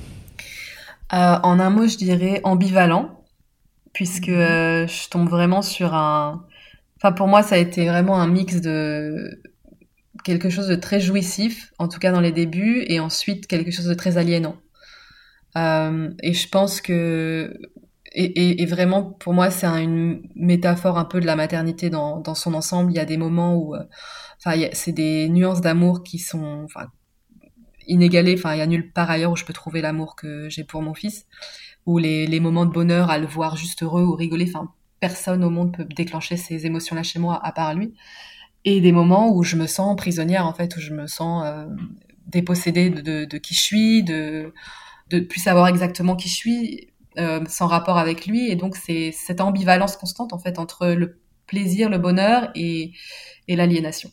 En 1.11 1.61
un 1.61 1.71
mot, 1.71 1.87
je 1.87 1.97
dirais 1.97 2.41
ambivalent, 2.45 3.25
puisque 3.93 4.29
mhm. 4.29 4.89
je 4.89 5.09
tombe 5.09 5.29
vraiment 5.29 5.63
sur 5.63 5.95
un 5.95 6.45
Enfin, 7.05 7.13
pour 7.13 7.29
moi, 7.29 7.43
ça 7.43 7.57
a 7.57 7.59
été 7.59 7.87
vraiment 7.87 8.19
un 8.19 8.27
mix 8.27 8.63
de 8.63 9.43
quelque 10.25 10.49
chose 10.49 10.69
de 10.69 10.75
très 10.75 11.01
jouissif, 11.01 11.71
en 11.79 11.87
tout 11.87 11.99
cas 11.99 12.11
dans 12.11 12.21
les 12.23 12.33
débuts, 12.33 12.83
et 12.87 12.99
ensuite 12.99 13.47
quelque 13.47 13.71
chose 13.71 13.85
de 13.85 13.93
très 13.93 14.17
aliénant. 14.17 14.57
Euh, 15.59 16.09
et 16.23 16.33
je 16.33 16.49
pense 16.49 16.81
que, 16.81 17.55
et, 18.15 18.65
vraiment 18.65 19.03
pour 19.03 19.35
moi, 19.35 19.51
c'est 19.51 19.67
une 19.67 20.23
métaphore 20.35 20.97
un 20.97 21.05
peu 21.05 21.21
de 21.21 21.27
la 21.27 21.37
maternité 21.37 21.91
dans, 21.91 22.35
son 22.35 22.55
ensemble. 22.55 22.91
Il 22.91 22.95
y 22.97 23.01
a 23.01 23.05
des 23.05 23.19
moments 23.19 23.55
où, 23.55 23.75
euh, 23.75 23.85
c'est 24.73 24.93
des 24.93 25.29
nuances 25.29 25.61
d'amour 25.61 26.05
qui 26.05 26.19
sont, 26.19 26.67
inégalées. 27.87 28.37
Enfin, 28.39 28.55
il 28.55 28.61
y 28.61 28.63
a 28.63 28.67
nulle 28.67 28.91
part 28.93 29.11
ailleurs 29.11 29.33
où 29.33 29.37
je 29.37 29.45
peux 29.45 29.53
trouver 29.53 29.83
l'amour 29.83 30.17
que 30.17 30.49
j'ai 30.49 30.65
pour 30.65 30.81
mon 30.81 30.95
fils, 30.95 31.27
ou 31.85 31.99
les, 31.99 32.41
moments 32.41 32.65
de 32.65 32.73
bonheur 32.73 33.11
à 33.11 33.19
le 33.19 33.27
voir 33.27 33.57
juste 33.59 33.83
heureux 33.83 34.05
ou 34.05 34.15
rigoler. 34.15 34.51
Personne 35.07 35.45
au 35.45 35.51
monde 35.51 35.77
peut 35.77 35.85
déclencher 35.85 36.39
ces 36.39 36.65
émotions-là 36.65 37.03
chez 37.03 37.19
moi 37.19 37.39
à 37.45 37.53
part 37.53 37.75
lui. 37.75 37.93
Et 38.65 38.81
des 38.81 38.93
moments 38.93 39.31
où 39.35 39.43
je 39.43 39.57
me 39.57 39.67
sens 39.67 39.95
prisonnière, 39.97 40.47
en 40.47 40.55
fait, 40.55 40.75
où 40.77 40.81
je 40.81 40.95
me 40.95 41.07
sens 41.07 41.45
euh, 41.45 41.67
dépossédée 42.27 42.89
de, 42.89 43.39
qui 43.39 43.53
je 43.53 43.61
suis, 43.61 44.03
de 44.03 44.55
de 45.11 45.21
plus 45.21 45.41
savoir 45.41 45.67
exactement 45.69 46.17
qui 46.17 46.31
je 46.31 46.35
suis, 46.35 46.89
euh, 47.19 47.45
sans 47.47 47.67
rapport 47.67 47.99
avec 47.99 48.27
lui. 48.27 48.51
Et 48.51 48.57
donc, 48.57 48.77
c'est 48.77 49.13
cette 49.13 49.43
ambivalence 49.43 49.99
constante, 49.99 50.33
en 50.33 50.39
fait, 50.39 50.59
entre 50.59 50.87
le 50.87 51.21
plaisir, 51.47 51.91
le 51.91 51.99
bonheur 51.99 52.51
et, 52.55 52.93
et 53.47 53.57
l'aliénation. 53.57 54.11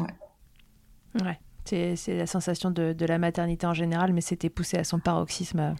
Ouais. 0.00 1.22
Ouais. 1.24 1.38
C'est 1.64 2.16
la 2.16 2.26
sensation 2.26 2.72
de, 2.72 2.92
de, 2.92 3.06
la 3.06 3.18
maternité 3.18 3.66
en 3.66 3.74
général, 3.74 4.12
mais 4.12 4.22
c'était 4.22 4.50
poussé 4.50 4.78
à 4.78 4.84
son 4.84 4.98
paroxysme. 4.98 5.60
Euh, 5.60 5.72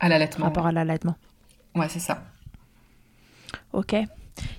à 0.00 0.10
l'allaitement. 0.10 0.44
Rapport 0.44 0.66
à 0.66 0.72
l'allaitement. 0.72 1.16
Ouais, 1.74 1.88
c'est 1.88 2.00
ça. 2.00 2.22
Ok. 3.72 3.96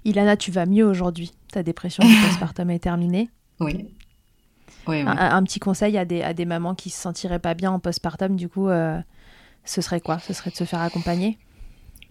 Ilana, 0.05 0.37
tu 0.37 0.51
vas 0.51 0.65
mieux 0.65 0.85
aujourd'hui. 0.85 1.31
Ta 1.51 1.63
dépression 1.63 2.03
du 2.05 2.13
postpartum 2.27 2.69
est 2.69 2.79
terminée. 2.79 3.29
Oui. 3.59 3.95
Oui, 4.87 5.01
oui. 5.01 5.05
Un, 5.05 5.43
petit 5.43 5.59
conseil 5.59 5.97
à 5.97 6.03
des, 6.03 6.21
à 6.21 6.33
des 6.33 6.45
mamans 6.45 6.75
qui 6.75 6.89
se 6.89 6.99
sentiraient 6.99 7.39
pas 7.39 7.53
bien 7.53 7.71
en 7.71 7.79
postpartum, 7.79 8.35
du 8.35 8.49
coup, 8.49 8.67
euh, 8.67 8.99
ce 9.63 9.81
serait 9.81 10.01
quoi? 10.01 10.19
Ce 10.19 10.33
serait 10.33 10.51
de 10.51 10.55
se 10.55 10.65
faire 10.65 10.81
accompagner? 10.81 11.37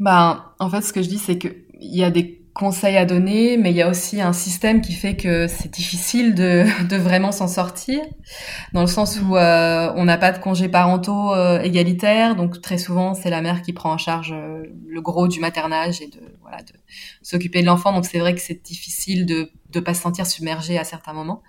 Ben, 0.00 0.42
en 0.59 0.70
fait, 0.70 0.80
ce 0.80 0.92
que 0.92 1.03
je 1.03 1.09
dis, 1.09 1.18
c'est 1.18 1.36
qu'il 1.36 1.64
y 1.80 2.03
a 2.03 2.11
des 2.11 2.41
conseils 2.55 2.96
à 2.96 3.07
donner, 3.07 3.57
mais 3.57 3.70
il 3.70 3.76
y 3.76 3.82
a 3.82 3.88
aussi 3.88 4.20
un 4.20 4.32
système 4.32 4.82
qui 4.82 4.92
fait 4.92 5.16
que 5.16 5.46
c'est 5.46 5.72
difficile 5.72 6.34
de, 6.34 6.64
de 6.88 6.96
vraiment 6.96 7.32
s'en 7.32 7.48
sortir, 7.48 8.00
dans 8.72 8.82
le 8.82 8.86
sens 8.86 9.18
où 9.20 9.36
euh, 9.36 9.92
on 9.96 10.05
n'a 10.05 10.18
pas 10.18 10.32
de 10.32 10.38
congés 10.38 10.68
parentaux 10.68 11.34
euh, 11.34 11.61
égalitaires, 11.62 12.36
donc 12.36 12.61
très 12.61 12.78
souvent 12.78 13.14
c'est 13.14 13.30
la 13.30 13.40
mère 13.40 13.62
qui 13.62 13.72
prend 13.72 13.92
en 13.92 13.98
charge 13.98 14.32
euh, 14.32 14.64
le 14.86 15.00
gros 15.00 15.28
du 15.28 15.40
maternage 15.40 16.03
et 16.03 16.09
de 16.09 16.20
voilà 16.42 16.59
de 16.59 16.72
s'occuper 17.22 17.62
de 17.62 17.66
l'enfant, 17.66 17.92
donc 17.92 18.05
c'est 18.05 18.18
vrai 18.18 18.34
que 18.34 18.40
c'est 18.40 18.62
difficile 18.62 19.24
de 19.24 19.50
ne 19.74 19.80
pas 19.80 19.94
se 19.94 20.03
sentir 20.03 20.26
submergé 20.26 20.78
à 20.78 20.84
certains 20.84 21.14
moments. 21.14 21.42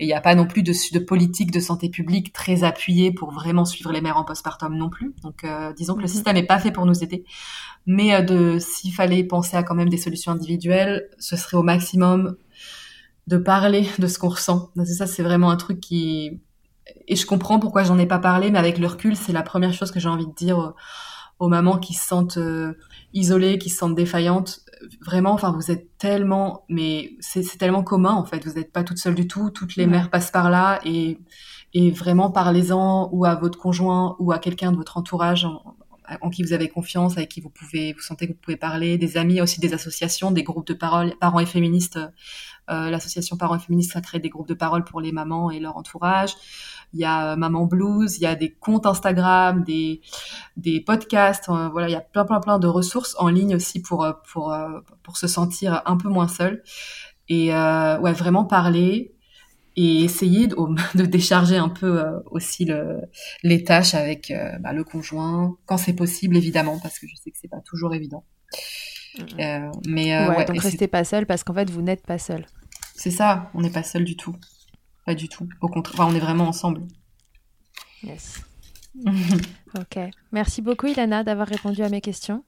Et 0.00 0.04
il 0.04 0.06
n'y 0.08 0.12
a 0.12 0.20
pas 0.20 0.34
non 0.34 0.46
plus 0.46 0.64
de, 0.64 0.72
de, 0.92 0.98
politique 0.98 1.52
de 1.52 1.60
santé 1.60 1.88
publique 1.88 2.32
très 2.32 2.64
appuyée 2.64 3.12
pour 3.12 3.30
vraiment 3.30 3.64
suivre 3.64 3.92
les 3.92 4.00
mères 4.00 4.16
en 4.16 4.24
postpartum 4.24 4.76
non 4.76 4.90
plus. 4.90 5.14
Donc, 5.22 5.44
euh, 5.44 5.72
disons 5.72 5.94
que 5.94 6.00
le 6.00 6.06
mhm. 6.06 6.12
système 6.12 6.34
n'est 6.34 6.46
pas 6.46 6.58
fait 6.58 6.72
pour 6.72 6.84
nous 6.84 7.04
aider. 7.04 7.24
Mais 7.86 8.12
euh, 8.12 8.22
de 8.22 8.58
s'il 8.58 8.92
fallait 8.92 9.22
penser 9.22 9.56
à 9.56 9.62
quand 9.62 9.76
même 9.76 9.88
des 9.88 9.98
solutions 9.98 10.32
individuelles, 10.32 11.08
ce 11.20 11.36
serait 11.36 11.56
au 11.56 11.62
maximum 11.62 12.36
de 13.28 13.36
parler 13.36 13.88
de 13.98 14.06
ce 14.08 14.18
qu'on 14.18 14.30
ressent. 14.30 14.70
Ça, 14.84 15.06
c'est 15.06 15.22
vraiment 15.22 15.50
un 15.50 15.56
truc 15.56 15.80
qui... 15.80 16.40
Et 17.06 17.16
je 17.16 17.24
comprends 17.24 17.58
pourquoi 17.60 17.84
j'en 17.84 17.98
ai 17.98 18.06
pas 18.06 18.18
parlé, 18.18 18.50
mais 18.50 18.58
avec 18.58 18.78
le 18.78 18.86
recul, 18.86 19.16
c'est 19.16 19.32
la 19.32 19.42
première 19.42 19.72
chose 19.72 19.90
que 19.90 20.00
j'ai 20.00 20.08
envie 20.08 20.26
de 20.26 20.34
dire 20.34 20.74
aux, 21.38 21.48
mamans 21.48 21.78
qui 21.78 21.94
se 21.94 22.06
sentent 22.06 22.36
euh, 22.36 22.74
isolées, 23.14 23.58
qui 23.58 23.70
se 23.70 23.78
sentent 23.78 23.94
défaillantes. 23.94 24.60
Vraiment, 25.00 25.32
enfin, 25.32 25.52
vous 25.52 25.70
êtes 25.70 25.96
tellement, 25.98 26.64
mais 26.68 27.12
c'est 27.20 27.58
tellement 27.58 27.82
commun 27.82 28.12
en 28.12 28.24
fait. 28.24 28.44
Vous 28.44 28.54
n'êtes 28.54 28.72
pas 28.72 28.84
toute 28.84 28.98
seule 28.98 29.14
du 29.14 29.26
tout. 29.26 29.50
Toutes 29.50 29.76
les 29.76 29.86
mères 29.86 30.10
passent 30.10 30.30
par 30.30 30.50
là 30.50 30.80
et, 30.84 31.18
et 31.72 31.90
vraiment 31.90 32.30
parlez-en 32.30 33.08
ou 33.12 33.24
à 33.24 33.34
votre 33.34 33.58
conjoint 33.58 34.16
ou 34.18 34.32
à 34.32 34.38
quelqu'un 34.38 34.72
de 34.72 34.76
votre 34.76 34.96
entourage 34.96 35.44
en, 36.20 36.30
qui 36.30 36.42
vous 36.42 36.52
avez 36.52 36.68
confiance, 36.68 37.16
avec 37.16 37.30
qui 37.30 37.40
vous 37.40 37.48
pouvez, 37.48 37.94
vous 37.94 38.00
sentez 38.00 38.26
que 38.26 38.32
vous 38.32 38.38
pouvez 38.38 38.56
parler, 38.56 38.98
des 38.98 39.16
amis, 39.16 39.40
aussi 39.40 39.60
des 39.60 39.72
associations, 39.72 40.30
des 40.30 40.42
groupes 40.42 40.66
de 40.66 40.74
parole, 40.74 41.14
parents 41.18 41.40
et 41.40 41.46
féministes. 41.46 41.98
Euh, 42.70 42.90
L'association 42.90 43.36
Parents 43.36 43.56
et 43.56 43.58
féministes 43.58 43.96
a 43.96 44.00
créé 44.00 44.20
des 44.20 44.28
groupes 44.28 44.48
de 44.48 44.54
parole 44.54 44.84
pour 44.84 45.00
les 45.00 45.12
mamans 45.12 45.50
et 45.50 45.60
leur 45.60 45.76
entourage 45.76 46.34
il 46.94 47.00
y 47.00 47.04
a 47.04 47.34
Maman 47.36 47.66
Blues, 47.66 48.16
il 48.18 48.22
y 48.22 48.26
a 48.26 48.36
des 48.36 48.52
comptes 48.52 48.86
Instagram, 48.86 49.64
des, 49.64 50.00
des 50.56 50.80
podcasts, 50.80 51.48
euh, 51.48 51.68
voilà, 51.68 51.88
il 51.88 51.92
y 51.92 51.96
a 51.96 52.00
plein, 52.00 52.24
plein, 52.24 52.40
plein 52.40 52.58
de 52.60 52.68
ressources 52.68 53.16
en 53.18 53.28
ligne 53.28 53.56
aussi 53.56 53.82
pour, 53.82 54.04
euh, 54.04 54.12
pour, 54.32 54.52
euh, 54.52 54.80
pour 55.02 55.16
se 55.16 55.26
sentir 55.26 55.82
un 55.86 55.96
peu 55.96 56.08
moins 56.08 56.28
seul. 56.28 56.62
Et 57.28 57.50
ouais, 57.50 58.12
vraiment 58.12 58.44
parler 58.44 59.14
et 59.76 60.04
essayer 60.04 60.46
de, 60.46 60.56
de 60.96 61.04
décharger 61.04 61.56
un 61.56 61.68
peu 61.68 62.04
aussi 62.30 62.64
le, 62.64 63.00
les 63.42 63.64
tâches 63.64 63.94
avec 63.94 64.32
bah, 64.60 64.72
le 64.72 64.84
conjoint, 64.84 65.56
quand 65.66 65.78
c'est 65.78 65.94
possible, 65.94 66.36
évidemment, 66.36 66.78
parce 66.80 66.98
que 66.98 67.06
je 67.08 67.16
sais 67.16 67.30
que 67.30 67.36
c'est 67.40 67.48
pas 67.48 67.60
toujours 67.60 67.94
évident. 67.94 68.24
Euh, 69.38 69.70
mais 69.86 70.28
ouais, 70.28 70.44
donc 70.44 70.60
restez 70.60 70.88
pas 70.88 71.04
seul 71.04 71.24
parce 71.24 71.44
qu'en 71.44 71.54
fait 71.54 71.70
vous 71.70 71.82
n'êtes 71.82 72.04
pas 72.04 72.18
seul. 72.18 72.46
C'est 72.96 73.12
ça, 73.12 73.50
on 73.54 73.60
n'est 73.60 73.70
pas 73.70 73.84
seul 73.84 74.04
du 74.04 74.16
tout. 74.16 74.34
Pas 75.04 75.14
du 75.14 75.28
tout. 75.28 75.48
Au 75.60 75.68
contraire, 75.68 76.06
on 76.08 76.14
est 76.14 76.20
vraiment 76.20 76.48
ensemble. 76.48 76.82
Yes. 78.02 78.40
ok. 79.78 79.98
Merci 80.32 80.62
beaucoup, 80.62 80.86
Ilana, 80.86 81.24
d'avoir 81.24 81.48
répondu 81.48 81.82
à 81.82 81.88
mes 81.88 82.00
questions. 82.00 82.44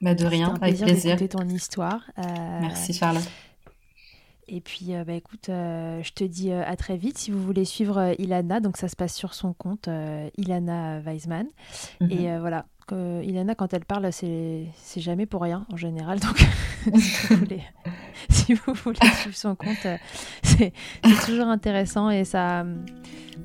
Bah 0.00 0.14
de 0.16 0.26
rien, 0.26 0.50
un 0.50 0.54
avec 0.54 0.80
plaisir. 0.80 1.16
ton 1.28 1.48
histoire. 1.48 2.10
Euh, 2.18 2.22
Merci, 2.60 2.92
Charlotte. 2.92 3.28
Et 4.48 4.60
puis, 4.60 4.94
euh, 4.94 5.04
bah, 5.04 5.12
écoute, 5.12 5.48
euh, 5.48 6.02
je 6.02 6.12
te 6.12 6.24
dis 6.24 6.50
à 6.52 6.74
très 6.76 6.96
vite. 6.96 7.18
Si 7.18 7.30
vous 7.30 7.40
voulez 7.40 7.64
suivre 7.64 8.14
Ilana, 8.18 8.58
donc 8.58 8.76
ça 8.76 8.88
se 8.88 8.96
passe 8.96 9.14
sur 9.14 9.32
son 9.32 9.52
compte 9.52 9.88
Ilana 10.36 11.00
Weisman. 11.00 11.46
Mhm. 12.00 12.10
Et 12.10 12.38
voilà, 12.38 12.66
Ilana, 12.90 13.54
quand 13.54 13.72
elle 13.72 13.84
parle, 13.84 14.10
c'est 14.12 14.66
jamais 14.96 15.26
pour 15.26 15.42
rien 15.42 15.66
en 15.72 15.76
général. 15.76 16.18
Donc, 16.20 16.44
si, 18.30 18.54
vous 18.54 18.74
voulez, 18.74 18.98
suivre 19.20 19.36
son 19.36 19.54
compte, 19.54 19.86
euh, 19.86 19.96
c'est 20.42 20.72
toujours 21.24 21.46
intéressant 21.46 22.10
et 22.10 22.24
ça, 22.24 22.64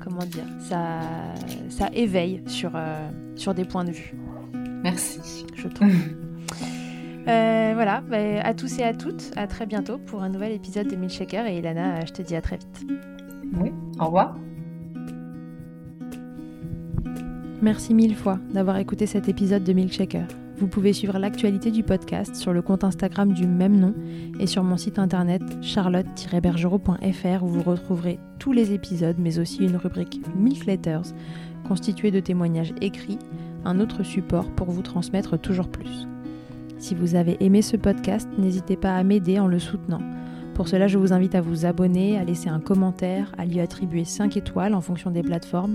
comment 0.00 0.24
dire, 0.24 0.44
ça, 0.60 1.00
ça 1.68 1.88
éveille 1.92 2.42
sur, 2.46 2.72
euh, 2.74 3.10
sur 3.36 3.54
des 3.54 3.64
points 3.64 3.84
de 3.84 3.92
vue. 3.92 4.14
Merci. 4.82 5.46
Je 5.54 5.68
trouve. 5.68 5.88
Euh, 7.26 7.72
voilà, 7.74 8.00
bah, 8.00 8.16
à 8.42 8.54
tous 8.54 8.78
et 8.78 8.84
à 8.84 8.94
toutes, 8.94 9.32
à 9.36 9.46
très 9.46 9.66
bientôt 9.66 9.98
pour 9.98 10.22
un 10.22 10.30
nouvel 10.30 10.50
épisode 10.52 10.88
de 10.88 10.96
Milkshaker. 10.96 11.44
Et 11.46 11.58
Ilana, 11.58 12.06
je 12.06 12.12
te 12.12 12.22
dis 12.22 12.34
à 12.34 12.40
très 12.40 12.56
vite. 12.56 12.86
Oui, 13.52 13.70
au 14.00 14.06
revoir. 14.06 14.34
Merci 17.60 17.92
mille 17.92 18.14
fois 18.14 18.38
d'avoir 18.54 18.76
écouté 18.76 19.06
cet 19.06 19.28
épisode 19.28 19.64
de 19.64 19.72
Milkshaker. 19.72 20.28
Vous 20.58 20.68
pouvez 20.68 20.92
suivre 20.92 21.18
l'actualité 21.18 21.72
du 21.72 21.82
podcast 21.82 22.36
sur 22.36 22.52
le 22.52 22.62
compte 22.62 22.84
Instagram 22.84 23.32
du 23.32 23.48
même 23.48 23.80
nom 23.80 23.94
et 24.38 24.46
sur 24.46 24.62
mon 24.62 24.76
site 24.76 25.00
internet 25.00 25.42
charlotte-bergerot.fr 25.60 27.42
où 27.42 27.48
vous 27.48 27.62
retrouverez 27.62 28.20
tous 28.38 28.52
les 28.52 28.72
épisodes 28.72 29.16
mais 29.18 29.40
aussi 29.40 29.64
une 29.64 29.76
rubrique 29.76 30.20
Milk 30.36 30.66
Letters 30.66 31.12
constituée 31.66 32.12
de 32.12 32.20
témoignages 32.20 32.74
écrits, 32.80 33.18
un 33.64 33.80
autre 33.80 34.04
support 34.04 34.48
pour 34.52 34.70
vous 34.70 34.82
transmettre 34.82 35.36
toujours 35.36 35.68
plus. 35.68 36.06
Si 36.78 36.94
vous 36.94 37.16
avez 37.16 37.38
aimé 37.40 37.60
ce 37.62 37.76
podcast, 37.76 38.28
n'hésitez 38.38 38.76
pas 38.76 38.94
à 38.94 39.02
m'aider 39.02 39.40
en 39.40 39.48
le 39.48 39.58
soutenant. 39.58 40.02
Pour 40.54 40.68
cela, 40.68 40.86
je 40.86 40.96
vous 40.96 41.12
invite 41.12 41.34
à 41.34 41.40
vous 41.40 41.66
abonner, 41.66 42.18
à 42.18 42.24
laisser 42.24 42.50
un 42.50 42.60
commentaire, 42.60 43.32
à 43.36 43.44
lui 43.44 43.58
attribuer 43.58 44.04
5 44.04 44.36
étoiles 44.36 44.74
en 44.74 44.80
fonction 44.80 45.10
des 45.10 45.24
plateformes 45.24 45.74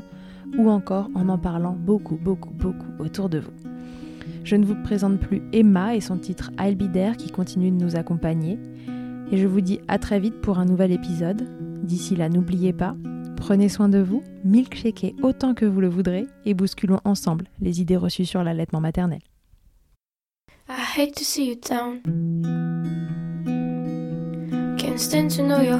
ou 0.57 0.69
encore 0.69 1.09
en 1.15 1.29
en 1.29 1.37
parlant 1.37 1.75
beaucoup, 1.77 2.17
beaucoup, 2.17 2.53
beaucoup 2.53 2.87
autour 2.99 3.29
de 3.29 3.39
vous. 3.39 3.51
Je 4.43 4.55
ne 4.55 4.65
vous 4.65 4.75
présente 4.75 5.19
plus 5.19 5.41
Emma 5.53 5.95
et 5.95 6.01
son 6.01 6.17
titre 6.17 6.51
I'll 6.59 6.75
Be 6.75 6.91
There 6.91 7.15
qui 7.15 7.31
continue 7.31 7.71
de 7.71 7.83
nous 7.83 7.95
accompagner. 7.95 8.59
Et 9.31 9.37
je 9.37 9.47
vous 9.47 9.61
dis 9.61 9.79
à 9.87 9.97
très 9.99 10.19
vite 10.19 10.41
pour 10.41 10.59
un 10.59 10.65
nouvel 10.65 10.91
épisode. 10.91 11.47
D'ici 11.83 12.15
là, 12.15 12.29
n'oubliez 12.29 12.73
pas, 12.73 12.95
prenez 13.37 13.69
soin 13.69 13.89
de 13.89 13.99
vous, 13.99 14.21
milkshakez 14.43 15.15
autant 15.21 15.53
que 15.53 15.65
vous 15.65 15.81
le 15.81 15.89
voudrez 15.89 16.27
et 16.45 16.53
bousculons 16.53 16.99
ensemble 17.05 17.45
les 17.61 17.81
idées 17.81 17.97
reçues 17.97 18.25
sur 18.25 18.43
l'allaitement 18.43 18.81
maternel. 18.81 19.19
I 20.69 20.81
hate 20.97 21.15
to 21.15 21.23
see 21.23 21.49
you 21.49 21.55
down. 21.55 22.01
Can't 24.77 24.99
stand 24.99 25.29
to 25.31 25.43
know 25.43 25.61
your 25.61 25.79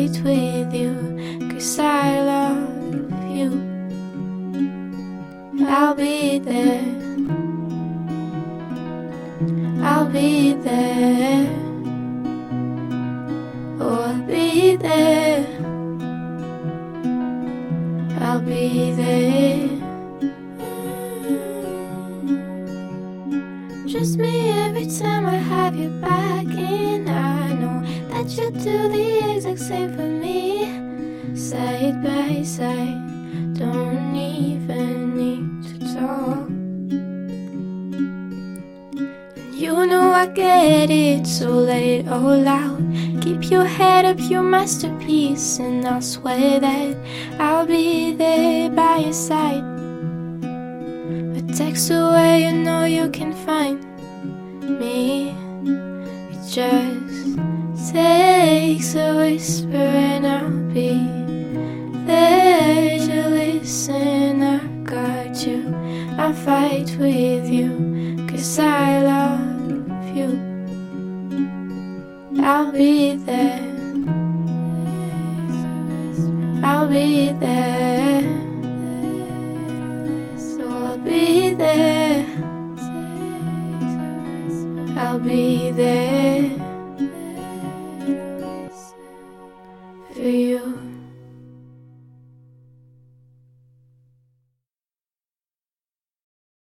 I'll 0.00 0.08
fight 0.08 0.49